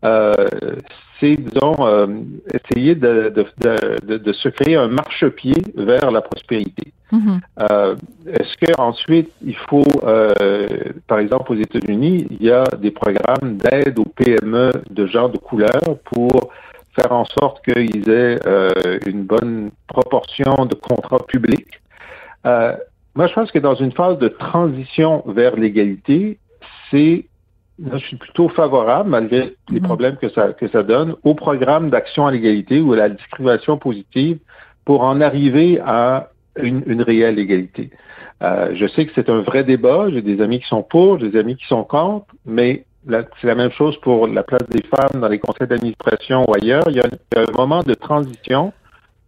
Euh, 0.04 0.34
c'est, 1.20 1.36
disons, 1.36 1.76
euh, 1.80 2.08
essayer 2.54 2.96
de, 2.96 3.34
de, 3.34 3.46
de, 4.06 4.18
de, 4.18 4.34
se 4.34 4.50
créer 4.50 4.76
un 4.76 4.88
marchepied 4.88 5.56
vers 5.76 6.12
la 6.12 6.22
prospérité. 6.22 6.92
Mhm. 7.12 7.40
Euh, 7.72 7.96
est-ce 8.28 8.58
que 8.58 8.80
ensuite 8.80 9.32
il 9.44 9.56
faut, 9.56 9.86
euh, 10.04 10.66
par 11.08 11.20
exemple 11.20 11.54
aux 11.54 11.56
États-Unis, 11.56 12.28
il 12.32 12.46
y 12.46 12.52
a 12.52 12.66
des 12.78 12.92
programmes 12.92 13.58
d'aide 13.58 13.98
aux 14.00 14.06
PME 14.06 14.72
de 14.90 15.06
gens 15.06 15.30
de 15.30 15.38
couleur 15.38 15.82
pour 16.06 16.52
faire 16.96 17.12
en 17.12 17.26
sorte 17.26 17.64
qu'ils 17.66 18.10
aient 18.10 18.40
euh, 18.46 19.00
une 19.06 19.24
bonne 19.24 19.72
proportion 19.88 20.66
de 20.66 20.76
contrats 20.76 21.26
publics. 21.28 21.82
Euh, 22.46 22.76
moi, 23.16 23.28
je 23.28 23.34
pense 23.34 23.52
que 23.52 23.60
dans 23.60 23.76
une 23.76 23.92
phase 23.92 24.18
de 24.20 24.28
transition 24.28 25.24
vers 25.28 25.56
l'égalité, 25.56 26.38
c'est 26.92 27.26
je 27.92 27.98
suis 27.98 28.16
plutôt 28.16 28.48
favorable, 28.48 29.10
malgré 29.10 29.56
les 29.70 29.82
Mhm. 29.82 29.86
problèmes 29.86 30.16
que 30.16 30.30
ça, 30.30 30.54
que 30.54 30.68
ça 30.70 30.82
donne, 30.82 31.16
au 31.24 31.34
programme 31.36 31.90
d'action 31.90 32.26
à 32.26 32.32
l'égalité 32.32 32.80
ou 32.80 32.94
à 32.94 32.96
la 32.96 33.10
discrimination 33.10 33.78
positive 33.78 34.38
pour 34.86 35.02
en 35.02 35.20
arriver 35.20 35.82
à 35.86 36.30
une, 36.62 36.84
une 36.86 37.02
réelle 37.02 37.38
égalité. 37.38 37.90
Euh, 38.42 38.72
je 38.76 38.88
sais 38.88 39.06
que 39.06 39.12
c'est 39.14 39.30
un 39.30 39.42
vrai 39.42 39.64
débat. 39.64 40.08
J'ai 40.10 40.22
des 40.22 40.42
amis 40.42 40.60
qui 40.60 40.68
sont 40.68 40.84
pour, 40.84 41.20
j'ai 41.20 41.30
des 41.30 41.40
amis 41.40 41.58
qui 41.58 41.66
sont 41.68 41.84
contre, 41.84 42.28
mais 42.46 42.86
c'est 43.40 43.48
la 43.48 43.56
même 43.56 43.72
chose 43.72 43.98
pour 44.02 44.28
la 44.28 44.44
place 44.44 44.68
des 44.70 44.84
femmes 44.84 45.22
dans 45.22 45.28
les 45.28 45.40
conseils 45.40 45.68
d'administration 45.68 46.46
ou 46.48 46.54
ailleurs. 46.56 46.84
Il 46.90 46.96
y 46.96 47.00
a, 47.00 47.04
il 47.08 47.38
y 47.38 47.40
a 47.40 47.44
un 47.44 47.58
moment 47.58 47.84
de 47.84 47.94
transition 47.94 48.74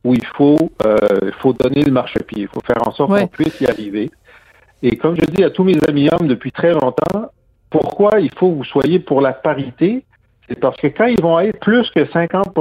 où 0.03 0.13
il 0.13 0.25
faut, 0.25 0.57
euh, 0.85 0.97
faut 1.39 1.53
donner 1.53 1.83
le 1.83 1.91
marchepied. 1.91 2.43
Il 2.43 2.47
faut 2.47 2.61
faire 2.61 2.87
en 2.87 2.91
sorte 2.91 3.11
Ouais. 3.11 3.21
qu'on 3.21 3.27
puisse 3.27 3.59
y 3.61 3.67
arriver. 3.67 4.09
Et 4.83 4.95
comme 4.97 5.15
je 5.15 5.25
dis 5.25 5.43
à 5.43 5.49
tous 5.49 5.63
mes 5.63 5.77
amis 5.87 6.09
hommes 6.11 6.27
depuis 6.27 6.51
très 6.51 6.71
longtemps, 6.73 7.31
pourquoi 7.69 8.19
il 8.19 8.31
faut 8.33 8.49
que 8.51 8.55
vous 8.55 8.63
soyez 8.63 8.99
pour 8.99 9.21
la 9.21 9.33
parité? 9.33 10.05
C'est 10.47 10.59
parce 10.59 10.77
que 10.77 10.87
quand 10.87 11.05
ils 11.05 11.21
vont 11.21 11.39
être 11.39 11.59
plus 11.59 11.89
que 11.91 12.05
50 12.05 12.53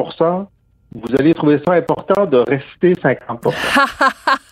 vous 0.97 1.15
allez 1.19 1.35
trouver 1.35 1.61
ça 1.67 1.75
important 1.75 2.27
de 2.27 2.39
rester 2.39 2.95
50 3.03 3.47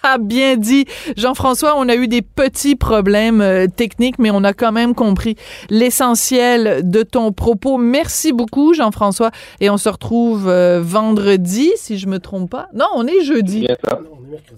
Ah, 0.02 0.18
bien 0.20 0.56
dit. 0.56 0.84
Jean-François, 1.16 1.74
on 1.78 1.88
a 1.88 1.94
eu 1.94 2.06
des 2.06 2.20
petits 2.22 2.76
problèmes 2.76 3.40
euh, 3.40 3.66
techniques, 3.66 4.18
mais 4.18 4.30
on 4.30 4.44
a 4.44 4.52
quand 4.52 4.72
même 4.72 4.94
compris 4.94 5.36
l'essentiel 5.70 6.88
de 6.88 7.02
ton 7.02 7.32
propos. 7.32 7.78
Merci 7.78 8.32
beaucoup, 8.32 8.74
Jean-François. 8.74 9.30
Et 9.60 9.70
on 9.70 9.78
se 9.78 9.88
retrouve 9.88 10.48
euh, 10.48 10.80
vendredi, 10.82 11.70
si 11.76 11.98
je 11.98 12.08
me 12.08 12.18
trompe 12.18 12.50
pas. 12.50 12.68
Non, 12.74 12.86
on 12.94 13.06
est 13.06 13.22
jeudi. 13.22 13.60
Bien 13.60 13.76
ça. 13.82 13.98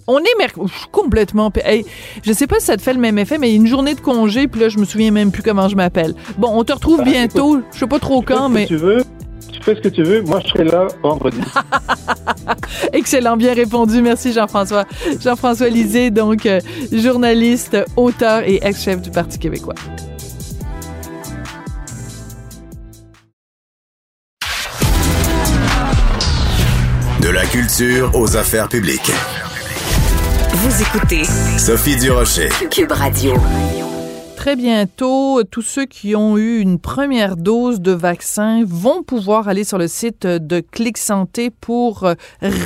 On 0.07 0.19
est 0.19 0.37
mercredi. 0.37 0.71
Complètement. 0.91 1.51
Hey, 1.63 1.85
je 2.23 2.33
sais 2.33 2.47
pas 2.47 2.59
si 2.59 2.65
ça 2.65 2.75
te 2.75 2.81
fait 2.81 2.93
le 2.93 2.99
même 2.99 3.17
effet, 3.17 3.37
mais 3.37 3.49
il 3.49 3.51
y 3.51 3.55
a 3.55 3.57
une 3.57 3.67
journée 3.67 3.93
de 3.95 4.01
congé, 4.01 4.47
puis 4.47 4.59
là, 4.59 4.69
je 4.69 4.77
me 4.77 4.85
souviens 4.85 5.11
même 5.11 5.31
plus 5.31 5.43
comment 5.43 5.69
je 5.69 5.75
m'appelle. 5.75 6.15
Bon, 6.37 6.49
on 6.51 6.63
te 6.63 6.73
retrouve 6.73 6.97
Ben, 6.97 7.11
bientôt. 7.11 7.61
Je 7.71 7.79
sais 7.79 7.87
pas 7.87 7.99
trop 7.99 8.21
quand, 8.21 8.49
mais 8.49 8.65
tu 8.65 8.75
veux. 8.75 9.03
Tu 9.51 9.61
fais 9.61 9.75
ce 9.75 9.81
que 9.81 9.89
tu 9.89 10.03
veux. 10.03 10.21
Moi, 10.21 10.41
je 10.43 10.49
serai 10.49 10.63
là 10.65 10.87
vendredi. 11.01 11.39
Excellent, 12.93 13.37
bien 13.37 13.53
répondu. 13.53 14.01
Merci 14.01 14.33
Jean-François. 14.33 14.85
Jean-François 15.21 15.69
Lisée, 15.69 16.11
donc 16.11 16.45
euh, 16.45 16.59
journaliste, 16.91 17.77
auteur 17.95 18.43
et 18.45 18.59
ex-chef 18.61 19.01
du 19.01 19.11
Parti 19.11 19.39
québécois. 19.39 19.75
De 27.21 27.29
la 27.29 27.45
culture 27.45 28.11
aux 28.15 28.37
affaires 28.37 28.69
publiques. 28.69 29.11
Vous 30.53 30.81
écoutez 30.81 31.23
Sophie 31.57 31.97
Durocher. 31.97 32.49
Cube 32.71 32.91
Radio. 32.91 33.33
Très 34.47 34.55
bientôt, 34.55 35.43
tous 35.43 35.61
ceux 35.61 35.83
qui 35.83 36.15
ont 36.15 36.37
eu 36.37 36.59
une 36.59 36.79
première 36.79 37.35
dose 37.35 37.81
de 37.81 37.91
vaccin 37.91 38.63
vont 38.65 39.03
pouvoir 39.03 39.49
aller 39.49 39.65
sur 39.65 39.77
le 39.77 39.89
site 39.89 40.25
de 40.25 40.61
Clic 40.61 40.97
Santé 40.97 41.49
pour 41.49 42.05
euh, 42.05 42.13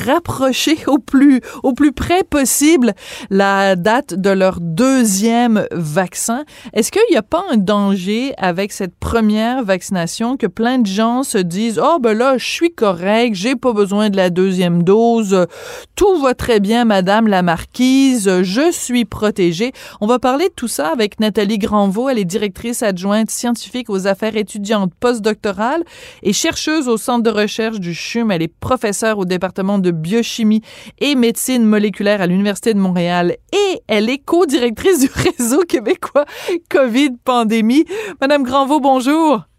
rapprocher 0.05 0.77
au 0.85 0.99
plus 0.99 1.41
au 1.63 1.73
plus 1.73 1.91
près 1.91 2.23
possible 2.23 2.93
la 3.31 3.75
date 3.75 4.13
de 4.13 4.29
leur 4.29 4.59
deuxième 4.61 5.65
vaccin. 5.71 6.43
Est-ce 6.73 6.91
qu'il 6.91 7.01
n'y 7.09 7.17
a 7.17 7.23
pas 7.23 7.43
un 7.49 7.57
danger 7.57 8.35
avec 8.37 8.73
cette 8.73 8.95
première 8.95 9.63
vaccination 9.63 10.37
que 10.37 10.45
plein 10.45 10.77
de 10.77 10.85
gens 10.85 11.23
se 11.23 11.39
disent 11.39 11.81
"Oh 11.83 11.97
ben 11.99 12.15
là, 12.15 12.37
je 12.37 12.45
suis 12.45 12.71
correct, 12.71 13.33
j'ai 13.33 13.55
pas 13.55 13.73
besoin 13.73 14.11
de 14.11 14.17
la 14.17 14.29
deuxième 14.29 14.83
dose, 14.83 15.47
tout 15.95 16.21
va 16.21 16.35
très 16.35 16.59
bien 16.59 16.85
madame 16.85 17.27
la 17.27 17.41
marquise, 17.41 18.43
je 18.43 18.71
suis 18.71 19.05
protégée." 19.05 19.71
On 19.99 20.05
va 20.05 20.19
parler 20.19 20.49
de 20.49 20.53
tout 20.55 20.67
ça 20.67 20.89
avec 20.89 21.19
Nathalie 21.19 21.57
Granvaux. 21.71 22.09
Elle 22.09 22.19
est 22.19 22.25
directrice 22.25 22.83
adjointe 22.83 23.31
scientifique 23.31 23.89
aux 23.89 24.05
affaires 24.05 24.35
étudiantes 24.35 24.91
postdoctorales 24.99 25.85
et 26.21 26.33
chercheuse 26.33 26.89
au 26.89 26.97
centre 26.97 27.23
de 27.23 27.29
recherche 27.29 27.79
du 27.79 27.93
CHUM. 27.93 28.29
Elle 28.29 28.41
est 28.41 28.53
professeure 28.53 29.17
au 29.19 29.23
département 29.23 29.79
de 29.79 29.91
biochimie 29.91 30.61
et 30.99 31.15
médecine 31.15 31.63
moléculaire 31.63 32.21
à 32.21 32.27
l'Université 32.27 32.73
de 32.73 32.79
Montréal 32.79 33.37
et 33.53 33.81
elle 33.87 34.09
est 34.09 34.17
co-directrice 34.17 34.99
du 34.99 35.09
réseau 35.37 35.61
québécois 35.61 36.25
COVID 36.69 37.11
pandémie. 37.23 37.85
Madame 38.19 38.43
Granvaux, 38.43 38.81
bonjour. 38.81 39.50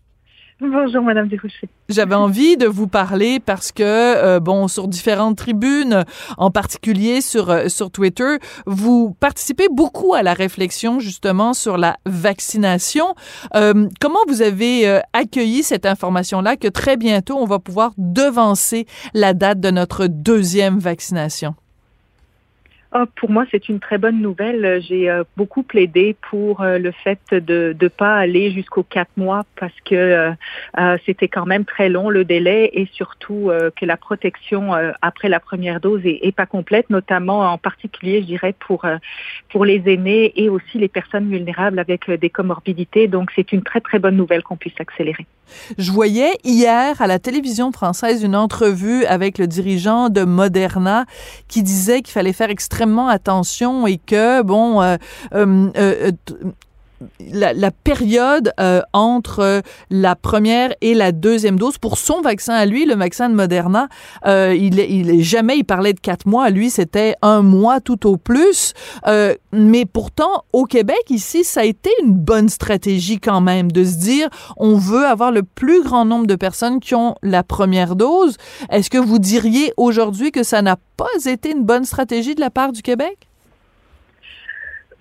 Bonjour, 0.64 1.02
Madame 1.02 1.26
Desrochers. 1.26 1.68
J'avais 1.88 2.14
envie 2.14 2.56
de 2.56 2.66
vous 2.66 2.86
parler 2.86 3.40
parce 3.40 3.72
que, 3.72 3.82
euh, 3.82 4.38
bon, 4.38 4.68
sur 4.68 4.86
différentes 4.86 5.36
tribunes, 5.36 6.04
en 6.38 6.52
particulier 6.52 7.20
sur, 7.20 7.50
euh, 7.50 7.68
sur 7.68 7.90
Twitter, 7.90 8.36
vous 8.64 9.16
participez 9.18 9.66
beaucoup 9.68 10.14
à 10.14 10.22
la 10.22 10.34
réflexion 10.34 11.00
justement 11.00 11.52
sur 11.52 11.78
la 11.78 11.96
vaccination. 12.06 13.16
Euh, 13.56 13.88
comment 14.00 14.20
vous 14.28 14.40
avez 14.40 15.00
accueilli 15.12 15.64
cette 15.64 15.84
information-là 15.84 16.56
que 16.56 16.68
très 16.68 16.96
bientôt, 16.96 17.36
on 17.38 17.46
va 17.46 17.58
pouvoir 17.58 17.90
devancer 17.98 18.86
la 19.14 19.34
date 19.34 19.58
de 19.58 19.70
notre 19.72 20.06
deuxième 20.06 20.78
vaccination? 20.78 21.56
Ah, 22.94 23.06
pour 23.16 23.30
moi, 23.30 23.46
c'est 23.50 23.70
une 23.70 23.80
très 23.80 23.96
bonne 23.96 24.20
nouvelle. 24.20 24.82
J'ai 24.86 25.08
euh, 25.08 25.24
beaucoup 25.38 25.62
plaidé 25.62 26.14
pour 26.30 26.60
euh, 26.60 26.76
le 26.76 26.92
fait 26.92 27.20
de 27.30 27.74
ne 27.80 27.88
pas 27.88 28.16
aller 28.16 28.52
jusqu'aux 28.52 28.82
quatre 28.82 29.16
mois 29.16 29.46
parce 29.58 29.72
que 29.86 30.34
euh, 30.78 30.96
c'était 31.06 31.28
quand 31.28 31.46
même 31.46 31.64
très 31.64 31.88
long 31.88 32.10
le 32.10 32.26
délai 32.26 32.70
et 32.74 32.86
surtout 32.92 33.50
que 33.76 33.86
la 33.86 33.96
protection 33.96 34.72
après 35.00 35.28
la 35.28 35.40
première 35.40 35.80
dose 35.80 36.02
est, 36.04 36.32
pas 36.36 36.46
complète, 36.46 36.90
notamment 36.90 37.40
en 37.50 37.58
particulier, 37.58 38.20
je 38.20 38.26
dirais, 38.26 38.54
pour, 38.58 38.84
pour 39.50 39.64
les 39.64 39.82
aînés 39.86 40.32
et 40.36 40.48
aussi 40.48 40.78
les 40.78 40.88
personnes 40.88 41.30
vulnérables 41.30 41.78
avec 41.78 42.10
des 42.10 42.30
comorbidités. 42.30 43.08
Donc, 43.08 43.30
c'est 43.34 43.52
une 43.52 43.62
très, 43.62 43.80
très 43.80 43.98
bonne 43.98 44.16
nouvelle 44.16 44.42
qu'on 44.42 44.56
puisse 44.56 44.78
accélérer. 44.78 45.26
Je 45.78 45.90
voyais 45.92 46.32
hier 46.44 47.00
à 47.00 47.06
la 47.06 47.18
télévision 47.18 47.72
française 47.72 48.22
une 48.22 48.36
entrevue 48.36 49.04
avec 49.06 49.38
le 49.38 49.46
dirigeant 49.46 50.08
de 50.08 50.24
Moderna 50.24 51.04
qui 51.48 51.62
disait 51.62 52.02
qu'il 52.02 52.12
fallait 52.12 52.32
faire 52.32 52.50
extrêmement 52.50 52.81
attention 53.08 53.86
et 53.86 53.98
que, 53.98 54.42
bon, 54.42 54.80
euh, 57.02 57.06
euh, 57.06 57.32
euh, 57.32 57.32
la, 57.32 57.52
la 57.52 57.70
période 57.70 58.52
euh, 58.60 58.82
entre 58.92 59.62
la 59.90 60.16
première 60.16 60.74
et 60.80 60.94
la 60.94 61.12
deuxième 61.12 61.58
dose 61.58 61.78
pour 61.78 61.98
son 61.98 62.20
vaccin 62.20 62.54
à 62.54 62.66
lui, 62.66 62.86
le 62.86 62.94
vaccin 62.94 63.28
de 63.28 63.34
Moderna, 63.34 63.88
euh, 64.26 64.54
il, 64.58 64.78
il 64.78 65.22
jamais 65.22 65.56
il 65.56 65.64
parlait 65.64 65.92
de 65.92 66.00
quatre 66.00 66.26
mois. 66.26 66.50
Lui, 66.50 66.70
c'était 66.70 67.14
un 67.22 67.42
mois 67.42 67.80
tout 67.80 68.06
au 68.06 68.16
plus. 68.16 68.74
Euh, 69.06 69.34
mais 69.52 69.84
pourtant, 69.84 70.44
au 70.52 70.64
Québec 70.64 71.02
ici, 71.10 71.44
ça 71.44 71.60
a 71.60 71.64
été 71.64 71.90
une 72.02 72.12
bonne 72.12 72.48
stratégie 72.48 73.18
quand 73.20 73.40
même 73.40 73.72
de 73.72 73.84
se 73.84 73.96
dire 73.96 74.28
on 74.56 74.76
veut 74.76 75.06
avoir 75.06 75.32
le 75.32 75.42
plus 75.42 75.82
grand 75.82 76.04
nombre 76.04 76.26
de 76.26 76.36
personnes 76.36 76.80
qui 76.80 76.94
ont 76.94 77.14
la 77.22 77.42
première 77.42 77.96
dose. 77.96 78.36
Est-ce 78.70 78.90
que 78.90 78.98
vous 78.98 79.18
diriez 79.18 79.72
aujourd'hui 79.76 80.32
que 80.32 80.42
ça 80.42 80.62
n'a 80.62 80.76
pas 80.96 81.06
été 81.26 81.50
une 81.52 81.64
bonne 81.64 81.84
stratégie 81.84 82.34
de 82.34 82.40
la 82.40 82.50
part 82.50 82.72
du 82.72 82.82
Québec? 82.82 83.28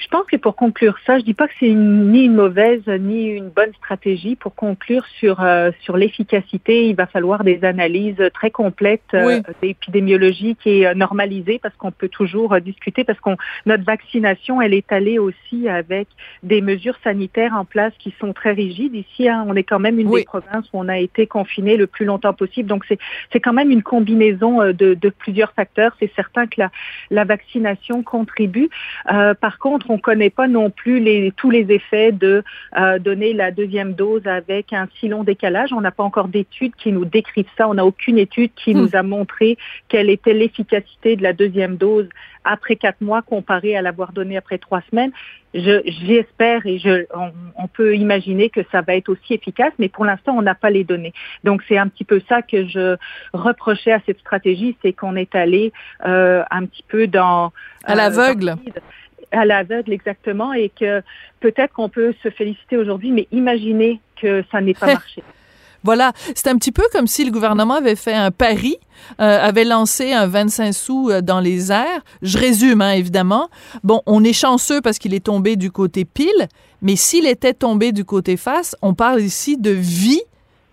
Je 0.01 0.07
pense 0.07 0.25
que 0.25 0.35
pour 0.35 0.55
conclure 0.55 0.97
ça, 1.05 1.19
je 1.19 1.23
dis 1.23 1.35
pas 1.35 1.47
que 1.47 1.53
c'est 1.59 1.69
ni 1.69 2.25
une 2.25 2.33
mauvaise 2.33 2.81
ni 2.87 3.27
une 3.27 3.49
bonne 3.49 3.71
stratégie. 3.75 4.35
Pour 4.35 4.55
conclure 4.55 5.05
sur 5.19 5.41
euh, 5.41 5.69
sur 5.81 5.95
l'efficacité, 5.95 6.87
il 6.87 6.95
va 6.95 7.05
falloir 7.05 7.43
des 7.43 7.63
analyses 7.63 8.21
très 8.33 8.49
complètes 8.49 9.13
euh, 9.13 9.25
Oui. 9.27 9.53
d'épidémiologique 9.61 10.65
et 10.65 10.87
euh, 10.87 10.95
normalisées 10.95 11.59
parce 11.61 11.75
qu'on 11.75 11.91
peut 11.91 12.09
toujours 12.09 12.53
euh, 12.53 12.59
discuter 12.59 13.03
parce 13.03 13.19
qu'on 13.19 13.37
notre 13.67 13.83
vaccination 13.83 14.59
elle 14.59 14.73
est 14.73 14.91
allée 14.91 15.19
aussi 15.19 15.69
avec 15.69 16.07
des 16.41 16.61
mesures 16.61 16.97
sanitaires 17.03 17.53
en 17.53 17.63
place 17.63 17.93
qui 17.99 18.11
sont 18.19 18.33
très 18.33 18.53
rigides. 18.53 18.95
Ici, 18.95 19.29
hein, 19.29 19.45
on 19.47 19.55
est 19.55 19.63
quand 19.63 19.79
même 19.79 19.99
une 19.99 20.07
Oui. 20.07 20.21
des 20.21 20.25
provinces 20.25 20.65
où 20.73 20.79
on 20.79 20.89
a 20.89 20.97
été 20.97 21.27
confiné 21.27 21.77
le 21.77 21.85
plus 21.85 22.05
longtemps 22.05 22.33
possible. 22.33 22.67
Donc 22.67 22.85
c'est 22.87 22.97
c'est 23.31 23.39
quand 23.39 23.53
même 23.53 23.69
une 23.69 23.83
combinaison 23.83 24.65
de, 24.73 24.95
de 24.95 25.09
plusieurs 25.09 25.51
facteurs. 25.53 25.95
C'est 25.99 26.11
certain 26.15 26.47
que 26.47 26.55
la 26.57 26.71
la 27.11 27.23
vaccination 27.23 28.01
contribue. 28.01 28.69
Euh, 29.11 29.35
par 29.35 29.59
contre, 29.59 29.90
on 29.91 29.97
ne 29.97 30.01
connaît 30.01 30.29
pas 30.29 30.47
non 30.47 30.69
plus 30.69 30.99
les, 30.99 31.31
tous 31.35 31.49
les 31.49 31.71
effets 31.71 32.11
de 32.11 32.43
euh, 32.77 32.97
donner 32.99 33.33
la 33.33 33.51
deuxième 33.51 33.93
dose 33.93 34.25
avec 34.25 34.73
un 34.73 34.87
si 34.99 35.07
long 35.07 35.23
décalage. 35.23 35.73
On 35.73 35.81
n'a 35.81 35.91
pas 35.91 36.03
encore 36.03 36.29
d'études 36.29 36.75
qui 36.75 36.91
nous 36.91 37.05
décrivent 37.05 37.45
ça. 37.57 37.67
On 37.67 37.73
n'a 37.73 37.85
aucune 37.85 38.17
étude 38.17 38.51
qui 38.55 38.73
nous 38.73 38.95
a 38.95 39.03
montré 39.03 39.57
quelle 39.89 40.09
était 40.09 40.33
l'efficacité 40.33 41.15
de 41.15 41.23
la 41.23 41.33
deuxième 41.33 41.75
dose 41.75 42.07
après 42.43 42.75
quatre 42.75 43.01
mois 43.01 43.21
comparé 43.21 43.75
à 43.75 43.81
l'avoir 43.81 44.13
donnée 44.13 44.37
après 44.37 44.57
trois 44.57 44.81
semaines. 44.89 45.11
J'espère 45.53 46.65
et 46.65 46.79
je, 46.79 47.05
on, 47.57 47.67
peut 47.67 47.95
imaginer 47.95 48.49
que 48.49 48.61
ça 48.71 48.81
va 48.81 48.95
être 48.95 49.09
aussi 49.09 49.33
efficace, 49.33 49.73
mais 49.79 49.89
pour 49.89 50.05
l'instant, 50.05 50.33
on 50.37 50.41
n'a 50.41 50.55
pas 50.55 50.69
les 50.69 50.85
données. 50.85 51.13
Donc, 51.43 51.61
c'est 51.67 51.77
un 51.77 51.89
petit 51.89 52.05
peu 52.05 52.21
ça 52.29 52.41
que 52.41 52.65
je 52.67 52.95
reprochais 53.33 53.91
à 53.91 53.99
cette 54.05 54.19
stratégie, 54.19 54.77
c'est 54.81 54.93
qu'on 54.93 55.17
est 55.17 55.35
allé 55.35 55.73
euh, 56.05 56.43
un 56.49 56.65
petit 56.65 56.83
peu 56.87 57.05
dans... 57.07 57.51
À 57.83 57.95
l'aveugle. 57.95 58.55
À 59.31 59.45
l'aveugle, 59.45 59.93
exactement, 59.93 60.53
et 60.53 60.69
que 60.69 61.01
peut-être 61.39 61.73
qu'on 61.73 61.89
peut 61.89 62.13
se 62.23 62.29
féliciter 62.29 62.77
aujourd'hui, 62.77 63.11
mais 63.11 63.27
imaginez 63.31 63.99
que 64.21 64.43
ça 64.51 64.61
n'ait 64.61 64.73
pas 64.73 64.87
marché. 64.93 65.23
Voilà, 65.83 66.13
c'est 66.35 66.47
un 66.47 66.57
petit 66.57 66.71
peu 66.71 66.83
comme 66.91 67.07
si 67.07 67.25
le 67.25 67.31
gouvernement 67.31 67.75
avait 67.75 67.95
fait 67.95 68.13
un 68.13 68.29
pari, 68.29 68.77
euh, 69.19 69.39
avait 69.39 69.63
lancé 69.63 70.13
un 70.13 70.27
25 70.27 70.73
sous 70.73 71.09
euh, 71.09 71.21
dans 71.21 71.39
les 71.39 71.71
airs. 71.71 72.01
Je 72.21 72.37
résume, 72.37 72.81
hein, 72.81 72.91
évidemment. 72.91 73.49
Bon, 73.83 74.01
on 74.05 74.23
est 74.23 74.33
chanceux 74.33 74.81
parce 74.81 74.99
qu'il 74.99 75.15
est 75.15 75.25
tombé 75.25 75.55
du 75.55 75.71
côté 75.71 76.05
pile, 76.05 76.47
mais 76.83 76.95
s'il 76.95 77.25
était 77.25 77.55
tombé 77.55 77.93
du 77.93 78.05
côté 78.05 78.37
face, 78.37 78.75
on 78.83 78.93
parle 78.93 79.21
ici 79.21 79.57
de 79.57 79.71
vie 79.71 80.21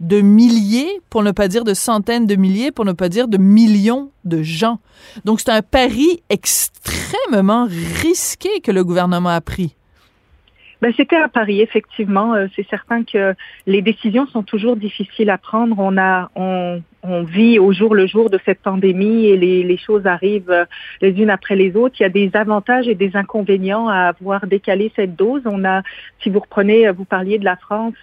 de 0.00 0.20
milliers, 0.20 1.00
pour 1.10 1.22
ne 1.22 1.32
pas 1.32 1.48
dire 1.48 1.64
de 1.64 1.74
centaines 1.74 2.26
de 2.26 2.36
milliers, 2.36 2.72
pour 2.72 2.84
ne 2.84 2.92
pas 2.92 3.08
dire 3.08 3.28
de 3.28 3.38
millions 3.38 4.10
de 4.24 4.42
gens. 4.42 4.78
Donc 5.24 5.40
c'est 5.40 5.50
un 5.50 5.62
pari 5.62 6.22
extrêmement 6.28 7.66
risqué 8.02 8.60
que 8.60 8.70
le 8.70 8.84
gouvernement 8.84 9.30
a 9.30 9.40
pris. 9.40 9.74
Ben, 10.80 10.92
c'était 10.96 11.16
à 11.16 11.28
Paris, 11.28 11.60
effectivement. 11.60 12.34
Euh, 12.34 12.46
c'est 12.54 12.66
certain 12.68 13.02
que 13.04 13.34
les 13.66 13.82
décisions 13.82 14.26
sont 14.26 14.42
toujours 14.42 14.76
difficiles 14.76 15.30
à 15.30 15.38
prendre. 15.38 15.76
On 15.78 15.98
a, 15.98 16.30
on, 16.36 16.82
on 17.02 17.22
vit 17.22 17.58
au 17.58 17.72
jour 17.72 17.94
le 17.94 18.06
jour 18.06 18.28
de 18.28 18.38
cette 18.44 18.60
pandémie 18.60 19.26
et 19.26 19.36
les, 19.36 19.62
les, 19.62 19.76
choses 19.76 20.06
arrivent 20.06 20.50
euh, 20.50 20.64
les 21.00 21.10
unes 21.10 21.30
après 21.30 21.54
les 21.54 21.76
autres. 21.76 21.96
Il 22.00 22.02
y 22.02 22.06
a 22.06 22.10
des 22.10 22.30
avantages 22.34 22.88
et 22.88 22.94
des 22.94 23.16
inconvénients 23.16 23.88
à 23.88 24.08
avoir 24.08 24.46
décalé 24.46 24.92
cette 24.96 25.14
dose. 25.14 25.42
On 25.44 25.64
a, 25.64 25.82
si 26.22 26.30
vous 26.30 26.40
reprenez, 26.40 26.88
euh, 26.88 26.92
vous 26.92 27.04
parliez 27.04 27.38
de 27.38 27.44
la 27.44 27.56
France 27.56 27.94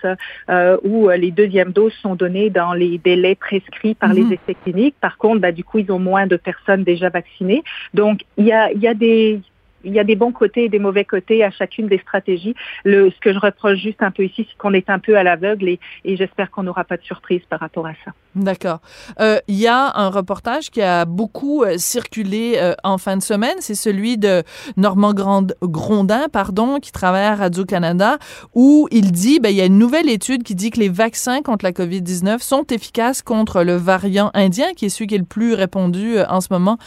euh, 0.49 0.77
où 0.83 1.09
les 1.09 1.31
deuxièmes 1.31 1.71
doses 1.71 1.93
sont 2.01 2.15
données 2.15 2.49
dans 2.49 2.73
les 2.73 2.97
délais 2.97 3.35
prescrits 3.35 3.95
par 3.95 4.13
les 4.13 4.23
mhm. 4.23 4.33
essais 4.33 4.55
cliniques. 4.63 4.95
Par 5.01 5.17
contre, 5.17 5.41
bah, 5.41 5.51
du 5.51 5.63
coup, 5.63 5.79
ils 5.79 5.91
ont 5.91 5.99
moins 5.99 6.27
de 6.27 6.37
personnes 6.37 6.83
déjà 6.83 7.09
vaccinées. 7.09 7.63
Donc, 7.93 8.21
il 8.37 8.45
y 8.45 8.53
a, 8.53 8.71
il 8.71 8.79
y 8.79 8.87
a 8.87 8.93
des 8.93 9.41
il 9.85 9.93
y 9.93 9.99
a 9.99 10.03
des 10.03 10.15
bons 10.15 10.31
côtés 10.31 10.65
et 10.65 10.69
des 10.69 10.79
mauvais 10.79 11.05
côtés 11.05 11.43
à 11.43 11.51
chacune 11.51 11.87
des 11.87 11.99
stratégies. 11.99 12.55
Ce 12.85 13.19
que 13.19 13.33
je 13.33 13.39
reproche 13.39 13.77
juste 13.79 14.01
un 14.01 14.11
peu 14.11 14.23
ici, 14.23 14.47
c'est 14.49 14.57
qu'on 14.57 14.73
est 14.73 14.89
un 14.89 14.99
peu 14.99 15.17
à 15.17 15.23
l'aveugle 15.23 15.69
et, 15.69 15.79
j'espère 16.03 16.49
qu'on 16.51 16.63
n'aura 16.63 16.83
pas 16.83 16.97
de 16.97 17.03
surprise 17.03 17.41
par 17.49 17.59
rapport 17.59 17.85
à 17.85 17.93
ça. 18.03 18.11
D'accord. 18.35 18.79
Euh, 19.19 19.39
il 19.47 19.55
y 19.55 19.67
a 19.67 19.97
un 19.97 20.09
reportage 20.09 20.69
qui 20.69 20.81
a 20.81 21.05
beaucoup 21.05 21.63
euh, 21.63 21.77
circulé 21.77 22.55
euh, 22.57 22.73
en 22.83 22.97
fin 22.97 23.15
de 23.15 23.23
semaine. 23.23 23.55
C'est 23.59 23.75
celui 23.75 24.17
de 24.17 24.43
Normand 24.75 25.13
Grondin, 25.13 26.27
pardon, 26.31 26.79
qui 26.79 26.91
travaille 26.91 27.25
à 27.25 27.35
Radio-Canada, 27.35 28.17
où 28.53 28.87
il 28.91 29.11
dit, 29.11 29.39
ben, 29.39 29.49
il 29.49 29.55
y 29.55 29.61
a 29.61 29.65
une 29.65 29.77
nouvelle 29.77 30.09
étude 30.09 30.43
qui 30.43 30.55
dit 30.55 30.69
que 30.69 30.79
les 30.79 30.89
vaccins 30.89 31.41
contre 31.41 31.63
la 31.63 31.71
COVID-19 31.71 32.39
sont 32.39 32.65
efficaces 32.71 33.21
contre 33.21 33.63
le 33.63 33.75
variant 33.75 34.31
indien, 34.33 34.73
qui 34.75 34.85
est 34.85 34.89
celui 34.89 35.07
qui 35.07 35.15
est 35.15 35.19
le 35.19 35.23
plus 35.23 35.53
répandu 35.53 36.17
en 36.27 36.41
ce 36.41 36.47
moment 36.51 36.77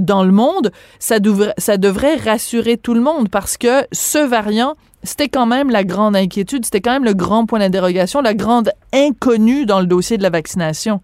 dans 0.00 0.24
le 0.24 0.32
monde. 0.32 0.70
Ça, 0.98 1.16
ça 1.58 1.76
devrait 1.76 2.16
rassurer 2.28 2.76
tout 2.76 2.94
le 2.94 3.00
monde 3.00 3.28
parce 3.28 3.56
que 3.56 3.86
ce 3.92 4.18
variant, 4.18 4.74
c'était 5.02 5.28
quand 5.28 5.46
même 5.46 5.70
la 5.70 5.84
grande 5.84 6.16
inquiétude, 6.16 6.64
c'était 6.64 6.80
quand 6.80 6.92
même 6.92 7.04
le 7.04 7.14
grand 7.14 7.46
point 7.46 7.60
d'interrogation, 7.60 8.20
la 8.20 8.34
grande 8.34 8.70
inconnue 8.92 9.66
dans 9.66 9.80
le 9.80 9.86
dossier 9.86 10.18
de 10.18 10.22
la 10.22 10.30
vaccination. 10.30 11.00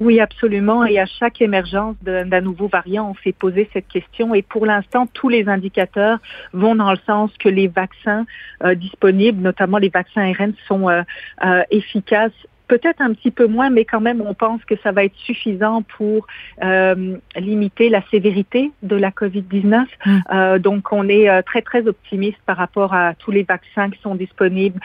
Oui, 0.00 0.20
absolument. 0.20 0.84
Et 0.84 1.00
à 1.00 1.06
chaque 1.06 1.42
émergence 1.42 1.96
d'un 2.02 2.40
nouveau 2.40 2.68
variant, 2.68 3.10
on 3.10 3.22
s'est 3.24 3.32
posé 3.32 3.68
cette 3.72 3.88
question. 3.88 4.32
Et 4.32 4.42
pour 4.42 4.64
l'instant, 4.64 5.08
tous 5.12 5.28
les 5.28 5.48
indicateurs 5.48 6.20
vont 6.52 6.76
dans 6.76 6.92
le 6.92 6.98
sens 7.04 7.32
que 7.38 7.48
les 7.48 7.66
vaccins 7.66 8.24
euh, 8.62 8.76
disponibles, 8.76 9.42
notamment 9.42 9.78
les 9.78 9.88
vaccins 9.88 10.22
ARN, 10.22 10.52
sont 10.68 10.88
euh, 10.88 11.02
euh, 11.44 11.62
efficaces 11.70 12.30
peut-être 12.68 13.00
un 13.00 13.12
petit 13.14 13.30
peu 13.30 13.46
moins, 13.46 13.70
mais 13.70 13.84
quand 13.84 14.00
même, 14.00 14.20
on 14.20 14.34
pense 14.34 14.64
que 14.64 14.74
ça 14.82 14.92
va 14.92 15.04
être 15.04 15.16
suffisant 15.16 15.82
pour 15.96 16.26
euh, 16.62 17.16
limiter 17.36 17.88
la 17.88 18.02
sévérité 18.10 18.70
de 18.82 18.94
la 18.94 19.10
COVID-19. 19.10 19.86
Mm. 20.04 20.18
Euh, 20.30 20.58
donc, 20.58 20.92
on 20.92 21.08
est 21.08 21.28
euh, 21.28 21.42
très, 21.42 21.62
très 21.62 21.86
optimiste 21.88 22.38
par 22.46 22.58
rapport 22.58 22.94
à 22.94 23.14
tous 23.14 23.30
les 23.30 23.42
vaccins 23.42 23.90
qui 23.90 24.00
sont 24.00 24.14
disponibles, 24.14 24.80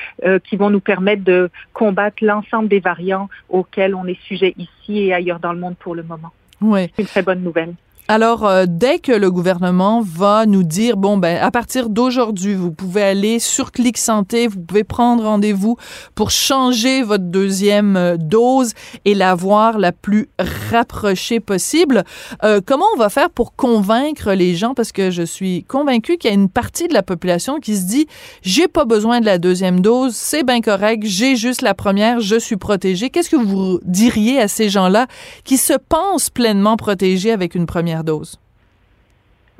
qui 0.46 0.56
vont 0.56 0.70
nous 0.70 0.80
permettre 0.80 1.24
de 1.24 1.50
combattre 1.74 2.18
l'ensemble 2.22 2.70
des 2.70 2.80
variants 2.80 3.30
auxquels 3.50 3.94
on 3.94 4.06
est 4.06 4.20
sujet 4.22 4.54
ici 4.58 5.06
et 5.06 5.14
ailleurs 5.14 5.40
dans 5.40 5.52
le 5.52 5.60
monde 5.60 5.76
pour 5.78 5.96
le 5.96 6.04
moment. 6.04 6.32
Oui. 6.62 6.90
C'est 6.96 7.02
une 7.02 7.08
très 7.08 7.22
bonne 7.22 7.42
nouvelle. 7.42 7.74
Alors, 8.10 8.45
euh, 8.45 8.66
dès 8.68 8.99
que 8.99 9.14
le 9.14 9.32
gouvernement 9.32 10.01
va 10.06 10.45
nous 10.45 10.64
dire, 10.64 10.97
bon, 10.97 11.16
ben, 11.16 11.41
à 11.41 11.51
partir 11.51 11.88
d'aujourd'hui, 11.88 12.54
vous 12.54 12.72
pouvez 12.72 13.01
aller 13.01 13.39
sur 13.39 13.72
Clic 13.72 13.97
Santé, 13.97 14.47
vous 14.47 14.60
pouvez 14.60 14.84
prendre 14.84 15.24
rendez-vous 15.24 15.78
pour 16.14 16.30
changer 16.30 17.01
votre 17.01 17.24
deuxième 17.24 17.95
euh, 17.95 18.18
dose 18.18 18.74
et 19.06 19.16
l'avoir 19.16 19.80
la 19.80 19.93
plus 19.93 20.28
rapprochée 20.70 21.39
possible. 21.39 22.04
Euh, 22.43 22.60
comment 22.66 22.84
on 22.93 22.97
va 22.97 23.08
faire 23.08 23.30
pour 23.30 23.56
convaincre 23.56 24.34
les 24.34 24.54
gens? 24.54 24.74
Parce 24.74 24.91
que 24.91 25.10
je 25.10 25.24
suis 25.24 25.64
convaincue 25.64 26.18
qu'il 26.18 26.30
y 26.30 26.34
a 26.34 26.36
une 26.36 26.49
partie 26.49 26.89
de 26.89 26.93
la 26.93 27.04
population 27.04 27.62
qui 27.62 27.78
se 27.78 27.86
dit, 27.86 28.08
j'ai 28.41 28.68
pas 28.68 28.84
besoin 28.84 29.22
de 29.22 29.26
la 29.26 29.38
deuxième 29.38 29.80
dose, 29.80 30.14
c'est 30.14 30.43
bien 30.43 30.60
correct, 30.60 31.04
j'ai 31.06 31.38
juste 31.38 31.62
la 31.62 31.74
première, 31.74 32.20
je 32.20 32.36
suis 32.36 32.58
protégé. 32.58 33.10
Qu'est-ce 33.10 33.30
que 33.30 33.38
vous 33.38 33.80
diriez 33.86 34.41
à 34.41 34.49
ces 34.49 34.68
gens-là 34.68 35.08
qui 35.45 35.56
se 35.56 35.74
pensent 35.88 36.30
pleinement 36.30 36.76
protégés 36.76 37.32
avec 37.32 37.56
une 37.56 37.66
première 37.66 37.93
dose? 38.02 38.38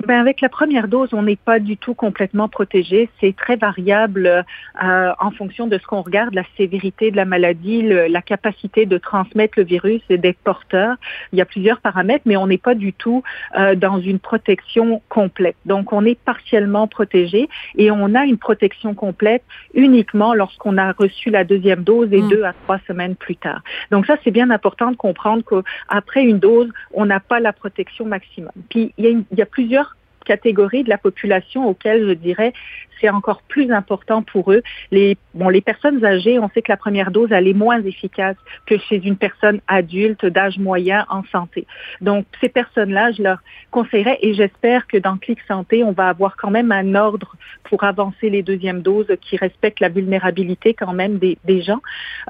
Ben 0.06 0.20
avec 0.20 0.40
la 0.42 0.50
première 0.50 0.88
dose, 0.88 1.10
on 1.12 1.22
n'est 1.22 1.36
pas 1.36 1.58
du 1.58 1.78
tout 1.78 1.94
complètement 1.94 2.48
protégé. 2.48 3.08
C'est 3.20 3.34
très 3.34 3.56
variable 3.56 4.44
euh, 4.82 5.12
en 5.18 5.30
fonction 5.30 5.66
de 5.66 5.78
ce 5.78 5.86
qu'on 5.86 6.02
regarde, 6.02 6.34
la 6.34 6.44
sévérité 6.58 7.10
de 7.10 7.16
la 7.16 7.24
maladie, 7.24 7.82
la 7.82 8.20
capacité 8.20 8.84
de 8.84 8.98
transmettre 8.98 9.54
le 9.56 9.64
virus 9.64 10.02
et 10.10 10.18
d'être 10.18 10.38
porteur. 10.38 10.96
Il 11.32 11.38
y 11.38 11.42
a 11.42 11.46
plusieurs 11.46 11.80
paramètres, 11.80 12.24
mais 12.26 12.36
on 12.36 12.46
n'est 12.46 12.58
pas 12.58 12.74
du 12.74 12.92
tout 12.92 13.22
euh, 13.56 13.74
dans 13.76 13.98
une 13.98 14.18
protection 14.18 15.00
complète. 15.08 15.56
Donc, 15.64 15.92
on 15.92 16.04
est 16.04 16.18
partiellement 16.18 16.86
protégé 16.86 17.48
et 17.78 17.90
on 17.90 18.14
a 18.14 18.24
une 18.24 18.38
protection 18.38 18.94
complète 18.94 19.42
uniquement 19.72 20.34
lorsqu'on 20.34 20.76
a 20.76 20.92
reçu 20.92 21.30
la 21.30 21.44
deuxième 21.44 21.82
dose 21.82 22.12
et 22.12 22.20
mm. 22.20 22.28
deux 22.28 22.42
à 22.42 22.52
trois 22.64 22.78
semaines 22.86 23.16
plus 23.16 23.36
tard. 23.36 23.62
Donc, 23.90 24.06
ça, 24.06 24.16
c'est 24.22 24.32
bien 24.32 24.50
important 24.50 24.90
de 24.90 24.96
comprendre 24.96 25.42
qu'après 25.44 26.24
une 26.24 26.40
dose, 26.40 26.68
on 26.92 27.06
n'a 27.06 27.20
pas 27.20 27.40
la 27.40 27.54
protection 27.54 28.04
maximum. 28.04 28.52
Puis, 28.68 28.92
il 28.98 29.04
y 29.04 29.08
a, 29.08 29.10
il 29.10 29.38
y 29.38 29.42
a 29.42 29.46
plusieurs 29.46 29.93
catégories 30.24 30.84
de 30.84 30.88
la 30.88 30.98
population 30.98 31.68
auxquelles 31.68 32.06
je 32.08 32.14
dirais 32.14 32.52
c'est 33.00 33.08
encore 33.08 33.42
plus 33.42 33.70
important 33.70 34.22
pour 34.22 34.52
eux. 34.52 34.62
Les, 34.90 35.16
bon, 35.34 35.48
les 35.48 35.60
personnes 35.60 36.04
âgées, 36.04 36.38
on 36.38 36.48
sait 36.50 36.62
que 36.62 36.72
la 36.72 36.76
première 36.76 37.10
dose, 37.10 37.32
elle 37.32 37.48
est 37.48 37.54
moins 37.54 37.82
efficace 37.82 38.36
que 38.66 38.78
chez 38.78 38.96
une 39.04 39.16
personne 39.16 39.60
adulte 39.68 40.24
d'âge 40.26 40.58
moyen 40.58 41.04
en 41.08 41.22
santé. 41.24 41.66
Donc, 42.00 42.26
ces 42.40 42.48
personnes-là, 42.48 43.12
je 43.12 43.22
leur 43.22 43.38
conseillerais 43.70 44.18
et 44.22 44.34
j'espère 44.34 44.86
que 44.86 44.96
dans 44.96 45.16
Clic 45.16 45.38
Santé, 45.48 45.84
on 45.84 45.92
va 45.92 46.08
avoir 46.08 46.36
quand 46.36 46.50
même 46.50 46.72
un 46.72 46.94
ordre 46.94 47.36
pour 47.64 47.84
avancer 47.84 48.30
les 48.30 48.42
deuxièmes 48.42 48.82
doses 48.82 49.12
qui 49.20 49.36
respectent 49.36 49.80
la 49.80 49.88
vulnérabilité 49.88 50.74
quand 50.74 50.92
même 50.92 51.18
des, 51.18 51.38
des 51.44 51.62
gens. 51.62 51.80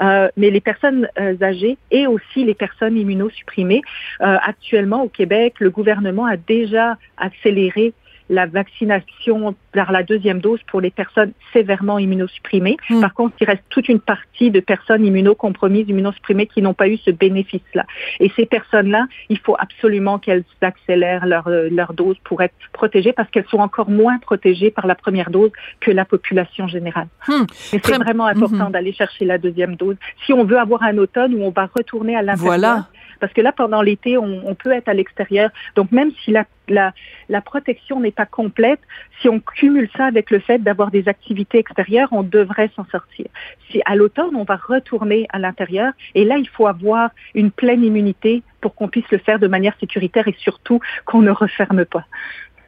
Euh, 0.01 0.29
mais 0.37 0.51
les 0.51 0.61
personnes 0.61 1.09
euh, 1.19 1.37
âgées 1.43 1.77
et 1.91 2.07
aussi 2.07 2.45
les 2.45 2.55
personnes 2.55 2.97
immunosupprimées, 2.97 3.83
euh, 4.21 4.39
actuellement 4.43 5.03
au 5.03 5.09
Québec, 5.09 5.55
le 5.59 5.71
gouvernement 5.71 6.27
a 6.27 6.37
déjà 6.37 6.97
accéléré 7.17 7.84
la 8.29 8.47
vaccination 8.47 9.55
par 9.75 9.93
la 9.93 10.03
deuxième 10.03 10.41
dose 10.41 10.61
pour 10.69 10.81
les 10.81 10.91
personnes 10.91 11.33
sévèrement 11.53 11.99
immunosupprimées. 11.99 12.77
Hmm. 12.89 13.01
Par 13.01 13.13
contre, 13.13 13.35
il 13.41 13.47
reste 13.47 13.65
toute 13.69 13.89
une 13.89 14.01
partie 14.01 14.51
de 14.51 14.61
personnes 14.61 15.05
immunocompromises, 15.05 15.89
immunosupprimées 15.89 16.47
qui 16.47 16.63
n'ont 16.63 16.75
pas 16.75 16.89
eu 16.89 16.97
ce 16.99 17.11
bénéfice-là. 17.11 17.85
Et 18.21 18.31
ces 18.37 18.47
personnes-là, 18.47 19.07
il 19.29 19.39
faut 19.39 19.57
absolument 19.59 20.19
qu'elles 20.19 20.45
accélèrent 20.61 21.27
leur, 21.27 21.49
euh, 21.49 21.69
leur 21.71 21.93
dose 21.93 22.17
pour 22.25 22.41
être 22.43 22.55
protégées 22.73 23.13
parce 23.13 23.29
qu'elles 23.31 23.49
sont 23.49 23.59
encore 23.59 23.91
moins 23.91 24.19
protégées 24.19 24.71
par 24.71 24.87
la 24.87 24.95
première 24.95 25.31
dose 25.31 25.51
que 25.81 25.91
la 25.91 26.05
population 26.05 26.69
générale. 26.69 27.09
Hmm. 27.27 27.45
c'est 27.49 27.97
vraiment 27.97 28.27
important 28.27 28.69
hmm. 28.69 28.73
d'aller 28.73 28.93
chercher 28.93 29.25
la 29.25 29.39
deuxième 29.39 29.77
dose. 29.77 29.97
Si 30.25 30.33
on 30.33 30.45
veut 30.45 30.59
avoir 30.59 30.83
un 30.85 30.97
automne 30.99 31.35
où 31.35 31.43
on 31.43 31.51
va 31.51 31.69
retourner 31.75 32.17
à 32.17 32.23
l'intérieur, 32.23 32.45
voilà. 32.47 32.87
Parce 33.21 33.33
que 33.33 33.41
là, 33.41 33.53
pendant 33.53 33.83
l'été, 33.83 34.19
on, 34.19 34.55
peut 34.55 34.73
être 34.73 34.89
à 34.89 34.93
l'extérieur. 34.95 35.51
Donc, 35.77 35.93
même 35.93 36.11
si 36.23 36.31
la, 36.31 36.45
la, 36.69 36.93
la 37.29 37.41
protection 37.41 38.01
n'est 38.01 38.13
pas 38.13 38.27
complète, 38.27 38.81
si 39.21 39.29
on 39.29 39.41
cumule 39.65 39.89
ça 39.97 40.05
avec 40.05 40.31
le 40.31 40.41
fait 40.41 40.59
d'avoir 40.59 40.91
des 40.91 41.09
activités 41.09 41.59
extérieures, 41.59 42.09
on 42.13 42.23
devrait 42.23 42.71
s'en 42.77 42.85
sortir. 42.93 43.27
Si 43.71 43.81
à 43.87 43.97
l'automne, 43.97 44.37
on 44.37 44.45
va 44.45 44.57
retourner 44.57 45.27
à 45.31 45.39
l'intérieur, 45.39 45.95
et 46.15 46.27
là, 46.27 46.37
il 46.37 46.49
faut 46.49 46.67
avoir 46.67 47.09
une 47.35 47.51
pleine 47.51 47.83
immunité 47.83 48.43
pour 48.61 48.75
qu'on 48.75 48.89
puisse 48.89 49.11
le 49.11 49.17
faire 49.17 49.39
de 49.39 49.47
manière 49.47 49.75
sécuritaire 49.81 50.29
et 50.29 50.37
surtout 50.39 50.81
qu'on 51.07 51.23
ne 51.23 51.31
referme 51.31 51.87
pas. 51.87 52.05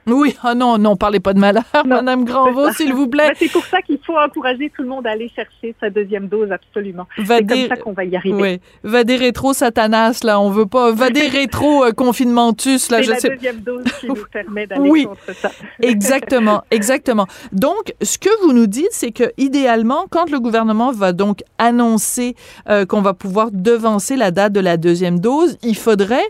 Oui, 0.08 0.36
ah 0.42 0.54
non, 0.54 0.78
non, 0.78 0.96
parlez 0.96 1.18
pas 1.18 1.34
de 1.34 1.40
malheur, 1.40 1.64
Madame 1.84 2.24
Granvaux, 2.24 2.70
s'il 2.72 2.94
vous 2.94 3.08
plaît. 3.08 3.32
c'est 3.36 3.50
pour 3.50 3.64
ça 3.64 3.82
qu'il 3.82 3.98
faut 4.06 4.16
encourager 4.16 4.70
tout 4.74 4.82
le 4.82 4.88
monde 4.88 5.06
à 5.06 5.10
aller 5.10 5.28
chercher 5.34 5.74
sa 5.80 5.90
deuxième 5.90 6.28
dose, 6.28 6.52
absolument. 6.52 7.06
C'est 7.16 7.46
comme 7.46 7.68
ça 7.68 7.76
qu'on 7.76 7.92
va 7.92 8.04
y 8.04 8.16
arriver. 8.16 8.40
Oui, 8.40 8.60
va 8.84 9.02
des 9.02 9.16
rétro 9.16 9.52
satanas, 9.52 10.20
là, 10.22 10.40
on 10.40 10.50
veut 10.50 10.66
pas, 10.66 10.92
va 10.92 11.10
des 11.10 11.26
rétro 11.28 11.84
euh, 11.84 11.90
confinementus, 11.90 12.90
là, 12.90 13.02
je 13.02 13.10
la 13.10 13.20
deuxième 13.20 13.60
dose 13.60 13.84
qui 14.00 14.06
nous 14.06 14.16
permet 14.32 14.66
d'aller 14.66 15.04
contre 15.04 15.34
ça. 15.34 15.50
exactement, 15.82 16.62
exactement. 16.70 17.26
Donc, 17.52 17.94
ce 18.00 18.18
que 18.18 18.30
vous 18.42 18.52
nous 18.52 18.68
dites, 18.68 18.92
c'est 18.92 19.12
que 19.12 19.32
idéalement, 19.38 20.06
quand 20.08 20.30
le 20.30 20.38
gouvernement 20.38 20.92
va 20.92 21.12
donc 21.12 21.42
annoncer 21.58 22.36
euh, 22.68 22.86
qu'on 22.86 23.02
va 23.02 23.14
pouvoir 23.14 23.50
devancer 23.50 24.16
la 24.16 24.30
date 24.30 24.52
de 24.52 24.60
la 24.60 24.76
deuxième 24.76 25.18
dose, 25.18 25.58
il 25.62 25.76
faudrait 25.76 26.28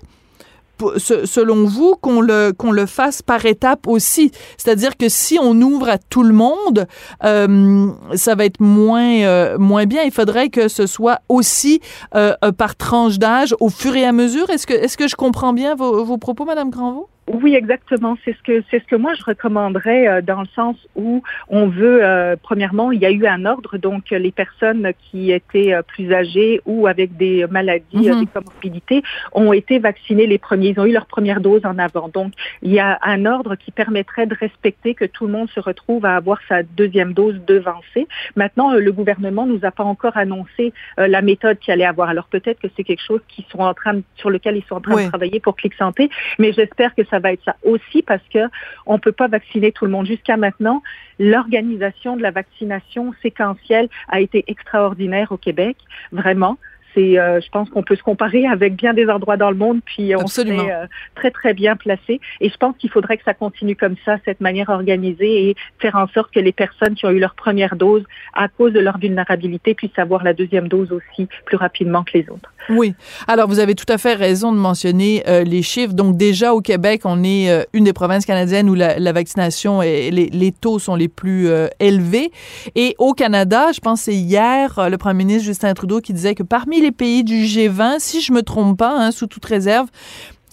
selon 0.98 1.64
vous, 1.64 1.94
qu'on 2.00 2.20
le, 2.20 2.52
qu'on 2.52 2.72
le 2.72 2.86
fasse 2.86 3.22
par 3.22 3.44
étapes 3.44 3.86
aussi? 3.86 4.30
C'est-à-dire 4.56 4.96
que 4.96 5.08
si 5.08 5.38
on 5.40 5.60
ouvre 5.60 5.88
à 5.88 5.98
tout 5.98 6.22
le 6.22 6.32
monde, 6.32 6.86
euh, 7.24 7.90
ça 8.14 8.34
va 8.34 8.44
être 8.44 8.60
moins, 8.60 9.20
euh, 9.22 9.58
moins 9.58 9.86
bien. 9.86 10.02
Il 10.02 10.12
faudrait 10.12 10.48
que 10.48 10.68
ce 10.68 10.86
soit 10.86 11.20
aussi 11.28 11.80
euh, 12.14 12.34
par 12.56 12.76
tranche 12.76 13.18
d'âge 13.18 13.54
au 13.60 13.68
fur 13.68 13.96
et 13.96 14.04
à 14.04 14.12
mesure. 14.12 14.50
Est-ce 14.50 14.66
que, 14.66 14.74
est-ce 14.74 14.96
que 14.96 15.08
je 15.08 15.16
comprends 15.16 15.52
bien 15.52 15.74
vos, 15.74 16.04
vos 16.04 16.18
propos, 16.18 16.44
Madame 16.44 16.70
Granvaux? 16.70 17.08
Oui, 17.28 17.56
exactement. 17.56 18.16
C'est 18.24 18.36
ce 18.36 18.42
que 18.42 18.62
c'est 18.70 18.78
ce 18.78 18.84
que 18.84 18.94
moi 18.94 19.14
je 19.14 19.24
recommanderais 19.24 20.06
euh, 20.06 20.22
dans 20.22 20.42
le 20.42 20.46
sens 20.54 20.76
où 20.94 21.22
on 21.48 21.66
veut 21.66 22.04
euh, 22.04 22.36
premièrement, 22.40 22.92
il 22.92 23.00
y 23.00 23.06
a 23.06 23.10
eu 23.10 23.26
un 23.26 23.44
ordre 23.46 23.78
donc 23.78 24.10
les 24.10 24.30
personnes 24.30 24.92
qui 25.10 25.32
étaient 25.32 25.74
euh, 25.74 25.82
plus 25.82 26.12
âgées 26.12 26.60
ou 26.66 26.86
avec 26.86 27.16
des 27.16 27.44
maladies, 27.50 27.84
mm-hmm. 27.94 28.20
des 28.20 28.26
comorbidités 28.26 29.02
ont 29.32 29.52
été 29.52 29.80
vaccinées 29.80 30.28
les 30.28 30.38
premiers, 30.38 30.68
ils 30.68 30.80
ont 30.80 30.86
eu 30.86 30.92
leur 30.92 31.06
première 31.06 31.40
dose 31.40 31.62
en 31.64 31.78
avant. 31.78 32.08
Donc 32.08 32.32
il 32.62 32.72
y 32.72 32.78
a 32.78 32.96
un 33.02 33.26
ordre 33.26 33.56
qui 33.56 33.72
permettrait 33.72 34.26
de 34.26 34.36
respecter 34.38 34.94
que 34.94 35.04
tout 35.04 35.26
le 35.26 35.32
monde 35.32 35.50
se 35.50 35.58
retrouve 35.58 36.06
à 36.06 36.14
avoir 36.14 36.38
sa 36.48 36.62
deuxième 36.62 37.12
dose 37.12 37.40
devancée. 37.44 38.06
Maintenant, 38.36 38.72
le 38.72 38.92
gouvernement 38.92 39.46
nous 39.46 39.60
a 39.64 39.72
pas 39.72 39.84
encore 39.84 40.16
annoncé 40.16 40.72
la 40.96 41.22
méthode 41.22 41.58
qu'il 41.58 41.72
allait 41.72 41.84
avoir. 41.84 42.08
Alors 42.08 42.26
peut-être 42.26 42.60
que 42.60 42.68
c'est 42.76 42.84
quelque 42.84 43.04
chose 43.04 43.20
qui 43.28 43.44
sont 43.50 43.58
en 43.58 43.74
train 43.74 44.00
sur 44.14 44.30
lequel 44.30 44.56
ils 44.56 44.64
sont 44.64 44.76
en 44.76 44.80
train 44.80 45.04
de 45.04 45.08
travailler 45.08 45.40
pour 45.40 45.56
Clic 45.56 45.74
Santé, 45.74 46.08
mais 46.38 46.52
j'espère 46.52 46.94
que 46.94 47.04
ça 47.04 47.15
ça 47.16 47.20
va 47.20 47.32
être 47.32 47.44
ça 47.44 47.56
aussi 47.64 48.02
parce 48.02 48.22
que 48.32 48.50
on 48.84 48.98
peut 48.98 49.12
pas 49.12 49.26
vacciner 49.26 49.72
tout 49.72 49.86
le 49.86 49.90
monde. 49.90 50.06
Jusqu'à 50.06 50.36
maintenant, 50.36 50.82
l'organisation 51.18 52.14
de 52.16 52.22
la 52.22 52.30
vaccination 52.30 53.14
séquentielle 53.22 53.88
a 54.08 54.20
été 54.20 54.44
extraordinaire 54.48 55.32
au 55.32 55.38
Québec, 55.38 55.78
vraiment. 56.12 56.58
Euh, 56.96 57.40
je 57.40 57.48
pense 57.50 57.68
qu'on 57.70 57.82
peut 57.82 57.96
se 57.96 58.02
comparer 58.02 58.46
avec 58.46 58.74
bien 58.74 58.94
des 58.94 59.08
endroits 59.08 59.36
dans 59.36 59.50
le 59.50 59.56
monde, 59.56 59.80
puis 59.84 60.14
on 60.16 60.26
serait 60.26 60.72
euh, 60.72 60.86
très 61.14 61.30
très 61.30 61.54
bien 61.54 61.76
placé. 61.76 62.20
Et 62.40 62.48
je 62.48 62.56
pense 62.56 62.74
qu'il 62.78 62.90
faudrait 62.90 63.16
que 63.16 63.24
ça 63.24 63.34
continue 63.34 63.76
comme 63.76 63.96
ça, 64.04 64.16
cette 64.24 64.40
manière 64.40 64.70
organisée, 64.70 65.50
et 65.50 65.56
faire 65.78 65.96
en 65.96 66.08
sorte 66.08 66.32
que 66.32 66.40
les 66.40 66.52
personnes 66.52 66.94
qui 66.94 67.06
ont 67.06 67.10
eu 67.10 67.18
leur 67.18 67.34
première 67.34 67.76
dose, 67.76 68.04
à 68.34 68.48
cause 68.48 68.72
de 68.72 68.80
leur 68.80 68.98
vulnérabilité, 68.98 69.74
puissent 69.74 69.98
avoir 69.98 70.24
la 70.24 70.32
deuxième 70.32 70.68
dose 70.68 70.90
aussi 70.92 71.28
plus 71.44 71.56
rapidement 71.56 72.02
que 72.04 72.18
les 72.18 72.28
autres. 72.30 72.52
Oui. 72.68 72.94
Alors 73.28 73.48
vous 73.48 73.60
avez 73.60 73.74
tout 73.74 73.90
à 73.92 73.98
fait 73.98 74.14
raison 74.14 74.52
de 74.52 74.58
mentionner 74.58 75.22
euh, 75.28 75.44
les 75.44 75.62
chiffres. 75.62 75.94
Donc 75.94 76.16
déjà 76.16 76.52
au 76.54 76.60
Québec, 76.60 77.02
on 77.04 77.22
est 77.22 77.66
une 77.72 77.84
des 77.84 77.92
provinces 77.92 78.26
canadiennes 78.26 78.68
où 78.68 78.74
la, 78.74 78.98
la 78.98 79.12
vaccination 79.12 79.82
et 79.82 80.10
les, 80.10 80.26
les, 80.26 80.52
taux 80.52 80.78
sont 80.78 80.96
les 80.96 81.08
plus 81.08 81.48
élevés. 81.78 82.30
Et 82.74 82.94
au 82.98 83.12
Canada, 83.12 83.72
je 83.72 83.80
pense 83.80 84.02
c'est 84.02 84.14
hier 84.14 84.88
le 84.90 84.96
premier 84.96 85.24
ministre 85.24 85.44
Justin 85.44 85.74
Trudeau 85.74 86.00
qui 86.00 86.12
disait 86.12 86.34
que 86.34 86.42
parmi 86.42 86.80
les 86.80 86.85
pays 86.92 87.24
du 87.24 87.44
G20, 87.44 87.96
si 87.98 88.20
je 88.20 88.32
me 88.32 88.42
trompe 88.42 88.78
pas, 88.78 88.96
hein, 88.96 89.10
sous 89.10 89.26
toute 89.26 89.44
réserve, 89.44 89.88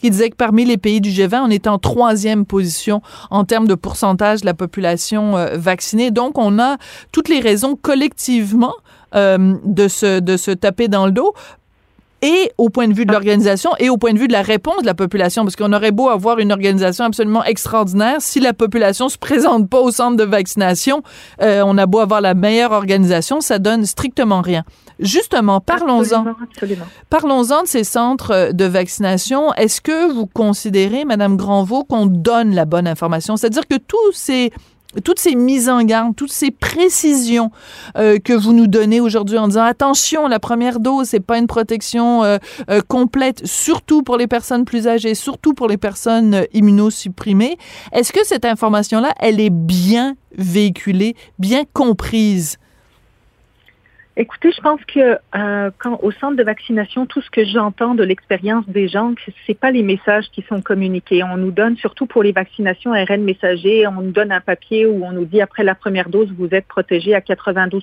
il 0.03 0.11
disait 0.11 0.29
que 0.29 0.35
parmi 0.35 0.65
les 0.65 0.77
pays 0.77 0.99
du 0.99 1.09
G20, 1.09 1.43
on 1.45 1.49
est 1.49 1.65
en 1.65 1.79
troisième 1.79 2.45
position 2.45 3.01
en 3.31 3.45
termes 3.45 3.67
de 3.67 3.75
pourcentage 3.75 4.41
de 4.41 4.45
la 4.45 4.53
population 4.53 5.37
euh, 5.37 5.55
vaccinée. 5.57 6.11
Donc, 6.11 6.37
on 6.37 6.59
a 6.59 6.77
toutes 7.11 7.29
les 7.29 7.39
raisons 7.39 7.77
collectivement 7.81 8.73
euh, 9.15 9.55
de, 9.63 9.87
se, 9.87 10.19
de 10.19 10.35
se 10.35 10.51
taper 10.51 10.89
dans 10.89 11.05
le 11.05 11.13
dos 11.13 11.33
et 12.23 12.51
au 12.57 12.69
point 12.69 12.87
de 12.87 12.93
vue 12.93 13.05
de 13.05 13.11
l'organisation 13.11 13.71
et 13.79 13.89
au 13.89 13.97
point 13.97 14.13
de 14.13 14.17
vue 14.19 14.27
de 14.27 14.33
la 14.33 14.41
réponse 14.41 14.81
de 14.81 14.85
la 14.85 14.93
population, 14.93 15.43
parce 15.43 15.57
qu'on 15.57 15.73
aurait 15.73 15.91
beau 15.91 16.07
avoir 16.07 16.39
une 16.39 16.51
organisation 16.53 17.03
absolument 17.03 17.43
extraordinaire, 17.43 18.17
si 18.19 18.39
la 18.39 18.53
population 18.53 19.09
se 19.09 19.17
présente 19.17 19.69
pas 19.69 19.81
au 19.81 19.91
centre 19.91 20.15
de 20.15 20.23
vaccination, 20.23 21.03
euh, 21.41 21.61
on 21.65 21.77
a 21.77 21.85
beau 21.85 21.99
avoir 21.99 22.21
la 22.21 22.33
meilleure 22.33 22.71
organisation, 22.71 23.41
ça 23.41 23.59
donne 23.59 23.85
strictement 23.85 24.41
rien. 24.41 24.63
Justement, 24.99 25.59
parlons-en. 25.59 26.25
Parlons-en 27.09 27.63
de 27.63 27.67
ces 27.67 27.83
centres 27.83 28.51
de 28.51 28.65
vaccination. 28.65 29.53
Est-ce 29.53 29.81
que 29.81 30.11
vous 30.11 30.27
considérez, 30.27 31.05
Madame 31.05 31.37
Granvaux, 31.37 31.83
qu'on 31.83 32.05
donne 32.05 32.53
la 32.53 32.65
bonne 32.65 32.87
information? 32.87 33.37
C'est-à-dire 33.37 33.67
que 33.67 33.77
tous 33.77 34.11
ces 34.13 34.51
toutes 35.03 35.19
ces 35.19 35.35
mises 35.35 35.69
en 35.69 35.83
garde, 35.83 36.15
toutes 36.15 36.31
ces 36.31 36.51
précisions 36.51 37.51
euh, 37.97 38.19
que 38.19 38.33
vous 38.33 38.53
nous 38.53 38.67
donnez 38.67 38.99
aujourd'hui 38.99 39.37
en 39.37 39.47
disant 39.47 39.63
attention, 39.63 40.27
la 40.27 40.39
première 40.39 40.79
dose 40.79 41.07
c'est 41.07 41.19
pas 41.19 41.37
une 41.37 41.47
protection 41.47 42.23
euh, 42.23 42.37
euh, 42.69 42.81
complète, 42.87 43.45
surtout 43.45 44.03
pour 44.03 44.17
les 44.17 44.27
personnes 44.27 44.65
plus 44.65 44.87
âgées, 44.87 45.15
surtout 45.15 45.53
pour 45.53 45.67
les 45.67 45.77
personnes 45.77 46.45
immunosupprimées. 46.53 47.57
Est-ce 47.91 48.13
que 48.13 48.23
cette 48.23 48.45
information 48.45 48.99
là, 48.99 49.13
elle 49.19 49.39
est 49.39 49.49
bien 49.49 50.15
véhiculée, 50.37 51.15
bien 51.39 51.63
comprise 51.73 52.57
Écoutez, 54.15 54.51
je 54.51 54.61
pense 54.61 54.79
que 54.85 55.17
euh, 55.35 55.71
quand 55.79 55.99
au 56.03 56.11
centre 56.11 56.35
de 56.35 56.43
vaccination, 56.43 57.07
tout 57.07 57.19
ce 57.21 57.31
que 57.31 57.43
j'entends 57.43 57.95
de 57.95 58.03
l'expérience 58.03 58.63
des 58.69 58.87
gens, 58.87 59.15
c'est 59.47 59.57
pas 59.57 59.71
les 59.71 59.81
messages 59.81 60.29
qui 60.31 60.43
sont 60.43 60.61
communiqués. 60.61 61.23
On 61.23 61.35
nous 61.35 61.49
donne, 61.49 61.77
surtout 61.77 62.05
pour 62.05 62.21
les 62.21 62.31
vaccinations 62.31 62.93
ARN 62.93 63.23
messager, 63.23 63.87
on 63.87 64.03
nous 64.03 64.11
donne 64.11 64.31
un 64.31 64.39
papier 64.39 64.85
où 64.85 65.03
on 65.03 65.13
nous 65.13 65.25
dit 65.25 65.41
après 65.41 65.63
la 65.63 65.73
première 65.73 66.09
dose, 66.09 66.31
vous 66.37 66.49
êtes 66.51 66.67
protégé 66.67 67.15
à 67.15 67.21
92% 67.21 67.81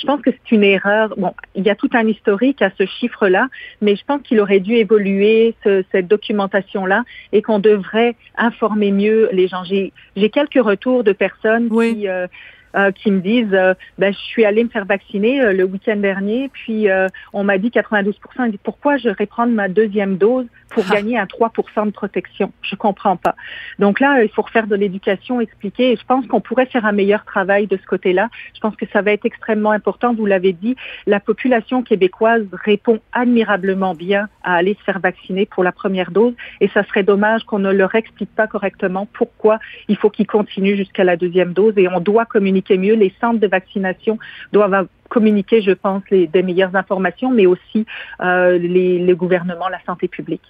Je 0.00 0.06
pense 0.06 0.22
que 0.22 0.30
c'est 0.30 0.54
une 0.54 0.64
erreur. 0.64 1.12
Bon, 1.18 1.34
il 1.54 1.62
y 1.62 1.68
a 1.68 1.74
tout 1.74 1.90
un 1.92 2.08
historique 2.08 2.62
à 2.62 2.70
ce 2.78 2.86
chiffre-là, 2.86 3.48
mais 3.82 3.96
je 3.96 4.04
pense 4.06 4.22
qu'il 4.22 4.40
aurait 4.40 4.60
dû 4.60 4.76
évoluer 4.76 5.54
ce, 5.62 5.84
cette 5.92 6.08
documentation-là 6.08 7.04
et 7.32 7.42
qu'on 7.42 7.58
devrait 7.58 8.16
informer 8.38 8.92
mieux 8.92 9.28
les 9.32 9.48
gens. 9.48 9.64
J'ai 9.64 9.92
quelques 10.30 10.64
retours 10.64 11.04
de 11.04 11.12
personnes 11.12 11.68
qui 11.68 12.08
euh, 12.08 12.28
euh, 12.74 12.90
qui 12.90 13.12
me 13.12 13.20
disent 13.20 13.54
euh, 13.54 13.74
ben, 13.98 14.12
je 14.12 14.18
suis 14.18 14.44
allée 14.44 14.64
me 14.64 14.68
faire 14.68 14.84
vacciner 14.84 15.40
euh, 15.40 15.52
le 15.52 15.62
week-end 15.62 15.96
dernier, 15.96 16.48
puis 16.52 16.88
on 17.32 17.44
m'a 17.44 17.58
dit 17.58 17.70
92 17.70 18.18
Ils 18.40 18.50
disent 18.50 18.60
pourquoi 18.62 18.96
je 18.96 19.10
vais 19.10 19.26
prendre 19.26 19.52
ma 19.52 19.68
deuxième 19.68 20.16
dose 20.16 20.46
pour 20.70 20.84
ah. 20.90 20.94
gagner 20.94 21.16
un 21.16 21.24
3% 21.24 21.86
de 21.86 21.90
protection? 21.90 22.52
Je 22.62 22.74
comprends 22.74 23.16
pas. 23.16 23.36
Donc 23.78 24.00
là, 24.00 24.22
il 24.24 24.28
faut 24.28 24.42
refaire 24.42 24.66
de 24.66 24.74
l'éducation, 24.74 25.40
expliquer. 25.40 25.92
Et 25.92 25.96
je 25.96 26.04
pense 26.04 26.26
qu'on 26.26 26.40
pourrait 26.40 26.66
faire 26.66 26.84
un 26.84 26.92
meilleur 26.92 27.24
travail 27.24 27.66
de 27.66 27.76
ce 27.76 27.86
côté-là. 27.86 28.28
Je 28.54 28.60
pense 28.60 28.74
que 28.74 28.86
ça 28.92 29.02
va 29.02 29.12
être 29.12 29.24
extrêmement 29.24 29.70
important. 29.70 30.12
Vous 30.14 30.26
l'avez 30.26 30.52
dit, 30.52 30.74
la 31.06 31.20
population 31.20 31.82
québécoise 31.82 32.46
répond 32.52 33.00
admirablement 33.12 33.94
bien 33.94 34.28
à 34.42 34.56
aller 34.56 34.74
se 34.74 34.82
faire 34.82 34.98
vacciner 34.98 35.46
pour 35.46 35.62
la 35.62 35.72
première 35.72 36.10
dose, 36.10 36.34
et 36.60 36.68
ça 36.68 36.84
serait 36.84 37.04
dommage 37.04 37.44
qu'on 37.44 37.58
ne 37.58 37.72
leur 37.72 37.94
explique 37.94 38.34
pas 38.34 38.46
correctement 38.46 39.06
pourquoi 39.12 39.58
il 39.88 39.96
faut 39.96 40.10
qu'ils 40.10 40.26
continuent 40.26 40.76
jusqu'à 40.76 41.04
la 41.04 41.16
deuxième 41.16 41.52
dose. 41.52 41.74
Et 41.76 41.88
on 41.88 42.00
doit 42.00 42.24
communiquer 42.24 42.63
mieux. 42.70 42.94
Les 42.94 43.12
centres 43.20 43.40
de 43.40 43.46
vaccination 43.46 44.18
doivent 44.52 44.86
communiquer, 45.08 45.62
je 45.62 45.70
pense, 45.70 46.02
des 46.10 46.42
meilleures 46.42 46.74
informations, 46.74 47.30
mais 47.30 47.46
aussi 47.46 47.86
euh, 48.20 48.58
les, 48.58 48.98
le 48.98 49.14
gouvernement, 49.14 49.68
la 49.68 49.78
santé 49.86 50.08
publique. 50.08 50.42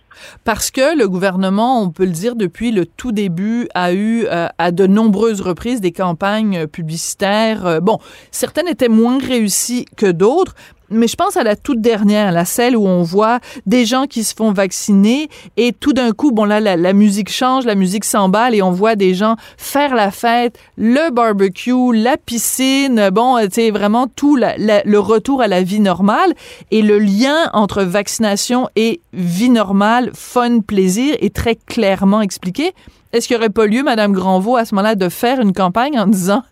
Parce 0.44 0.70
que 0.70 0.96
le 0.96 1.06
gouvernement, 1.06 1.82
on 1.82 1.90
peut 1.90 2.06
le 2.06 2.12
dire, 2.12 2.34
depuis 2.34 2.70
le 2.70 2.86
tout 2.86 3.12
début, 3.12 3.68
a 3.74 3.92
eu 3.92 4.24
euh, 4.24 4.48
à 4.56 4.70
de 4.70 4.86
nombreuses 4.86 5.42
reprises 5.42 5.80
des 5.82 5.92
campagnes 5.92 6.66
publicitaires. 6.66 7.66
Euh, 7.66 7.80
bon, 7.80 7.98
certaines 8.30 8.68
étaient 8.68 8.88
moins 8.88 9.18
réussies 9.18 9.84
que 9.96 10.10
d'autres, 10.10 10.54
mais 10.94 11.08
je 11.08 11.16
pense 11.16 11.36
à 11.36 11.42
la 11.42 11.56
toute 11.56 11.80
dernière, 11.80 12.32
la 12.32 12.44
celle 12.44 12.76
où 12.76 12.86
on 12.86 13.02
voit 13.02 13.40
des 13.66 13.84
gens 13.84 14.06
qui 14.06 14.24
se 14.24 14.34
font 14.34 14.52
vacciner 14.52 15.28
et 15.56 15.72
tout 15.72 15.92
d'un 15.92 16.12
coup, 16.12 16.32
bon 16.32 16.44
là, 16.44 16.60
la, 16.60 16.92
musique 16.92 17.30
change, 17.30 17.64
la 17.64 17.74
musique 17.74 18.04
s'emballe 18.04 18.54
et 18.54 18.62
on 18.62 18.70
voit 18.70 18.96
des 18.96 19.14
gens 19.14 19.36
faire 19.56 19.94
la 19.94 20.10
fête, 20.10 20.58
le 20.76 21.10
barbecue, 21.10 21.92
la 21.94 22.16
piscine, 22.16 23.10
bon, 23.10 23.38
tu 23.44 23.48
sais, 23.52 23.70
vraiment 23.70 24.06
tout 24.06 24.36
le 24.36 24.98
retour 24.98 25.42
à 25.42 25.48
la 25.48 25.62
vie 25.62 25.80
normale 25.80 26.34
et 26.70 26.82
le 26.82 26.98
lien 26.98 27.50
entre 27.52 27.82
vaccination 27.82 28.68
et 28.76 29.00
vie 29.12 29.50
normale, 29.50 30.10
fun, 30.14 30.60
plaisir 30.60 31.16
est 31.20 31.34
très 31.34 31.56
clairement 31.56 32.20
expliqué. 32.20 32.72
Est-ce 33.14 33.28
qu'il 33.28 33.36
n'y 33.36 33.42
aurait 33.42 33.50
pas 33.50 33.66
lieu, 33.66 33.84
Madame 33.84 34.12
Granvaux, 34.12 34.56
à 34.56 34.64
ce 34.64 34.74
moment-là, 34.74 34.96
de 34.96 35.08
faire 35.08 35.40
une 35.40 35.52
campagne 35.52 35.96
en 35.96 36.08
disant 36.08 36.42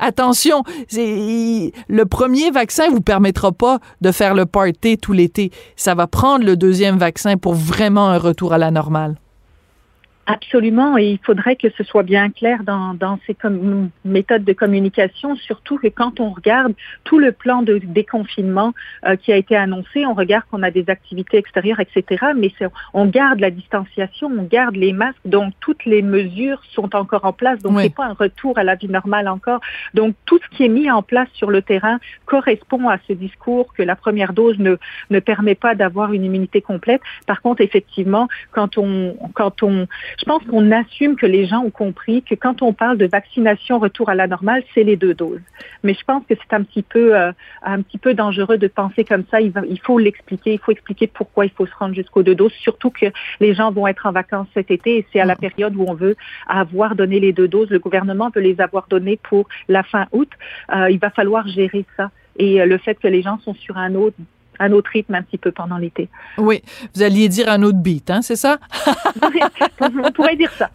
attention, 0.00 0.64
le 0.92 2.04
premier 2.06 2.50
vaccin 2.50 2.90
vous 2.90 3.00
permettra 3.00 3.52
pas 3.52 3.78
de 4.00 4.10
faire 4.10 4.34
le 4.34 4.44
party 4.44 4.98
tout 4.98 5.12
l'été. 5.12 5.52
Ça 5.76 5.94
va 5.94 6.08
prendre 6.08 6.44
le 6.44 6.56
deuxième 6.56 6.98
vaccin 6.98 7.36
pour 7.36 7.54
vraiment 7.54 8.08
un 8.08 8.18
retour 8.18 8.52
à 8.52 8.58
la 8.58 8.72
normale. 8.72 9.14
Absolument, 10.30 10.98
et 10.98 11.12
il 11.12 11.18
faudrait 11.24 11.56
que 11.56 11.68
ce 11.70 11.82
soit 11.84 12.02
bien 12.02 12.28
clair 12.28 12.62
dans, 12.62 12.92
dans 12.92 13.18
ces 13.26 13.34
méthodes 14.04 14.44
de 14.44 14.52
communication, 14.52 15.34
surtout 15.36 15.78
que 15.78 15.88
quand 15.88 16.20
on 16.20 16.28
regarde 16.32 16.74
tout 17.04 17.18
le 17.18 17.32
plan 17.32 17.62
de 17.62 17.78
déconfinement 17.78 18.74
euh, 19.06 19.16
qui 19.16 19.32
a 19.32 19.36
été 19.36 19.56
annoncé, 19.56 20.04
on 20.04 20.12
regarde 20.12 20.44
qu'on 20.50 20.62
a 20.62 20.70
des 20.70 20.84
activités 20.90 21.38
extérieures, 21.38 21.80
etc., 21.80 22.26
mais 22.36 22.52
on 22.92 23.06
garde 23.06 23.40
la 23.40 23.50
distanciation, 23.50 24.30
on 24.38 24.42
garde 24.42 24.76
les 24.76 24.92
masques, 24.92 25.16
donc 25.24 25.54
toutes 25.60 25.86
les 25.86 26.02
mesures 26.02 26.60
sont 26.74 26.94
encore 26.94 27.24
en 27.24 27.32
place, 27.32 27.60
donc 27.60 27.80
c'est 27.80 27.94
pas 27.94 28.04
un 28.04 28.12
retour 28.12 28.58
à 28.58 28.64
la 28.64 28.74
vie 28.74 28.88
normale 28.88 29.28
encore. 29.28 29.62
Donc 29.94 30.14
tout 30.26 30.38
ce 30.44 30.56
qui 30.56 30.62
est 30.62 30.68
mis 30.68 30.90
en 30.90 31.00
place 31.00 31.28
sur 31.32 31.50
le 31.50 31.62
terrain 31.62 32.00
correspond 32.26 32.90
à 32.90 32.98
ce 33.08 33.14
discours 33.14 33.72
que 33.72 33.82
la 33.82 33.96
première 33.96 34.34
dose 34.34 34.58
ne, 34.58 34.76
ne 35.08 35.20
permet 35.20 35.54
pas 35.54 35.74
d'avoir 35.74 36.12
une 36.12 36.24
immunité 36.24 36.60
complète. 36.60 37.00
Par 37.26 37.40
contre, 37.40 37.62
effectivement, 37.62 38.28
quand 38.52 38.76
on, 38.76 39.16
quand 39.32 39.62
on 39.62 39.86
je 40.18 40.24
pense 40.24 40.42
qu'on 40.44 40.72
assume 40.72 41.16
que 41.16 41.26
les 41.26 41.46
gens 41.46 41.60
ont 41.60 41.70
compris 41.70 42.22
que 42.22 42.34
quand 42.34 42.60
on 42.62 42.72
parle 42.72 42.98
de 42.98 43.06
vaccination 43.06 43.78
retour 43.78 44.08
à 44.08 44.16
la 44.16 44.26
normale, 44.26 44.64
c'est 44.74 44.82
les 44.82 44.96
deux 44.96 45.14
doses. 45.14 45.40
Mais 45.84 45.94
je 45.94 46.04
pense 46.04 46.24
que 46.26 46.34
c'est 46.34 46.54
un 46.54 46.64
petit 46.64 46.82
peu 46.82 47.16
euh, 47.16 47.32
un 47.62 47.82
petit 47.82 47.98
peu 47.98 48.14
dangereux 48.14 48.58
de 48.58 48.66
penser 48.66 49.04
comme 49.04 49.24
ça. 49.30 49.40
Il, 49.40 49.52
il 49.68 49.80
faut 49.80 49.98
l'expliquer, 49.98 50.54
il 50.54 50.58
faut 50.58 50.72
expliquer 50.72 51.06
pourquoi 51.06 51.46
il 51.46 51.52
faut 51.52 51.66
se 51.66 51.74
rendre 51.78 51.94
jusqu'aux 51.94 52.24
deux 52.24 52.34
doses, 52.34 52.52
surtout 52.52 52.90
que 52.90 53.06
les 53.38 53.54
gens 53.54 53.70
vont 53.70 53.86
être 53.86 54.06
en 54.06 54.12
vacances 54.12 54.48
cet 54.54 54.72
été 54.72 54.98
et 54.98 55.06
c'est 55.12 55.20
à 55.20 55.24
la 55.24 55.36
période 55.36 55.76
où 55.76 55.84
on 55.86 55.94
veut 55.94 56.16
avoir 56.48 56.96
donné 56.96 57.20
les 57.20 57.32
deux 57.32 57.48
doses. 57.48 57.70
Le 57.70 57.78
gouvernement 57.78 58.30
veut 58.34 58.42
les 58.42 58.60
avoir 58.60 58.86
données 58.88 59.18
pour 59.22 59.48
la 59.68 59.84
fin 59.84 60.06
août. 60.10 60.30
Euh, 60.74 60.90
il 60.90 60.98
va 60.98 61.10
falloir 61.10 61.46
gérer 61.46 61.84
ça. 61.96 62.10
Et 62.38 62.60
euh, 62.60 62.66
le 62.66 62.78
fait 62.78 62.96
que 62.96 63.08
les 63.08 63.22
gens 63.22 63.38
sont 63.38 63.54
sur 63.54 63.76
un 63.76 63.94
autre 63.94 64.16
un 64.58 64.72
autre 64.72 64.90
rythme 64.92 65.14
un 65.14 65.22
petit 65.22 65.38
peu 65.38 65.52
pendant 65.52 65.78
l'été. 65.78 66.08
Oui, 66.36 66.62
vous 66.94 67.02
alliez 67.02 67.28
dire 67.28 67.48
un 67.48 67.62
autre 67.62 67.78
beat, 67.78 68.10
hein, 68.10 68.22
c'est 68.22 68.36
ça? 68.36 68.58
on 69.80 70.10
pourrait 70.14 70.36
dire 70.36 70.52
ça. 70.58 70.70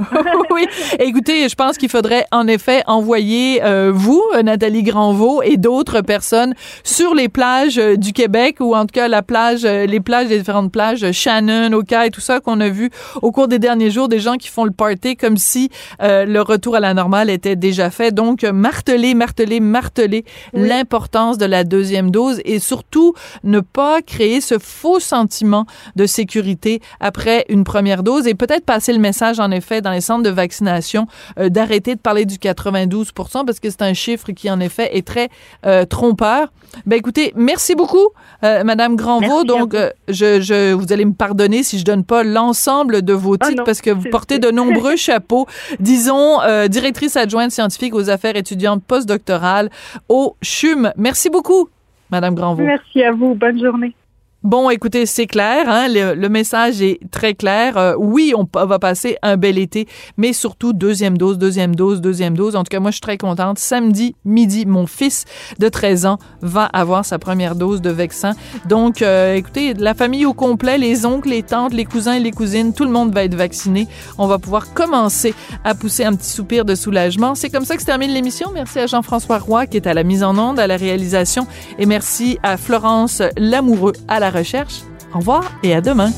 oui, 0.52 0.66
écoutez, 1.00 1.50
je 1.50 1.56
pense 1.56 1.78
qu'il 1.78 1.90
faudrait 1.90 2.26
en 2.32 2.48
effet 2.48 2.84
envoyer 2.88 3.64
euh, 3.64 3.92
vous, 3.94 4.24
Nathalie 4.44 4.84
Granvaux, 4.84 5.42
et 5.44 5.58
d'autres 5.58 6.02
personnes 6.02 6.54
sur 6.84 7.14
les 7.14 7.30
plages 7.30 7.78
euh, 7.78 7.96
du 7.98 8.14
Québec, 8.14 8.58
ou 8.60 8.76
en 8.76 8.86
tout 8.86 8.94
cas 8.94 9.08
la 9.08 9.22
plage, 9.22 9.66
euh, 9.66 9.86
les 9.86 10.00
plages, 10.00 10.30
les 10.30 10.40
différentes 10.40 10.72
plages, 10.72 11.12
Shannon, 11.12 11.72
Oka 11.74 12.08
et 12.08 12.12
tout 12.12 12.22
ça 12.22 12.40
qu'on 12.40 12.60
a 12.62 12.70
vu 12.70 12.90
au 13.22 13.32
cours 13.32 13.48
des 13.48 13.60
derniers 13.60 13.92
jours, 13.92 14.08
des 14.08 14.20
gens 14.20 14.36
qui 14.36 14.48
font 14.48 14.66
le 14.66 14.72
party 14.72 15.16
comme 15.16 15.38
si 15.38 15.70
le 16.00 16.40
retour 16.42 16.76
à 16.76 16.80
la 16.80 16.94
normale 16.94 17.30
était 17.30 17.56
déjà 17.56 17.90
fait. 17.90 18.14
Donc, 18.14 18.44
marteler, 18.44 19.14
marteler, 19.14 19.60
marteler 19.60 20.26
l'importance 20.54 21.38
de 21.38 21.46
la 21.46 21.64
deuxième 21.64 22.12
dose 22.12 22.42
et 22.46 22.60
surtout 22.60 23.14
ne 23.44 23.60
pas 23.60 23.73
créer 24.06 24.42
ce 24.42 24.60
faux 24.60 25.00
sentiment 25.00 25.66
de 25.96 26.06
sécurité 26.06 26.82
après 27.00 27.46
une 27.50 27.64
première 27.64 28.04
dose 28.04 28.28
et 28.28 28.34
peut-être 28.36 28.66
passer 28.66 28.94
le 28.94 29.00
message, 29.00 29.40
en 29.40 29.52
effet, 29.52 29.82
dans 29.82 29.92
les 29.92 30.02
centres 30.02 30.24
de 30.24 30.30
vaccination, 30.30 31.08
euh, 31.40 31.50
d'arrêter 31.50 31.96
de 31.96 32.00
parler 32.00 32.26
du 32.26 32.38
92 32.38 33.12
parce 33.46 33.60
que 33.60 33.70
c'est 33.70 33.82
un 33.82 33.94
chiffre 33.94 34.32
qui, 34.32 34.50
en 34.50 34.60
effet, 34.60 34.96
est 34.98 35.06
très 35.06 35.30
euh, 35.66 35.86
trompeur. 35.86 36.52
Ben 36.86 36.98
écoutez, 36.98 37.34
merci 37.36 37.76
beaucoup, 37.76 38.10
euh, 38.44 38.64
Madame 38.64 38.96
Granvaux. 38.96 39.44
Donc, 39.44 39.76
je, 40.08 40.42
je, 40.42 40.74
vous 40.74 40.92
allez 40.92 41.06
me 41.06 41.14
pardonner 41.14 41.64
si 41.64 41.78
je 41.78 41.86
donne 41.86 42.04
pas 42.04 42.24
l'ensemble 42.24 43.04
de 43.04 43.14
vos 43.14 43.36
ah 43.40 43.48
titres 43.48 43.64
parce 43.64 43.82
que 43.82 43.92
vous 43.92 44.10
portez 44.10 44.40
de 44.40 44.50
nombreux 44.52 44.96
chapeaux. 44.96 45.48
Disons, 45.80 46.40
directrice 46.68 47.16
adjointe 47.16 47.52
scientifique 47.52 47.94
aux 47.94 48.10
affaires 48.10 48.36
étudiantes 48.36 48.84
postdoctorales 48.84 49.70
au 50.10 50.36
CHUM. 50.42 50.92
Merci 50.98 51.30
beaucoup. 51.30 51.70
Madame 52.14 52.36
Granvaux. 52.36 52.62
Merci 52.64 53.04
à 53.04 53.12
vous. 53.12 53.34
Bonne 53.34 53.60
journée. 53.60 53.96
Bon, 54.44 54.70
écoutez, 54.70 55.06
c'est 55.06 55.26
clair, 55.26 55.70
hein, 55.70 55.88
le, 55.88 56.28
message 56.28 56.82
est 56.82 57.00
très 57.12 57.34
clair. 57.34 57.78
Euh, 57.78 57.96
oui, 57.98 58.34
on 58.36 58.46
va 58.66 58.78
passer 58.78 59.16
un 59.22 59.38
bel 59.38 59.58
été, 59.58 59.88
mais 60.18 60.34
surtout 60.34 60.74
deuxième 60.74 61.18
dose, 61.18 61.38
deuxième 61.38 61.76
dose, 61.76 62.02
deuxième 62.02 62.36
dose. 62.36 62.58
En 62.58 62.66
tout 62.66 62.70
cas, 62.70 62.82
moi, 62.82 62.92
je 62.92 62.96
suis 62.96 63.02
très 63.02 63.18
contente. 63.18 63.58
Samedi 63.58 64.18
midi, 64.26 64.66
mon 64.66 64.86
fils 64.86 65.24
de 65.60 65.70
13 65.70 66.06
ans 66.08 66.18
va 66.42 66.66
avoir 66.66 67.06
sa 67.06 67.20
première 67.20 67.56
dose 67.56 67.82
de 67.82 67.90
vaccin. 67.90 68.34
Donc, 68.68 69.02
euh, 69.02 69.36
écoutez, 69.36 69.76
la 69.76 69.94
famille 69.94 70.26
au 70.26 70.34
complet, 70.34 70.78
les 70.78 71.06
oncles, 71.06 71.30
les 71.30 71.44
tantes, 71.44 71.74
les 71.74 71.86
cousins 71.86 72.16
et 72.16 72.20
les 72.20 72.32
cousines, 72.32 72.74
tout 72.74 72.84
le 72.84 72.92
monde 72.92 73.14
va 73.14 73.24
être 73.24 73.36
vacciné. 73.36 73.88
On 74.18 74.28
va 74.28 74.40
pouvoir 74.40 74.74
commencer 74.74 75.34
à 75.64 75.74
pousser 75.74 76.04
un 76.04 76.16
petit 76.16 76.32
soupir 76.32 76.66
de 76.66 76.76
soulagement. 76.76 77.34
C'est 77.36 77.50
comme 77.50 77.64
ça 77.64 77.76
que 77.76 77.82
se 77.82 77.86
termine 77.86 78.12
l'émission. 78.12 78.52
Merci 78.54 78.80
à 78.80 78.88
Jean-François 78.88 79.38
Roy 79.38 79.68
qui 79.68 79.78
est 79.78 79.88
à 79.88 79.94
la 79.94 80.04
mise 80.04 80.22
en 80.22 80.38
onde, 80.38 80.60
à 80.60 80.68
la 80.68 80.76
réalisation, 80.76 81.48
et 81.80 81.86
merci 81.86 82.40
à 82.44 82.58
Florence 82.58 83.22
Lamoureux 83.38 83.94
à 84.10 84.20
la 84.20 84.33
recherche. 84.34 84.82
Au 85.14 85.20
revoir 85.20 85.44
et 85.64 85.74
à 85.74 85.82
demain. 85.82 86.12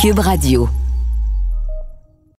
Cube 0.00 0.18
Radio. 0.18 0.68